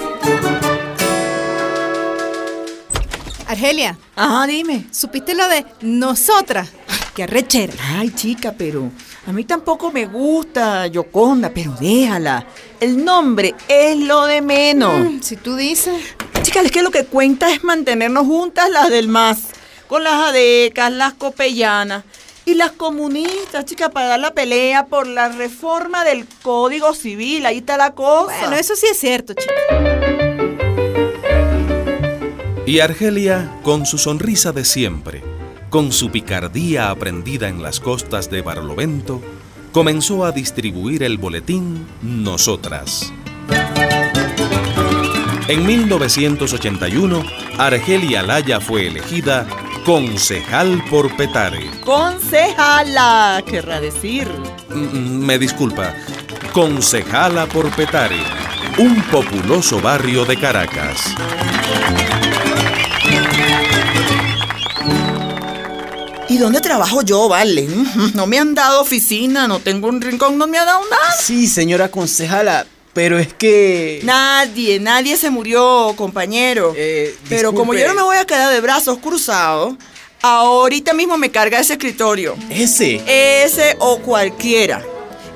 [3.48, 3.98] Argelia.
[4.16, 4.86] Ajá, dime.
[4.92, 6.70] ¿Supiste lo de nosotras?
[7.16, 7.74] Qué arrechera.
[7.98, 8.90] Ay, chica, pero
[9.28, 12.46] a mí tampoco me gusta Yoconda, pero déjala.
[12.80, 15.00] El nombre es lo de menos.
[15.00, 15.94] Mm, si tú dices.
[16.42, 19.50] Chica, es que lo que cuenta es mantenernos juntas las del MAS,
[19.88, 22.04] con las adecas, las copellanas
[22.46, 27.46] y las comunistas, chica, para dar la pelea por la reforma del Código Civil.
[27.46, 28.38] Ahí está la cosa.
[28.42, 30.23] Bueno, eso sí es cierto, chica.
[32.66, 35.22] Y Argelia, con su sonrisa de siempre,
[35.70, 39.22] con su picardía aprendida en las costas de Barlovento,
[39.74, 43.12] comenzó a distribuir el boletín Nosotras.
[45.50, 47.24] En 1981,
[47.58, 49.46] Argelia Laya fue elegida
[49.84, 51.70] concejal por Petare.
[51.84, 54.30] Concejala, querrá decir.
[54.70, 55.94] Mm, Me disculpa,
[56.54, 58.22] concejala por Petare,
[58.78, 61.14] un populoso barrio de Caracas.
[66.34, 67.68] ¿Y dónde trabajo yo, vale?
[68.16, 71.16] No me han dado oficina, no tengo un rincón, no me ha dado nada.
[71.22, 74.00] Sí, señora concejala, pero es que...
[74.02, 76.76] Nadie, nadie se murió, compañero.
[77.30, 79.76] Pero como yo no me voy a quedar de brazos cruzados,
[80.24, 82.36] ahorita mismo me carga ese escritorio.
[82.50, 83.04] ¿Ese?
[83.06, 84.84] Ese o cualquiera.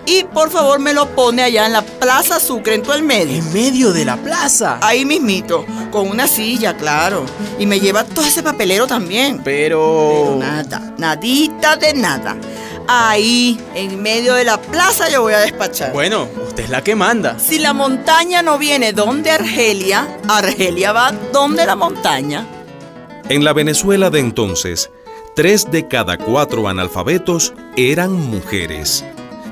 [0.07, 3.38] Y por favor me lo pone allá en la Plaza Sucre, en todo el medio.
[3.38, 4.79] ¿En medio de la plaza?
[4.81, 7.25] Ahí mismito, con una silla, claro.
[7.59, 9.41] Y me lleva todo ese papelero también.
[9.43, 10.09] Pero...
[10.09, 12.38] Pero nada, nadita de nada.
[12.88, 15.91] Ahí, en medio de la plaza, yo voy a despachar.
[15.91, 17.38] Bueno, usted es la que manda.
[17.38, 22.47] Si la montaña no viene donde Argelia, Argelia va donde la montaña.
[23.27, 24.89] En la Venezuela de entonces,
[25.35, 29.03] tres de cada cuatro analfabetos eran mujeres.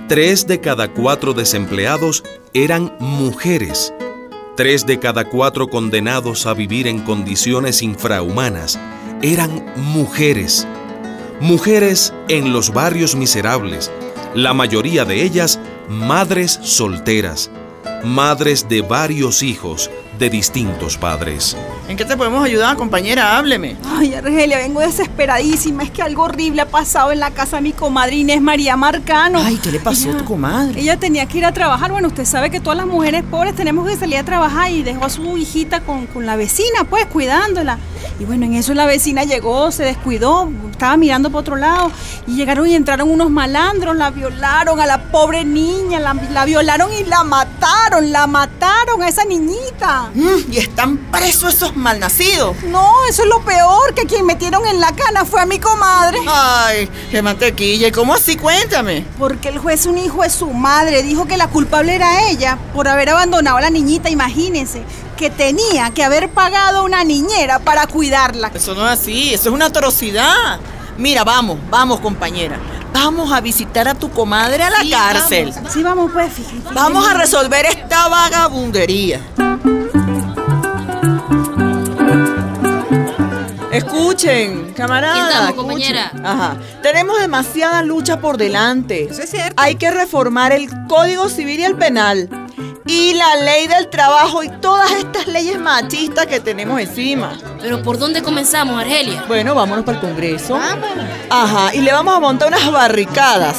[0.07, 2.23] Tres de cada cuatro desempleados
[2.53, 3.91] eran mujeres.
[4.55, 8.79] Tres de cada cuatro condenados a vivir en condiciones infrahumanas
[9.23, 10.67] eran mujeres.
[11.39, 13.91] Mujeres en los barrios miserables,
[14.35, 15.59] la mayoría de ellas
[15.89, 17.49] madres solteras,
[18.03, 21.55] madres de varios hijos, de distintos padres.
[21.87, 23.37] ¿En qué te podemos ayudar, compañera?
[23.37, 23.75] Hábleme.
[23.97, 25.83] Ay, Argelia, vengo desesperadísima.
[25.83, 29.39] Es que algo horrible ha pasado en la casa de mi comadre Inés María Marcano.
[29.43, 30.79] Ay, ¿qué le pasó a tu comadre?
[30.79, 31.91] Ella tenía que ir a trabajar.
[31.91, 35.05] Bueno, usted sabe que todas las mujeres pobres tenemos que salir a trabajar y dejó
[35.05, 37.77] a su hijita con, con la vecina, pues, cuidándola.
[38.19, 41.91] Y bueno, en eso la vecina llegó, se descuidó, estaba mirando por otro lado
[42.27, 46.91] y llegaron y entraron unos malandros, la violaron a la pobre niña, la, la violaron
[46.93, 50.04] y la mataron, la mataron a esa niñita.
[50.13, 52.55] Mm, y están presos esos malnacidos.
[52.63, 56.19] No, eso es lo peor, que quien metieron en la cana fue a mi comadre.
[56.27, 57.87] Ay, qué mantequilla.
[57.87, 58.35] ¿Y cómo así?
[58.35, 59.05] Cuéntame.
[59.17, 62.87] Porque el juez, un hijo de su madre, dijo que la culpable era ella por
[62.87, 64.83] haber abandonado a la niñita, imagínense
[65.17, 68.51] que tenía que haber pagado una niñera para cuidarla.
[68.53, 70.59] Eso no es así, eso es una atrocidad.
[70.97, 72.57] Mira, vamos, vamos, compañera.
[72.93, 75.51] Vamos a visitar a tu comadre a la Sí, cárcel.
[75.53, 75.73] vamos.
[75.73, 76.73] Sí, vamos, pues, fíjate.
[76.73, 79.19] Vamos a resolver esta vagabundería.
[83.77, 85.17] Escuchen, camaradas.
[85.17, 85.55] Estamos, escuchen.
[85.55, 86.11] compañera.
[86.23, 86.57] Ajá.
[86.81, 89.03] Tenemos demasiada lucha por delante.
[89.09, 89.53] Eso es cierto.
[89.57, 92.29] Hay que reformar el Código Civil y el Penal.
[92.87, 97.35] Y la ley del trabajo y todas estas leyes machistas que tenemos encima.
[97.59, 99.25] Pero ¿por dónde comenzamos, Argelia?
[99.27, 100.59] Bueno, vámonos para el Congreso.
[101.29, 103.57] Ajá, y le vamos a montar unas barricadas.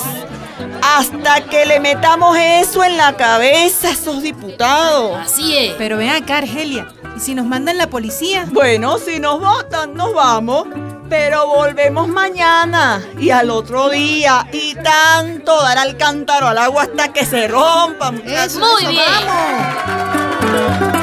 [0.83, 5.19] Hasta que le metamos eso en la cabeza a esos diputados.
[5.20, 5.74] Así es.
[5.74, 6.89] Pero ven acá, Argelia.
[7.16, 8.47] ¿Y si nos mandan la policía?
[8.51, 10.66] Bueno, si nos votan, nos vamos.
[11.09, 14.47] Pero volvemos mañana y al otro día.
[14.53, 18.11] Y tanto dar al cántaro al agua hasta que se rompa.
[18.11, 18.59] muchachos.
[18.59, 19.07] Muy bien.
[20.43, 20.95] Mira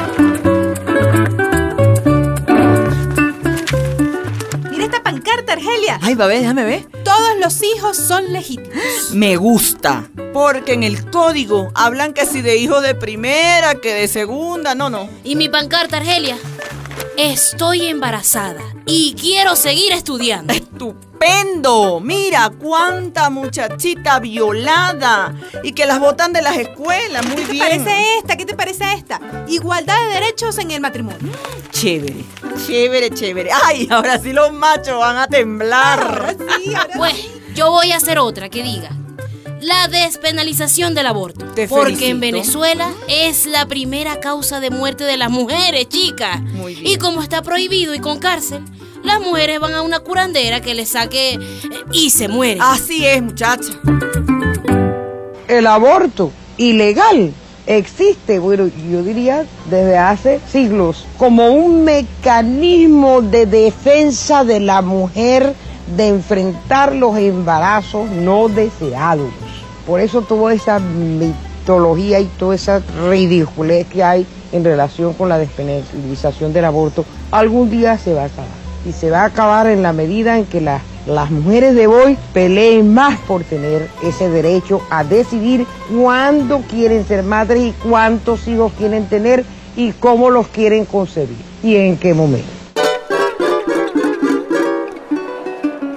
[4.84, 5.98] esta pancarta, Argelia.
[6.02, 6.84] Ay, babé, déjame ver.
[7.04, 9.10] Todos los hijos son legítimos.
[9.12, 10.08] Me gusta.
[10.32, 14.74] Porque en el código hablan que si de hijo de primera, que de segunda.
[14.74, 15.08] No, no.
[15.22, 16.36] ¿Y mi pancarta, Argelia?
[17.16, 20.52] Estoy embarazada y quiero seguir estudiando.
[20.52, 22.00] ¡Estupendo!
[22.00, 25.32] Mira cuánta muchachita violada
[25.62, 27.24] y que las botan de las escuelas.
[27.24, 27.64] Muy ¿Qué te bien.
[27.64, 28.36] parece esta?
[28.36, 29.20] ¿Qué te parece esta?
[29.48, 31.32] Igualdad de derechos en el matrimonio.
[31.70, 32.24] Chévere,
[32.66, 33.50] chévere, chévere.
[33.64, 36.36] Ay, ahora sí los machos van a temblar.
[36.96, 37.14] Pues
[37.54, 38.90] yo voy a hacer otra que diga.
[39.64, 41.46] La despenalización del aborto.
[41.54, 42.10] Te porque felicito.
[42.10, 46.42] en Venezuela es la primera causa de muerte de las mujeres, chicas.
[46.42, 46.86] Muy bien.
[46.86, 48.62] Y como está prohibido y con cárcel,
[49.02, 51.40] las mujeres van a una curandera que les saque eh,
[51.92, 52.60] y se mueren.
[52.60, 53.72] Así es, muchacha.
[55.48, 57.32] El aborto ilegal
[57.66, 65.54] existe, bueno, yo diría desde hace siglos, como un mecanismo de defensa de la mujer
[65.96, 69.32] de enfrentar los embarazos no deseados.
[69.86, 75.38] Por eso toda esa mitología y toda esa ridiculez que hay en relación con la
[75.38, 78.64] despenalización del aborto, algún día se va a acabar.
[78.86, 82.16] Y se va a acabar en la medida en que las las mujeres de hoy
[82.32, 88.72] peleen más por tener ese derecho a decidir cuándo quieren ser madres y cuántos hijos
[88.78, 89.44] quieren tener
[89.76, 92.48] y cómo los quieren concebir y en qué momento.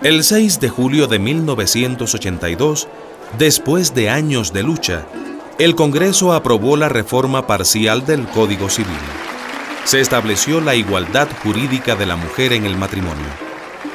[0.03, 2.88] El 6 de julio de 1982,
[3.38, 5.06] después de años de lucha,
[5.60, 8.95] el Congreso aprobó la reforma parcial del Código Civil.
[9.86, 13.26] Se estableció la igualdad jurídica de la mujer en el matrimonio.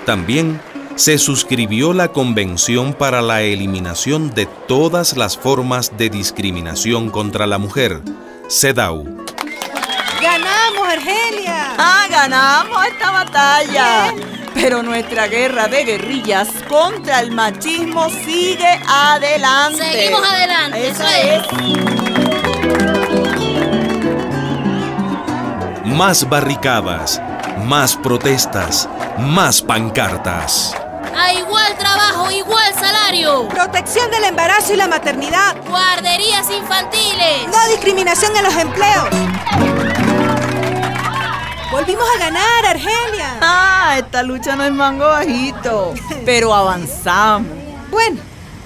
[0.05, 0.61] También
[0.97, 7.59] se suscribió la Convención para la Eliminación de todas las formas de discriminación contra la
[7.59, 8.01] mujer,
[8.49, 9.05] CEDAW.
[10.21, 11.75] ¡Ganamos, Argelia!
[11.79, 14.15] Ah, ganamos esta batalla.
[14.55, 19.83] Pero nuestra guerra de guerrillas contra el machismo sigue adelante.
[19.83, 21.43] Seguimos adelante, Eso es.
[25.85, 27.21] Más barricadas,
[27.65, 28.89] más protestas,
[29.19, 30.75] más pancartas.
[31.17, 33.49] A igual trabajo, igual salario.
[33.49, 35.57] Protección del embarazo y la maternidad.
[35.69, 37.49] Guarderías infantiles.
[37.49, 40.02] No discriminación en los empleos.
[41.83, 43.39] Volvimos a ganar, Argelia.
[43.41, 45.93] Ah, esta lucha no es mango bajito,
[46.25, 47.49] pero avanzamos.
[47.91, 48.19] Bueno,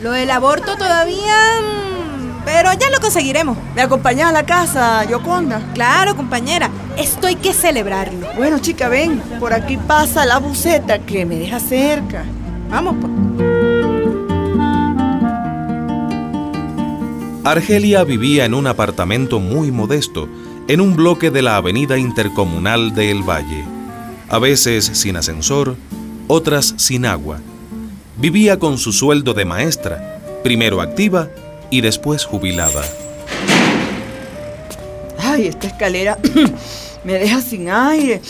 [0.02, 1.62] lo del aborto todavía...
[1.62, 3.56] mm, Pero ya lo conseguiremos.
[3.74, 5.62] ¿Me acompañas a la casa, Yoconda?
[5.72, 6.68] Claro, compañera.
[6.98, 8.28] Esto hay que celebrarlo.
[8.36, 9.18] Bueno, chica, ven.
[9.40, 12.22] Por aquí pasa la buceta que me deja cerca.
[12.68, 13.12] Vamos, pues.
[17.44, 20.28] Argelia vivía en un apartamento muy modesto,
[20.68, 23.64] en un bloque de la avenida intercomunal de El Valle.
[24.28, 25.76] A veces sin ascensor,
[26.28, 27.38] otras sin agua.
[28.16, 31.28] Vivía con su sueldo de maestra, primero activa
[31.70, 32.82] y después jubilada.
[35.18, 36.18] Ay, esta escalera
[37.06, 38.20] Me deja sin aire.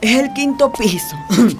[0.00, 1.14] Es el quinto piso.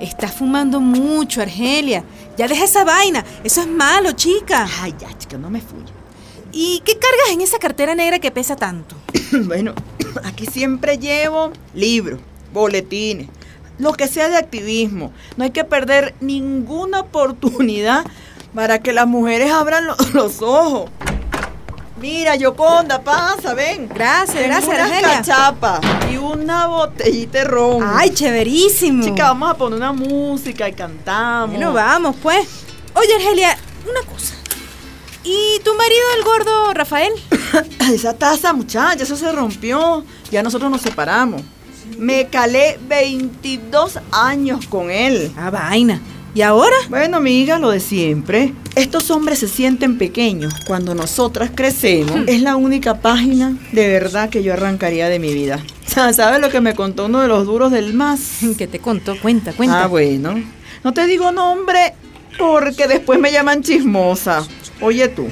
[0.00, 2.04] Estás fumando mucho, Argelia.
[2.38, 3.22] Ya deja esa vaina.
[3.44, 4.66] Eso es malo, chica.
[4.80, 5.84] Ay, ya, chica, no me fui.
[6.58, 8.96] ¿Y qué cargas en esa cartera negra que pesa tanto?
[9.44, 9.74] bueno,
[10.24, 12.18] aquí siempre llevo libros,
[12.52, 13.28] boletines,
[13.78, 15.12] lo que sea de activismo.
[15.36, 18.06] No hay que perder ninguna oportunidad
[18.54, 20.88] para que las mujeres abran lo- los ojos.
[22.00, 23.88] Mira, Yoconda, pasa, ven.
[23.88, 25.16] Gracias, Tengo gracias, unas Argelia.
[25.18, 25.80] cachapas
[26.10, 27.82] y una botellita de ron.
[27.82, 29.02] Ay, chéverísimo.
[29.02, 31.50] Chica, vamos a poner una música y cantamos.
[31.56, 32.46] Bueno, vamos, pues.
[32.94, 33.56] Oye, Argelia,
[33.90, 34.34] una cosa.
[35.28, 37.12] ¿Y tu marido, el gordo Rafael?
[37.92, 40.04] Esa taza, muchacha, eso se rompió.
[40.30, 41.42] Ya nosotros nos separamos.
[41.98, 45.32] Me calé 22 años con él.
[45.36, 46.00] Ah, vaina.
[46.32, 46.76] ¿Y ahora?
[46.90, 48.54] Bueno, amiga, lo de siempre.
[48.76, 52.20] Estos hombres se sienten pequeños cuando nosotras crecemos.
[52.28, 55.58] Es la única página de verdad que yo arrancaría de mi vida.
[55.86, 58.20] ¿Sabes lo que me contó uno de los duros del MAS?
[58.58, 59.18] ¿Qué te contó?
[59.20, 59.82] Cuenta, cuenta.
[59.82, 60.40] Ah, bueno.
[60.84, 61.94] No te digo nombre
[62.38, 64.46] porque después me llaman chismosa.
[64.80, 65.28] Oye tú,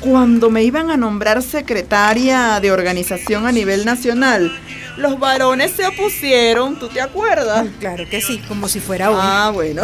[0.00, 4.52] cuando me iban a nombrar secretaria de organización a nivel nacional,
[4.96, 7.66] los varones se opusieron, ¿tú te acuerdas?
[7.80, 9.20] Claro que sí, como si fuera uno.
[9.22, 9.82] Ah, bueno.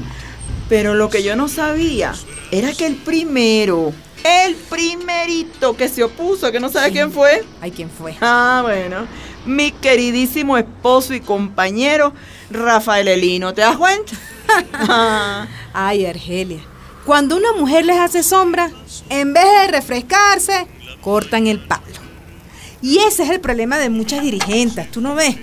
[0.68, 2.12] Pero lo que yo no sabía
[2.50, 3.92] era que el primero,
[4.24, 7.44] el primerito que se opuso, que no sabe quién fue.
[7.60, 8.16] Ay, ¿quién fue?
[8.20, 9.06] Ah, bueno.
[9.46, 12.12] Mi queridísimo esposo y compañero,
[12.50, 13.54] Rafael Elino.
[13.54, 14.12] ¿Te das cuenta?
[14.72, 15.48] Ah.
[15.72, 16.60] Ay, Argelia.
[17.06, 18.68] Cuando una mujer les hace sombra,
[19.10, 20.66] en vez de refrescarse,
[21.00, 21.82] cortan el palo.
[22.82, 25.36] Y ese es el problema de muchas dirigentes, ¿tú no ves?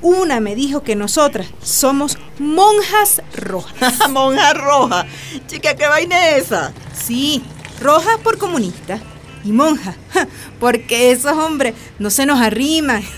[0.00, 4.08] Una me dijo que nosotras somos monjas rojas.
[4.10, 5.06] Monja roja.
[5.48, 6.72] Chica, ¿qué vaina es esa?
[6.94, 7.42] Sí,
[7.80, 9.00] rojas por comunistas
[9.44, 9.96] y monjas,
[10.60, 13.02] porque esos hombres no se nos arriman.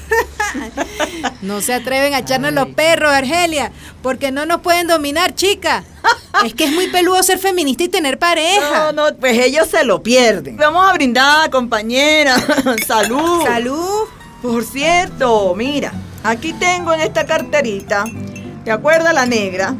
[1.42, 3.72] No se atreven a echarnos los perros, Argelia,
[4.02, 5.82] porque no nos pueden dominar, chica.
[6.44, 8.92] Es que es muy peludo ser feminista y tener pareja.
[8.92, 10.56] No, no, pues ellos se lo pierden.
[10.56, 12.36] Vamos a brindar, compañera.
[12.86, 13.44] Salud.
[13.44, 14.08] Salud.
[14.42, 15.92] Por cierto, mira,
[16.22, 18.04] aquí tengo en esta carterita,
[18.64, 19.74] ¿te acuerdas la negra?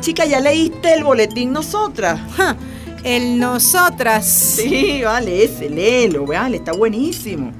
[0.00, 2.18] Chica, ¿ya leíste el boletín Nosotras?
[3.04, 4.26] El Nosotras.
[4.26, 7.52] Sí, vale, ese, léelo, vale, está buenísimo.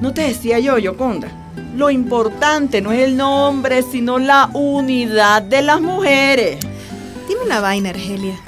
[0.00, 1.28] No te decía yo, Yoconda,
[1.76, 6.58] lo importante no es el nombre, sino la unidad de las mujeres.
[7.28, 8.38] Dime una vaina, Argelia.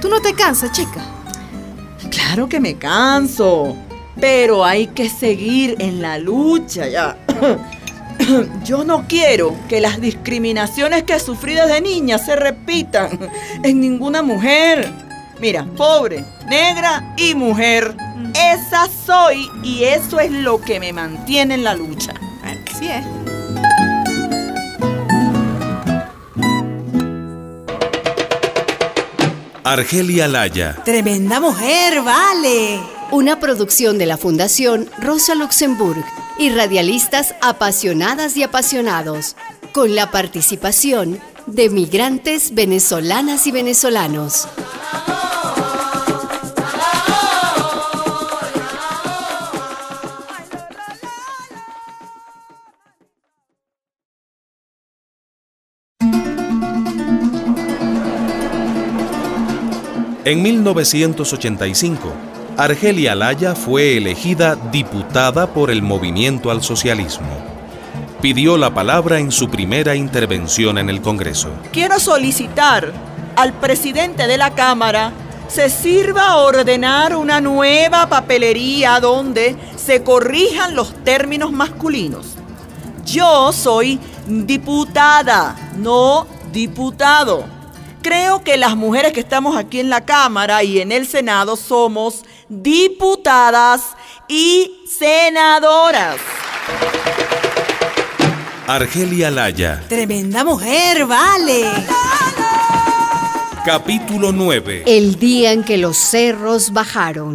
[0.00, 1.04] ¿Tú no te cansas, chica?
[2.10, 3.76] Claro que me canso,
[4.18, 7.18] pero hay que seguir en la lucha ya.
[8.64, 13.18] Yo no quiero que las discriminaciones que sufrí desde niña se repitan
[13.62, 15.05] en ninguna mujer.
[15.38, 17.94] Mira, pobre, negra y mujer.
[18.34, 22.14] Esa soy y eso es lo que me mantiene en la lucha.
[22.42, 23.04] Así es.
[29.64, 30.76] Argelia Laya.
[30.84, 32.80] Tremenda mujer, vale.
[33.10, 36.04] Una producción de la Fundación Rosa Luxemburg
[36.38, 39.36] y radialistas apasionadas y apasionados,
[39.72, 44.48] con la participación de migrantes venezolanas y venezolanos.
[60.26, 62.12] En 1985,
[62.56, 67.28] Argelia Laya fue elegida diputada por el Movimiento al Socialismo.
[68.20, 71.50] Pidió la palabra en su primera intervención en el Congreso.
[71.72, 72.92] Quiero solicitar
[73.36, 75.12] al presidente de la Cámara
[75.46, 82.34] se sirva a ordenar una nueva papelería donde se corrijan los términos masculinos.
[83.04, 87.55] Yo soy diputada, no diputado.
[88.06, 92.22] Creo que las mujeres que estamos aquí en la Cámara y en el Senado somos
[92.48, 93.82] diputadas
[94.28, 96.14] y senadoras.
[98.68, 101.64] Argelia Laya, Tremenda mujer, vale.
[103.64, 104.84] capítulo 9.
[104.86, 107.34] El día en que los cerros bajaron.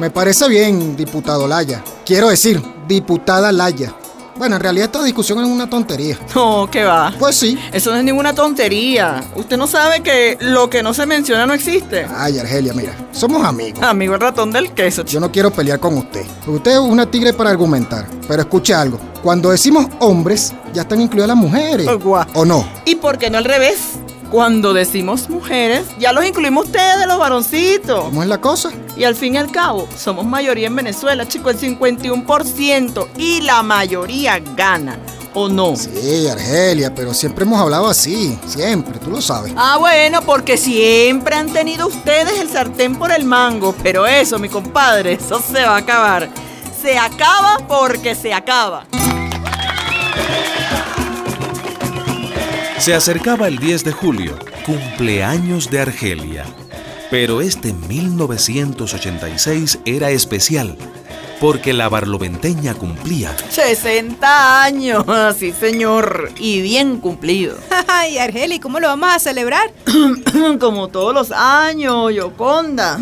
[0.00, 1.84] Me parece bien, diputado Laya.
[2.04, 3.94] Quiero decir, diputada Laya.
[4.38, 6.18] Bueno, en realidad esta discusión es una tontería.
[6.34, 7.12] No, ¿qué va?
[7.18, 7.58] Pues sí.
[7.72, 9.24] Eso no es ninguna tontería.
[9.34, 12.06] Usted no sabe que lo que no se menciona no existe.
[12.14, 13.82] Ay, Argelia, mira, somos amigos.
[13.82, 15.04] Amigo el ratón del queso.
[15.04, 16.24] Yo no quiero pelear con usted.
[16.46, 18.06] Usted es una tigre para argumentar.
[18.28, 18.98] Pero escuche algo.
[19.22, 21.88] Cuando decimos hombres, ya están incluidas las mujeres.
[22.34, 22.68] ¿O no?
[22.84, 23.78] ¿Y por qué no al revés?
[24.30, 28.04] Cuando decimos mujeres, ya los incluimos ustedes, los varoncitos.
[28.04, 28.70] ¿Cómo es la cosa?
[28.96, 33.08] Y al fin y al cabo, somos mayoría en Venezuela, chicos, el 51%.
[33.18, 34.98] Y la mayoría gana,
[35.32, 35.76] ¿o no?
[35.76, 38.36] Sí, Argelia, pero siempre hemos hablado así.
[38.46, 39.52] Siempre, tú lo sabes.
[39.56, 43.74] Ah, bueno, porque siempre han tenido ustedes el sartén por el mango.
[43.82, 46.28] Pero eso, mi compadre, eso se va a acabar.
[46.82, 48.86] Se acaba porque se acaba.
[52.86, 56.44] Se acercaba el 10 de julio, cumpleaños de Argelia.
[57.10, 60.78] Pero este 1986 era especial,
[61.40, 65.04] porque la barloventeña cumplía 60 años,
[65.36, 67.56] sí señor, y bien cumplido.
[67.88, 69.72] Ay, Argeli, ¿cómo lo vamos a celebrar?
[70.60, 73.00] Como todos los años, Yoconda.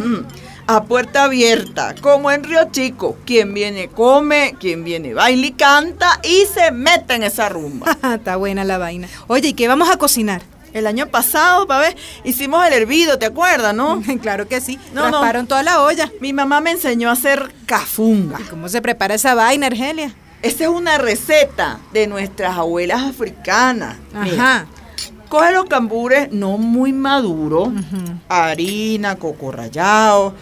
[0.66, 3.18] A puerta abierta, como en Río Chico.
[3.26, 7.98] Quien viene come, quien viene baila y canta y se mete en esa rumba.
[8.14, 9.08] Está buena la vaina.
[9.26, 10.42] Oye, ¿y qué vamos a cocinar?
[10.72, 14.02] El año pasado, pa' ver, hicimos el hervido, ¿te acuerdas, no?
[14.22, 14.78] claro que sí.
[14.92, 16.10] No, Rasparon toda la olla.
[16.20, 18.40] Mi mamá me enseñó a hacer cafunga.
[18.40, 20.14] ¿Y cómo se prepara esa vaina, Argelia?
[20.42, 23.96] Esa es una receta de nuestras abuelas africanas.
[24.14, 24.66] Mira, Ajá.
[25.28, 27.68] Coge los cambures no muy maduros,
[28.28, 30.34] harina, coco rallado,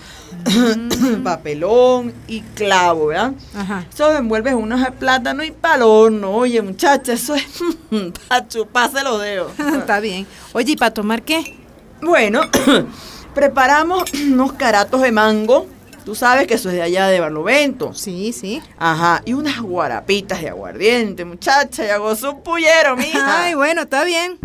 [1.24, 3.32] papelón y clavo, ¿verdad?
[3.54, 3.86] Ajá.
[3.92, 6.32] Eso envuelves en unos de plátano y palón, ¿no?
[6.32, 7.44] Oye, muchacha, eso es
[8.28, 9.52] para chuparse los dedos.
[9.58, 10.26] Está bien.
[10.52, 11.58] Oye, ¿y para tomar qué?
[12.00, 12.42] Bueno,
[13.34, 15.66] preparamos unos caratos de mango.
[16.04, 17.94] Tú sabes que eso es de allá de Barlovento.
[17.94, 18.60] Sí, sí.
[18.76, 23.44] Ajá, y unas guarapitas de aguardiente, muchacha, y hago su pullero, mija.
[23.44, 24.40] Ay, bueno, está bien.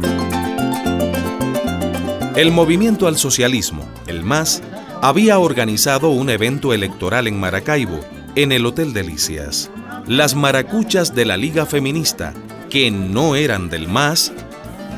[2.38, 4.61] El movimiento al socialismo, el MAS,
[5.01, 7.99] había organizado un evento electoral en Maracaibo,
[8.35, 9.72] en el Hotel Delicias.
[10.05, 12.35] Las maracuchas de la Liga Feminista,
[12.69, 14.34] que no eran del MAS,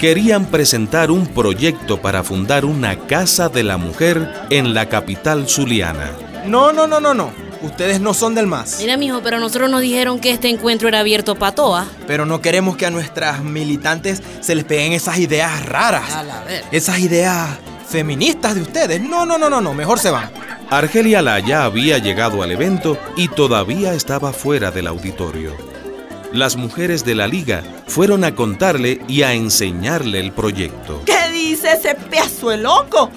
[0.01, 6.11] querían presentar un proyecto para fundar una Casa de la Mujer en la capital zuliana.
[6.45, 7.31] No, no, no, no, no.
[7.61, 8.77] Ustedes no son del MAS.
[8.79, 11.87] Mira, mijo, pero a nosotros nos dijeron que este encuentro era abierto para todas.
[12.07, 16.13] Pero no queremos que a nuestras militantes se les peguen esas ideas raras.
[16.13, 16.63] A la ver.
[16.71, 17.49] Esas ideas
[17.89, 19.01] feministas de ustedes.
[19.01, 19.73] No, no, no, no, no.
[19.73, 20.31] Mejor se van.
[20.69, 25.53] Argelia Laya había llegado al evento y todavía estaba fuera del auditorio.
[26.31, 31.01] Las mujeres de la liga fueron a contarle y a enseñarle el proyecto.
[31.05, 33.09] ¿Qué dice ese pedazo de loco?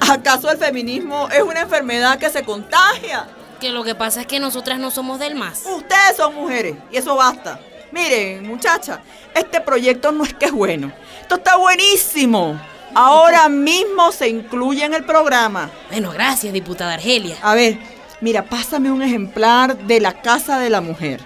[0.00, 3.28] ¿Acaso el feminismo es una enfermedad que se contagia?
[3.64, 5.62] Que lo que pasa es que nosotras no somos del MAS.
[5.64, 7.58] Ustedes son mujeres y eso basta.
[7.92, 9.00] Miren, muchacha,
[9.34, 10.92] este proyecto no es que es bueno.
[11.22, 12.60] Esto está buenísimo.
[12.94, 15.70] Ahora mismo se incluye en el programa.
[15.88, 17.38] Bueno, gracias, diputada Argelia.
[17.40, 17.78] A ver,
[18.20, 21.22] mira, pásame un ejemplar de la Casa de la Mujer.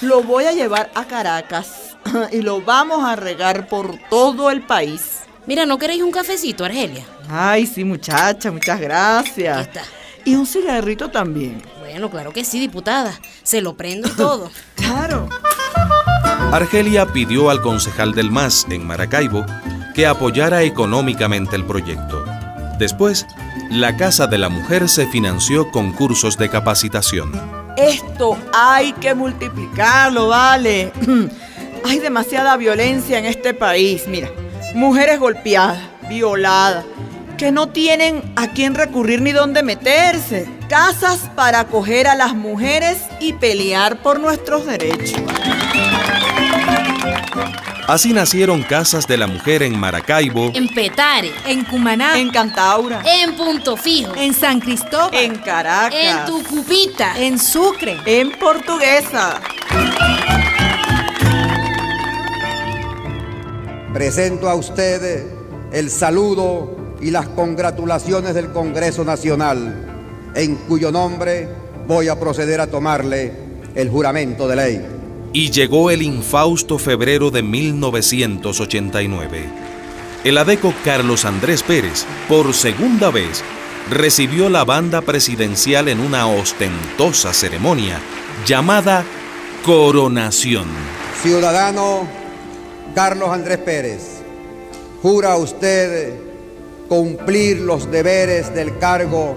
[0.00, 1.98] Lo voy a llevar a Caracas
[2.32, 5.24] y lo vamos a regar por todo el país.
[5.44, 7.04] Mira, ¿no queréis un cafecito, Argelia?
[7.28, 9.58] Ay, sí, muchacha, muchas gracias.
[9.58, 9.84] Aquí está.
[10.24, 11.60] Y un cigarrito también.
[11.82, 13.18] Bueno, claro que sí, diputada.
[13.42, 14.50] Se lo prendo y todo.
[14.76, 15.28] Claro.
[16.52, 19.44] Argelia pidió al concejal del MAS en Maracaibo
[19.94, 22.24] que apoyara económicamente el proyecto.
[22.78, 23.26] Después,
[23.70, 27.32] la Casa de la Mujer se financió con cursos de capacitación.
[27.76, 30.92] Esto hay que multiplicarlo, vale.
[31.84, 34.04] Hay demasiada violencia en este país.
[34.06, 34.30] Mira,
[34.74, 36.84] mujeres golpeadas, violadas,
[37.42, 40.48] que no tienen a quién recurrir ni dónde meterse.
[40.68, 45.20] Casas para acoger a las mujeres y pelear por nuestros derechos.
[47.88, 51.32] Así nacieron Casas de la Mujer en Maracaibo, En Petare.
[51.44, 52.16] En Cumaná.
[52.16, 53.02] En Cantaura.
[53.04, 54.14] En Punto Fijo.
[54.14, 55.12] En San Cristóbal.
[55.12, 55.98] En Caracas.
[56.00, 57.18] En Tucupita.
[57.18, 57.98] En Sucre.
[58.06, 59.40] En Portuguesa.
[63.92, 65.26] Presento a usted
[65.72, 71.48] el saludo y las congratulaciones del Congreso Nacional, en cuyo nombre
[71.86, 73.32] voy a proceder a tomarle
[73.74, 74.86] el juramento de ley.
[75.34, 79.44] y llegó el infausto febrero de 1989.
[80.24, 83.42] El adeco Carlos Andrés Pérez, por segunda vez,
[83.88, 87.98] recibió la banda presidencial en una ostentosa ceremonia
[88.46, 89.06] llamada
[89.64, 90.66] coronación.
[91.22, 92.06] Ciudadano
[92.94, 94.20] Carlos Andrés Pérez,
[95.00, 96.31] ¿jura usted
[96.92, 99.34] cumplir los deberes del cargo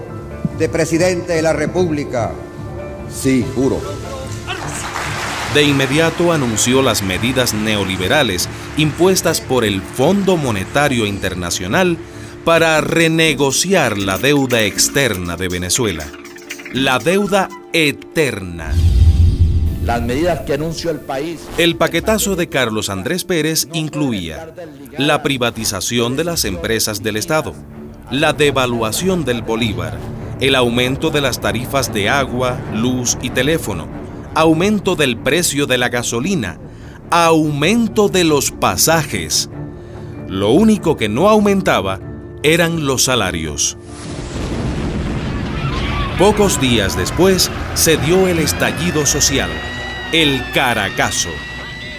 [0.58, 2.32] de presidente de la República?
[3.10, 3.80] Sí, juro.
[5.54, 8.46] De inmediato anunció las medidas neoliberales
[8.76, 11.96] impuestas por el Fondo Monetario Internacional
[12.44, 16.04] para renegociar la deuda externa de Venezuela,
[16.74, 18.74] la deuda eterna.
[19.86, 21.40] Las medidas que anunció el país.
[21.58, 24.52] El paquetazo de Carlos Andrés Pérez incluía
[24.98, 27.54] la privatización de las empresas del Estado,
[28.10, 29.96] la devaluación del bolívar,
[30.40, 33.86] el aumento de las tarifas de agua, luz y teléfono,
[34.34, 36.58] aumento del precio de la gasolina,
[37.10, 39.48] aumento de los pasajes.
[40.26, 42.00] Lo único que no aumentaba
[42.42, 43.78] eran los salarios.
[46.18, 49.50] Pocos días después se dio el estallido social,
[50.12, 51.28] el Caracazo,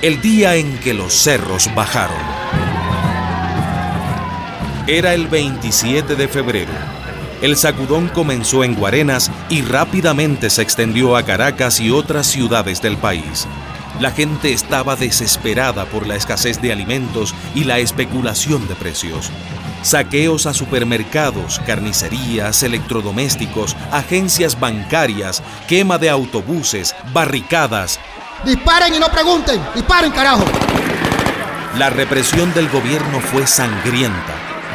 [0.02, 2.18] el día en que los cerros bajaron.
[4.88, 6.72] Era el 27 de febrero.
[7.44, 12.98] El sacudón comenzó en Guarenas y rápidamente se extendió a Caracas y otras ciudades del
[12.98, 13.48] país.
[14.00, 19.32] La gente estaba desesperada por la escasez de alimentos y la especulación de precios.
[19.82, 28.00] Saqueos a supermercados, carnicerías, electrodomésticos, agencias bancarias, quema de autobuses, barricadas.
[28.46, 30.44] Disparen y no pregunten, disparen carajo.
[31.78, 34.34] La represión del gobierno fue sangrienta,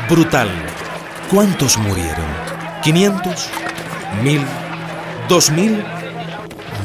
[0.08, 0.48] brutal.
[1.30, 2.26] ¿Cuántos murieron?
[2.82, 3.46] ¿500?
[4.22, 4.44] ¿Mil?
[5.28, 5.84] ¿Dos mil?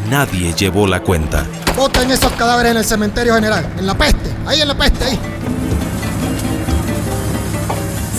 [0.10, 1.46] Nadie llevó la cuenta.
[1.76, 5.20] Boten esos cadáveres en el cementerio general, en la peste, ahí en la peste, ahí.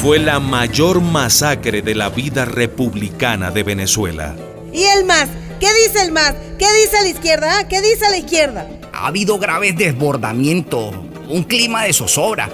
[0.01, 4.37] Fue la mayor masacre de la vida republicana de Venezuela.
[4.73, 5.29] ¿Y el MAS?
[5.59, 6.35] ¿Qué dice el MAS?
[6.57, 7.59] ¿Qué dice la izquierda?
[7.59, 7.67] ah?
[7.67, 8.69] ¿Qué dice la izquierda?
[8.93, 10.95] Ha habido graves desbordamientos,
[11.29, 12.49] un clima de zozobra,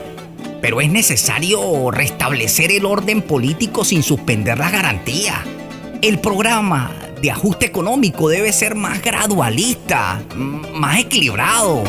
[0.62, 5.44] pero es necesario restablecer el orden político sin suspender la garantía.
[6.00, 11.84] El programa de ajuste económico debe ser más gradualista, más equilibrado.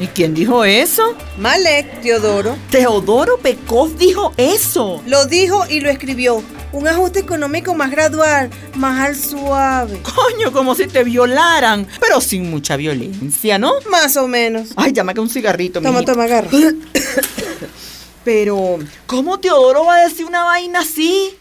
[0.00, 1.14] ¿Y quién dijo eso?
[1.36, 2.56] Malek, Teodoro.
[2.70, 5.02] Teodoro Pekov dijo eso.
[5.06, 6.42] Lo dijo y lo escribió.
[6.72, 10.00] Un ajuste económico más gradual, más al suave.
[10.02, 13.72] Coño, como si te violaran, pero sin mucha violencia, ¿no?
[13.90, 14.70] Más o menos.
[14.76, 16.12] Ay, llama que un cigarrito, Toma, mijito.
[16.12, 16.48] toma, agarra.
[18.24, 21.34] Pero, ¿cómo Teodoro va a decir una vaina así?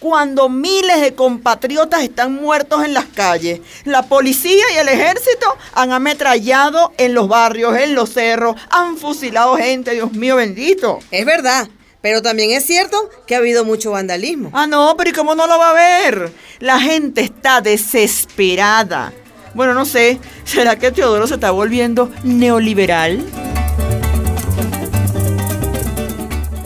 [0.00, 5.92] Cuando miles de compatriotas están muertos en las calles, la policía y el ejército han
[5.92, 11.00] ametrallado en los barrios, en los cerros, han fusilado gente, Dios mío bendito.
[11.10, 11.68] Es verdad,
[12.00, 14.50] pero también es cierto que ha habido mucho vandalismo.
[14.54, 16.32] Ah, no, pero ¿y cómo no lo va a ver?
[16.60, 19.12] La gente está desesperada.
[19.52, 23.22] Bueno, no sé, ¿será que Teodoro se está volviendo neoliberal?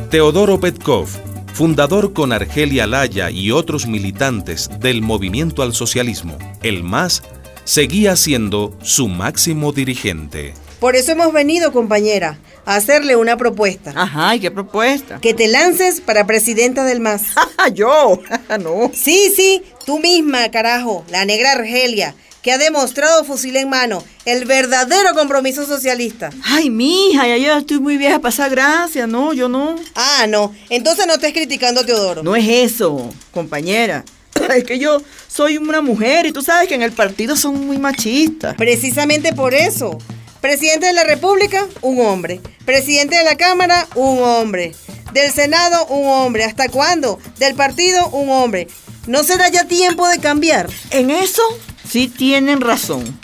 [0.08, 1.08] Teodoro Petkov,
[1.54, 7.22] fundador con Argelia Laya y otros militantes del movimiento al socialismo, el MAS,
[7.62, 10.52] seguía siendo su máximo dirigente.
[10.80, 13.92] Por eso hemos venido, compañera, a hacerle una propuesta.
[13.94, 15.20] Ajá, ¿y qué propuesta?
[15.20, 17.22] Que te lances para presidenta del MAS.
[17.72, 18.20] ¿Yo?
[18.60, 18.90] no.
[18.92, 24.44] Sí, sí, tú misma, carajo, la negra Argelia, que ha demostrado fusil en mano el
[24.44, 26.28] verdadero compromiso socialista.
[26.44, 29.76] Ay, mija, ya yo estoy muy vieja para esa gracia, no, yo no.
[29.94, 32.22] Ah, no, entonces no estés criticando a Teodoro.
[32.22, 34.04] No es eso, compañera.
[34.54, 37.78] Es que yo soy una mujer y tú sabes que en el partido son muy
[37.78, 38.56] machistas.
[38.56, 39.96] Precisamente por eso.
[40.42, 42.42] Presidente de la República, un hombre.
[42.66, 44.74] Presidente de la Cámara, un hombre.
[45.14, 46.44] Del Senado, un hombre.
[46.44, 47.18] ¿Hasta cuándo?
[47.38, 48.68] Del partido, un hombre.
[49.06, 50.68] ¿No será ya tiempo de cambiar?
[50.90, 51.42] En eso
[51.88, 53.18] sí tienen razón.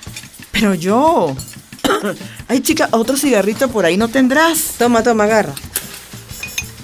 [0.52, 1.34] Pero yo...
[2.48, 4.74] Ay, chica, otro cigarrito por ahí no tendrás.
[4.78, 5.54] Toma, toma, agarra.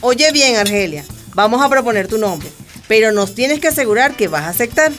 [0.00, 1.04] Oye bien, Argelia,
[1.34, 2.48] vamos a proponer tu nombre,
[2.86, 4.92] pero nos tienes que asegurar que vas a aceptar.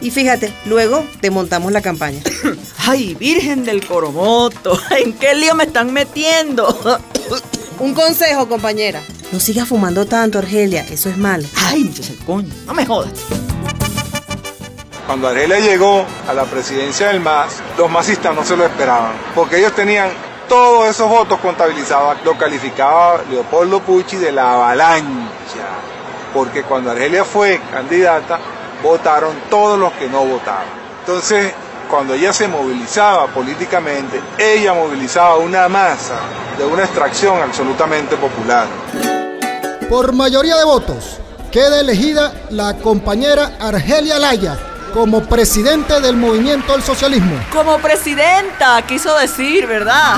[0.00, 2.20] Y fíjate, luego te montamos la campaña.
[2.78, 7.00] Ay, Virgen del Coromoto, ¿en qué lío me están metiendo?
[7.78, 9.00] Un consejo, compañera.
[9.32, 11.48] No sigas fumando tanto, Argelia, eso es malo.
[11.56, 13.12] Ay, muchacha, coño, no me jodas.
[15.06, 19.58] Cuando Argelia llegó a la presidencia del MAS, los masistas no se lo esperaban, porque
[19.58, 20.10] ellos tenían
[20.48, 22.18] todos esos votos contabilizados.
[22.24, 25.66] Lo calificaba Leopoldo Pucci de la avalancha,
[26.32, 28.38] porque cuando Argelia fue candidata,
[28.82, 30.66] votaron todos los que no votaban.
[31.00, 31.52] Entonces,
[31.90, 36.14] cuando ella se movilizaba políticamente, ella movilizaba una masa
[36.56, 38.66] de una extracción absolutamente popular.
[39.90, 41.18] Por mayoría de votos,
[41.50, 47.34] queda elegida la compañera Argelia Laya como presidente del movimiento del socialismo.
[47.52, 50.16] Como presidenta, quiso decir, ¿verdad?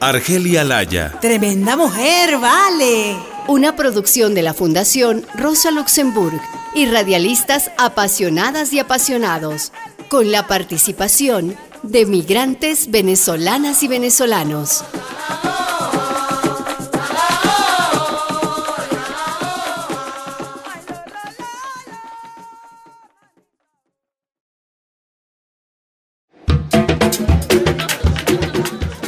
[0.00, 3.16] Argelia Laya, Tremenda mujer, vale.
[3.46, 6.40] Una producción de la Fundación Rosa Luxemburg
[6.74, 9.72] y radialistas apasionadas y apasionados,
[10.08, 14.84] con la participación de migrantes venezolanas y venezolanos.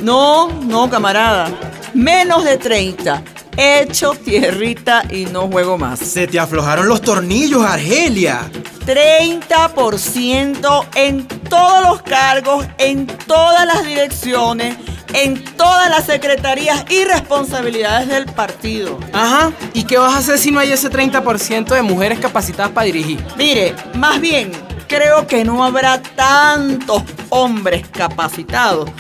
[0.05, 1.51] No, no, camarada.
[1.95, 3.23] Menos de 30.
[3.57, 5.99] Hecho tierrita y no juego más.
[5.99, 8.43] Se te aflojaron los tornillos, Argelia.
[8.85, 14.77] 30% en todos los cargos, en todas las direcciones,
[15.15, 19.01] en todas las secretarías y responsabilidades del partido.
[19.15, 19.53] Ajá.
[19.73, 23.25] ¿Y qué vas a hacer si no hay ese 30% de mujeres capacitadas para dirigir?
[23.39, 24.53] Mire, más bien,
[24.87, 28.91] creo que no habrá tantos hombres capacitados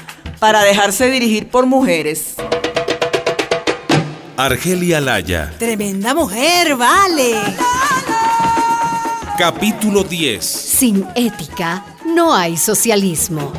[0.45, 2.35] para dejarse dirigir por mujeres.
[4.37, 7.33] Argelia Laya, Tremenda mujer, vale.
[9.39, 10.45] capítulo 10.
[10.45, 13.55] Sin ética no hay socialismo.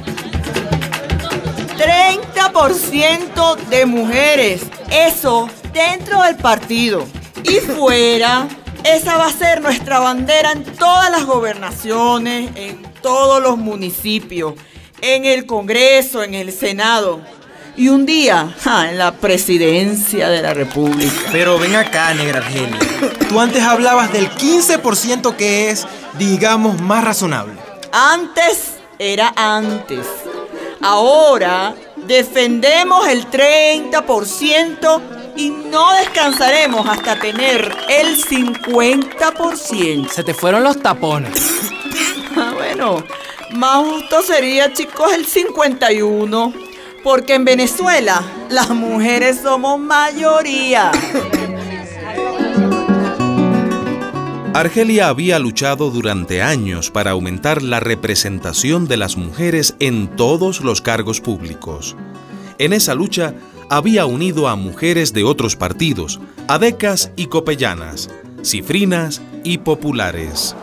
[1.76, 4.62] 30% de mujeres.
[4.92, 7.08] Eso dentro del partido.
[7.42, 8.48] Y fuera,
[8.84, 14.54] esa va a ser nuestra bandera en todas las gobernaciones, en todos los municipios,
[15.14, 17.22] en el Congreso, en el Senado.
[17.78, 21.30] Y un día, ja, en la presidencia de la República.
[21.32, 22.80] Pero ven acá, negra Argelia.
[23.30, 25.86] Tú antes hablabas del 15% que es,
[26.18, 27.54] digamos, más razonable.
[27.92, 30.08] Antes era antes.
[30.82, 35.02] Ahora defendemos el 30%
[35.36, 40.10] y no descansaremos hasta tener el 50%.
[40.10, 41.34] Se te fueron los tapones.
[42.38, 43.02] Ah, bueno,
[43.54, 46.54] más justo sería, chicos, el 51.
[47.02, 50.92] Porque en Venezuela las mujeres somos mayoría.
[54.54, 60.82] Argelia había luchado durante años para aumentar la representación de las mujeres en todos los
[60.82, 61.96] cargos públicos.
[62.58, 63.34] En esa lucha
[63.70, 68.10] había unido a mujeres de otros partidos, adecas y copellanas,
[68.44, 70.56] cifrinas y populares.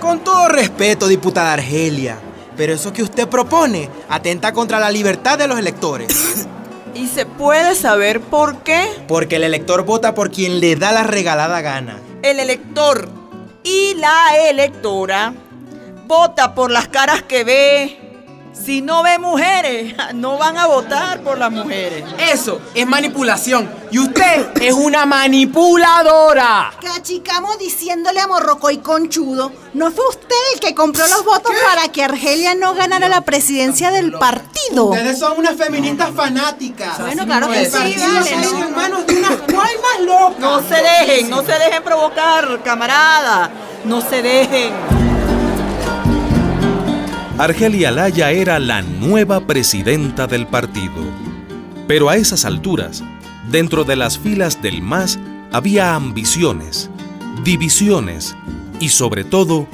[0.00, 2.18] Con todo respeto, diputada Argelia,
[2.56, 6.46] pero eso que usted propone atenta contra la libertad de los electores.
[6.94, 8.86] ¿Y se puede saber por qué?
[9.08, 11.98] Porque el elector vota por quien le da la regalada gana.
[12.22, 13.08] El elector
[13.64, 15.32] y la electora
[16.06, 18.01] vota por las caras que ve.
[18.52, 22.04] Si no ve mujeres, no van a votar por las mujeres.
[22.18, 23.68] Eso es manipulación.
[23.90, 26.72] Y usted es una manipuladora.
[26.80, 29.52] Cachicamos diciéndole a Morrocoy conchudo.
[29.74, 33.90] ¿No fue usted el que compró los votos para que Argelia no ganara la presidencia
[33.90, 34.84] del partido?
[34.86, 36.98] Ustedes son unas feministas fanáticas.
[37.00, 38.28] Bueno, claro que sí, partido vale.
[38.28, 40.40] sigue en manos de unas cualmas locas.
[40.40, 43.50] No se dejen, no se dejen provocar, camarada.
[43.84, 45.11] No se dejen.
[47.38, 51.02] Argelia Laya era la nueva presidenta del partido.
[51.88, 53.02] Pero a esas alturas,
[53.50, 55.18] dentro de las filas del MAS
[55.50, 56.90] había ambiciones,
[57.42, 58.36] divisiones
[58.80, 59.66] y sobre todo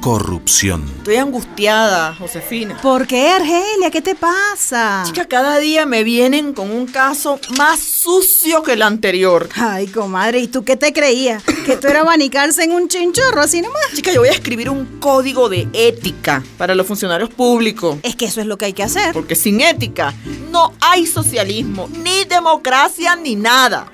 [0.00, 0.84] corrupción.
[0.98, 2.78] Estoy angustiada, Josefina.
[2.82, 3.90] ¿Por qué, Argelia?
[3.90, 5.02] ¿Qué te pasa?
[5.06, 9.48] Chica, cada día me vienen con un caso más sucio que el anterior.
[9.54, 11.42] Ay, comadre, ¿y tú qué te creías?
[11.66, 13.82] ¿Que tú eras abanicarse en un chinchorro así nomás?
[13.94, 17.98] Chica, yo voy a escribir un código de ética para los funcionarios públicos.
[18.02, 19.12] Es que eso es lo que hay que hacer.
[19.12, 20.14] Porque sin ética
[20.50, 23.86] no hay socialismo, ni democracia, ni nada.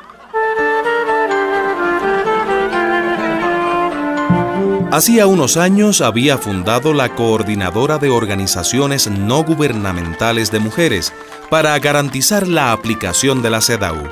[4.92, 11.12] Hacía unos años había fundado la Coordinadora de Organizaciones No Gubernamentales de Mujeres
[11.50, 14.08] para garantizar la aplicación de la CEDAW.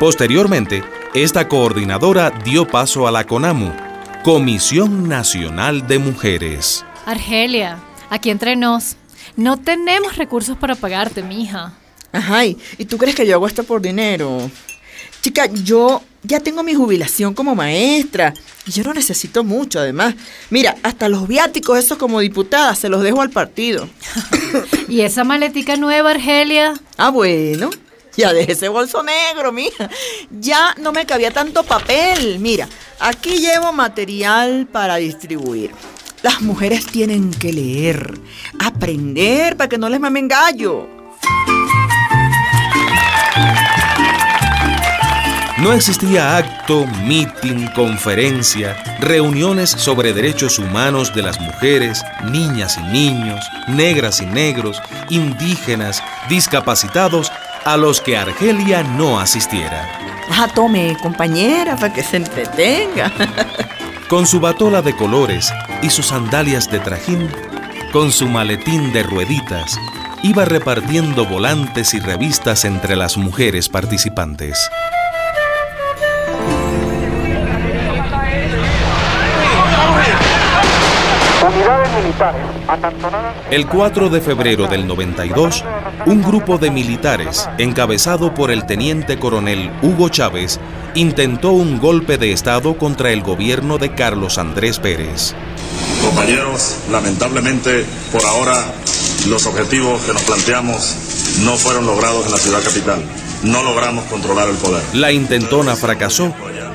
[0.00, 0.82] Posteriormente,
[1.14, 3.70] esta coordinadora dio paso a la CONAMU,
[4.24, 6.86] Comisión Nacional de Mujeres.
[7.04, 7.78] Argelia,
[8.08, 8.96] aquí entre nos,
[9.36, 11.74] no tenemos recursos para pagarte, mija.
[12.12, 14.50] Ajá, ¿y y tú crees que yo hago esto por dinero?
[15.20, 18.34] Chica, yo ya tengo mi jubilación como maestra
[18.66, 20.14] y yo no necesito mucho, además.
[20.50, 23.88] Mira, hasta los viáticos esos como diputada se los dejo al partido.
[24.88, 26.74] ¿Y esa maletica nueva, Argelia?
[26.96, 27.70] Ah, bueno.
[28.16, 29.88] Ya dejé ese bolso negro, mija.
[30.40, 32.40] Ya no me cabía tanto papel.
[32.40, 32.68] Mira,
[32.98, 35.70] aquí llevo material para distribuir.
[36.22, 38.18] Las mujeres tienen que leer,
[38.58, 40.88] aprender para que no les mamen gallo.
[45.58, 53.44] No existía acto, mitin, conferencia, reuniones sobre derechos humanos de las mujeres, niñas y niños,
[53.66, 54.80] negras y negros,
[55.10, 57.32] indígenas, discapacitados,
[57.64, 59.84] a los que Argelia no asistiera.
[60.30, 63.10] Ah, tome, compañera, para que se entretenga.
[64.08, 65.52] Con su batola de colores
[65.82, 67.28] y sus sandalias de trajín,
[67.92, 69.78] con su maletín de rueditas,
[70.22, 74.70] iba repartiendo volantes y revistas entre las mujeres participantes.
[82.08, 82.42] Militares
[83.50, 85.64] El 4 de febrero del 92,
[86.06, 90.58] un grupo de militares, encabezado por el teniente coronel Hugo Chávez,
[90.94, 95.34] intentó un golpe de Estado contra el gobierno de Carlos Andrés Pérez.
[96.04, 98.64] Compañeros, lamentablemente por ahora
[99.28, 103.02] los objetivos que nos planteamos no fueron logrados en la ciudad capital.
[103.42, 104.82] No logramos controlar el poder.
[104.94, 106.34] La intentona fracasó,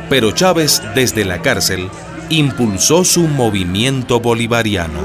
[0.10, 1.90] pero Chávez, desde la cárcel,
[2.30, 5.00] impulsó su movimiento bolivariano.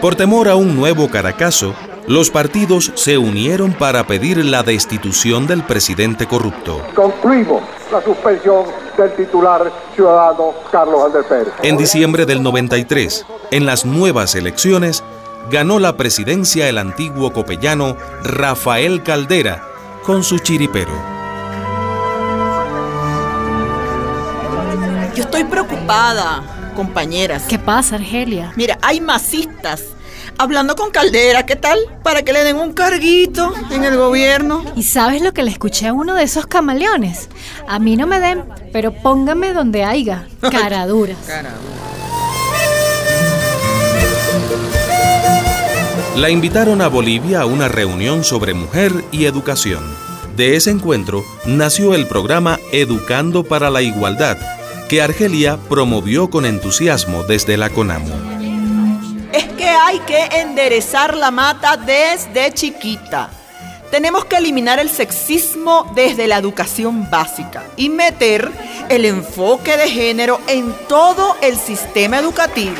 [0.00, 1.74] Por temor a un nuevo Caracazo,
[2.06, 6.82] los partidos se unieron para pedir la destitución del presidente corrupto.
[6.94, 8.66] concluimos la suspensión
[8.98, 11.54] del titular ciudadano Carlos Andrés Pérez.
[11.62, 15.02] En diciembre del 93, en las nuevas elecciones,
[15.50, 19.62] ganó la presidencia el antiguo copellano Rafael Caldera
[20.02, 21.13] con su chiripero.
[25.14, 26.42] Yo estoy preocupada,
[26.74, 27.44] compañeras.
[27.48, 28.52] ¿Qué pasa, Argelia?
[28.56, 29.82] Mira, hay masistas
[30.38, 31.78] hablando con Caldera, ¿qué tal?
[32.02, 34.64] Para que le den un carguito en el gobierno.
[34.74, 37.28] ¿Y sabes lo que le escuché a uno de esos camaleones?
[37.68, 40.26] A mí no me den, pero póngame donde haya.
[40.40, 41.16] Caraduras.
[46.16, 49.82] La invitaron a Bolivia a una reunión sobre mujer y educación.
[50.36, 54.36] De ese encuentro nació el programa Educando para la Igualdad,
[54.94, 58.14] que Argelia promovió con entusiasmo desde la CONAMU.
[59.32, 63.28] Es que hay que enderezar la mata desde chiquita.
[63.90, 68.48] Tenemos que eliminar el sexismo desde la educación básica y meter
[68.88, 72.76] el enfoque de género en todo el sistema educativo.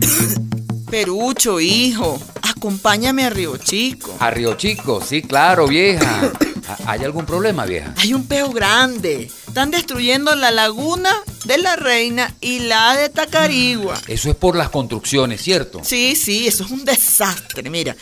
[0.90, 4.16] Perucho, hijo, acompáñame a Río Chico.
[4.20, 6.32] A Río Chico, sí, claro, vieja.
[6.86, 7.94] ¿Hay algún problema, vieja?
[7.96, 9.30] Hay un peo grande.
[9.46, 11.10] Están destruyendo la laguna
[11.44, 14.00] de la Reina y la de Tacarigua.
[14.06, 15.80] Eso es por las construcciones, ¿cierto?
[15.82, 17.68] Sí, sí, eso es un desastre.
[17.70, 17.96] Mira,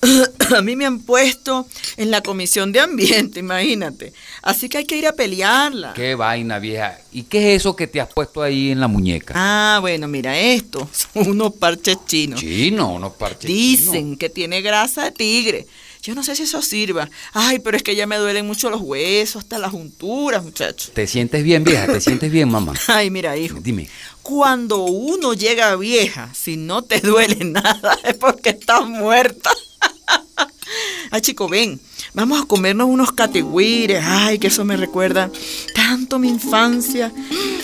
[0.56, 1.66] a mí me han puesto
[1.96, 4.12] en la comisión de ambiente, imagínate.
[4.42, 5.92] Así que hay que ir a pelearla.
[5.94, 6.98] Qué vaina, vieja.
[7.12, 9.34] ¿Y qué es eso que te has puesto ahí en la muñeca?
[9.36, 12.40] Ah, bueno, mira, esto son unos parches chinos.
[12.40, 14.18] Chino, unos parches Dicen chinos.
[14.18, 15.66] que tiene grasa de tigre.
[16.02, 17.10] Yo no sé si eso sirva.
[17.32, 20.92] Ay, pero es que ya me duelen mucho los huesos, hasta las junturas, muchachos.
[20.94, 21.86] ¿Te sientes bien, vieja?
[21.86, 22.72] ¿Te sientes bien, mamá?
[22.88, 23.58] Ay, mira, hijo.
[23.60, 23.88] Dime.
[24.22, 29.50] Cuando uno llega vieja, si no te duele nada, es porque estás muerta.
[31.10, 31.80] Ay, chico, ven.
[32.14, 34.02] Vamos a comernos unos categüires.
[34.04, 35.30] Ay, que eso me recuerda
[35.74, 37.12] tanto mi infancia.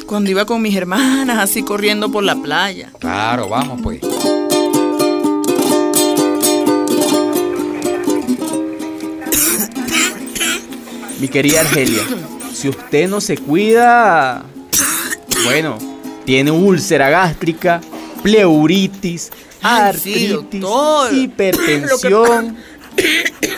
[0.06, 2.92] Cuando iba con mis hermanas así corriendo por la playa.
[3.00, 4.00] Claro, vamos pues.
[11.20, 12.02] Mi querida Argelia,
[12.52, 14.44] si usted no se cuida,
[15.44, 15.78] bueno,
[16.24, 17.80] tiene úlcera gástrica,
[18.22, 19.30] pleuritis,
[19.62, 20.64] Ay, sí, artritis,
[21.12, 22.56] hipertensión.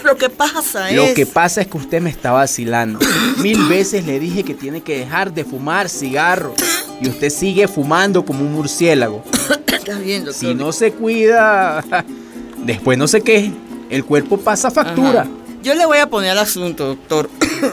[0.04, 0.96] Lo que pasa es.
[0.96, 2.98] Lo que pasa es que usted me está vacilando.
[3.38, 6.54] Mil veces le dije que tiene que dejar de fumar cigarro
[7.00, 9.22] y usted sigue fumando como un murciélago.
[9.66, 10.48] Está bien, doctor.
[10.48, 11.84] Si no se cuida,
[12.64, 13.52] después no se queje.
[13.90, 15.22] El cuerpo pasa factura.
[15.22, 15.30] Ajá.
[15.62, 17.28] Yo le voy a poner al asunto, doctor,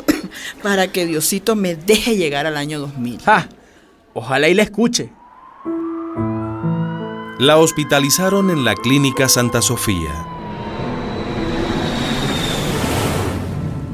[0.64, 3.22] para que Diosito me deje llegar al año 2000.
[3.26, 3.48] Ah,
[4.14, 5.12] ojalá y la escuche.
[7.38, 10.26] La hospitalizaron en la clínica Santa Sofía.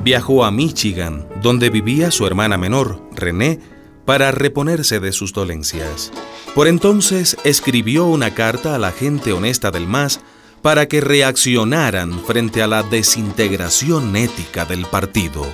[0.04, 3.60] Viajó a Michigan, donde vivía su hermana menor, René,
[4.06, 6.12] para reponerse de sus dolencias.
[6.56, 10.22] Por entonces escribió una carta a la gente honesta del MAS
[10.62, 15.46] para que reaccionaran frente a la desintegración ética del partido.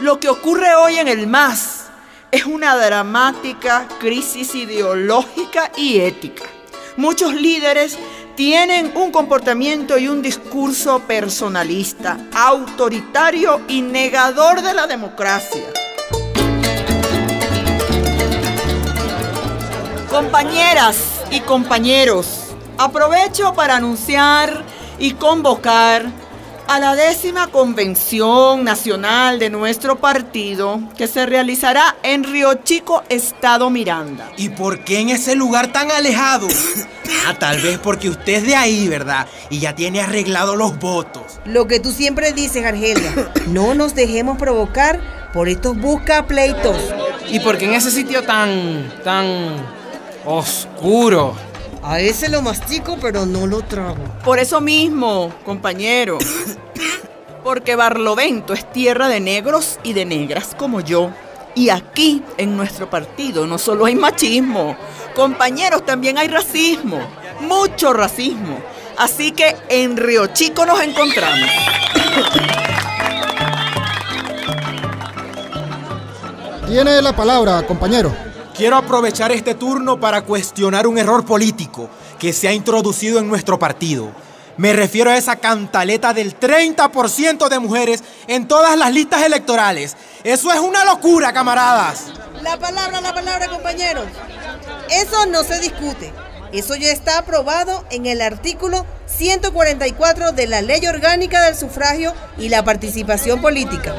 [0.00, 1.86] Lo que ocurre hoy en el MAS
[2.32, 6.44] es una dramática crisis ideológica y ética.
[6.96, 7.98] Muchos líderes
[8.36, 15.66] tienen un comportamiento y un discurso personalista, autoritario y negador de la democracia.
[20.08, 22.49] Compañeras y compañeros,
[22.80, 24.64] aprovecho para anunciar
[24.98, 26.06] y convocar
[26.66, 33.68] a la décima convención nacional de nuestro partido que se realizará en Río Chico, Estado
[33.68, 34.30] Miranda.
[34.38, 36.48] ¿Y por qué en ese lugar tan alejado?
[37.26, 39.26] Ah, tal vez porque usted es de ahí, ¿verdad?
[39.50, 41.40] Y ya tiene arreglado los votos.
[41.44, 45.00] Lo que tú siempre dices, Argelia, no nos dejemos provocar
[45.32, 46.76] por estos busca pleitos.
[47.28, 49.56] ¿Y por qué en ese sitio tan, tan
[50.24, 51.34] oscuro?
[51.82, 54.04] A ese lo mastico, pero no lo trago.
[54.22, 56.18] Por eso mismo, compañero.
[57.44, 61.10] Porque Barlovento es tierra de negros y de negras como yo.
[61.54, 64.76] Y aquí, en nuestro partido, no solo hay machismo,
[65.16, 67.00] compañeros, también hay racismo,
[67.40, 68.58] mucho racismo.
[68.98, 71.48] Así que en Río Chico nos encontramos.
[76.68, 78.29] Tiene la palabra, compañero.
[78.60, 81.88] Quiero aprovechar este turno para cuestionar un error político
[82.18, 84.12] que se ha introducido en nuestro partido.
[84.58, 89.96] Me refiero a esa cantaleta del 30% de mujeres en todas las listas electorales.
[90.24, 92.08] Eso es una locura, camaradas.
[92.42, 94.04] La palabra, la palabra, compañeros.
[94.90, 96.12] Eso no se discute.
[96.52, 102.50] Eso ya está aprobado en el artículo 144 de la Ley Orgánica del Sufragio y
[102.50, 103.94] la Participación Política.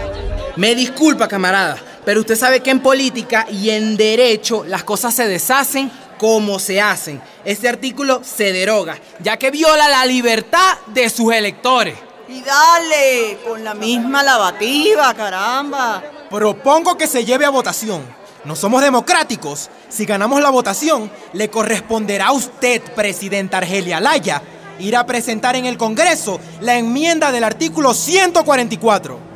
[0.56, 5.28] Me disculpa, camarada, pero usted sabe que en política y en derecho las cosas se
[5.28, 7.22] deshacen como se hacen.
[7.44, 11.96] Este artículo se deroga, ya que viola la libertad de sus electores.
[12.28, 16.04] Y dale, con la misma lavativa, caramba.
[16.30, 18.04] Propongo que se lleve a votación.
[18.46, 19.70] No somos democráticos.
[19.90, 24.42] Si ganamos la votación, le corresponderá a usted, presidenta Argelia Laya,
[24.80, 29.31] ir a presentar en el Congreso la enmienda del artículo 144.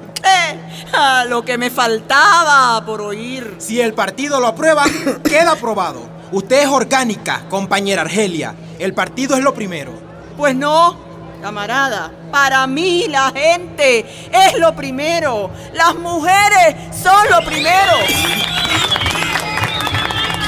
[0.94, 3.56] Ah, lo que me faltaba por oír.
[3.58, 4.86] Si el partido lo aprueba,
[5.24, 6.10] queda aprobado.
[6.32, 8.56] Usted es orgánica, compañera Argelia.
[8.80, 9.94] El partido es lo primero.
[10.38, 10.98] Pues no,
[11.42, 12.12] camarada.
[12.32, 15.50] Para mí la gente es lo primero.
[15.74, 17.94] Las mujeres son lo primero.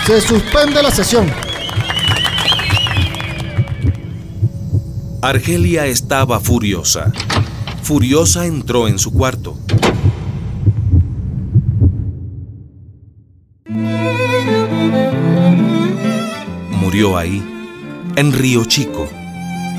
[0.06, 1.32] Se suspende la sesión.
[5.22, 7.12] Argelia estaba furiosa.
[7.88, 9.58] Furiosa entró en su cuarto.
[16.70, 17.42] Murió ahí,
[18.18, 19.08] en Río Chico,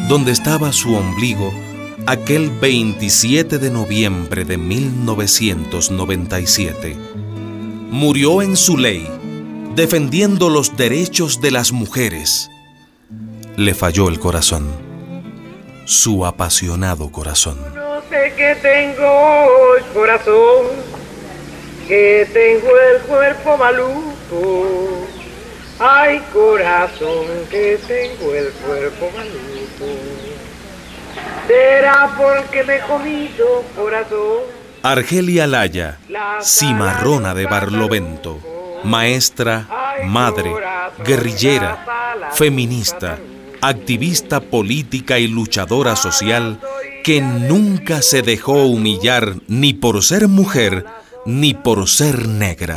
[0.09, 1.52] donde estaba su ombligo
[2.06, 6.97] aquel 27 de noviembre de 1997.
[7.90, 9.06] Murió en su ley,
[9.74, 12.48] defendiendo los derechos de las mujeres.
[13.59, 14.66] Le falló el corazón,
[15.85, 17.59] su apasionado corazón.
[18.10, 20.66] Sé qué tengo el corazón,
[21.86, 25.06] que tengo el cuerpo maluco.
[25.78, 30.01] Ay, corazón, que tengo el cuerpo maluco.
[31.47, 34.43] Será porque me he comido corazón.
[34.82, 35.98] Argelia Laya,
[36.40, 38.39] cimarrona de Barlovento,
[38.85, 39.66] maestra,
[40.05, 40.51] madre,
[41.05, 43.18] guerrillera, feminista,
[43.60, 46.60] activista política y luchadora social
[47.05, 50.85] que nunca se dejó humillar ni por ser mujer
[51.24, 52.76] ni por ser negra.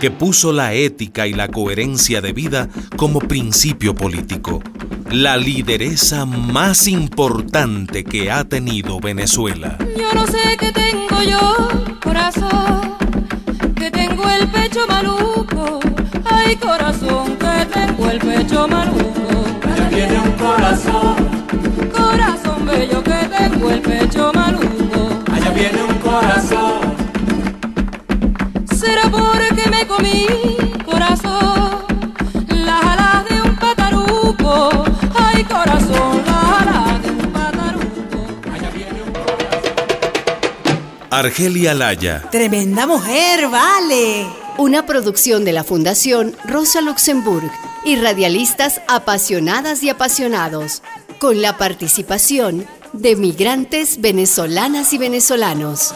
[0.00, 4.62] Que puso la ética y la coherencia de vida como principio político,
[5.10, 9.78] la lideresa más importante que ha tenido Venezuela.
[9.96, 11.68] Yo no sé qué tengo yo,
[12.02, 12.96] corazón,
[13.76, 15.78] que tengo el pecho maluco.
[16.24, 17.36] Ay, corazón,
[18.42, 19.44] pecho maluco.
[19.62, 21.16] Allá viene un corazón,
[21.92, 25.22] Corazón bello, que tengo el pecho maluco.
[25.32, 26.80] allá viene un corazón.
[28.74, 30.26] Será porque me comí,
[30.84, 31.84] corazón,
[32.48, 34.84] las alas de un pataruco.
[35.14, 38.26] Ay, corazón, las alas de un pataruco.
[41.10, 44.26] Argelia Laya, Tremenda mujer, vale.
[44.58, 47.50] Una producción de la Fundación Rosa Luxemburg
[47.84, 50.82] y radialistas apasionadas y apasionados,
[51.18, 55.94] con la participación de migrantes venezolanas y venezolanos.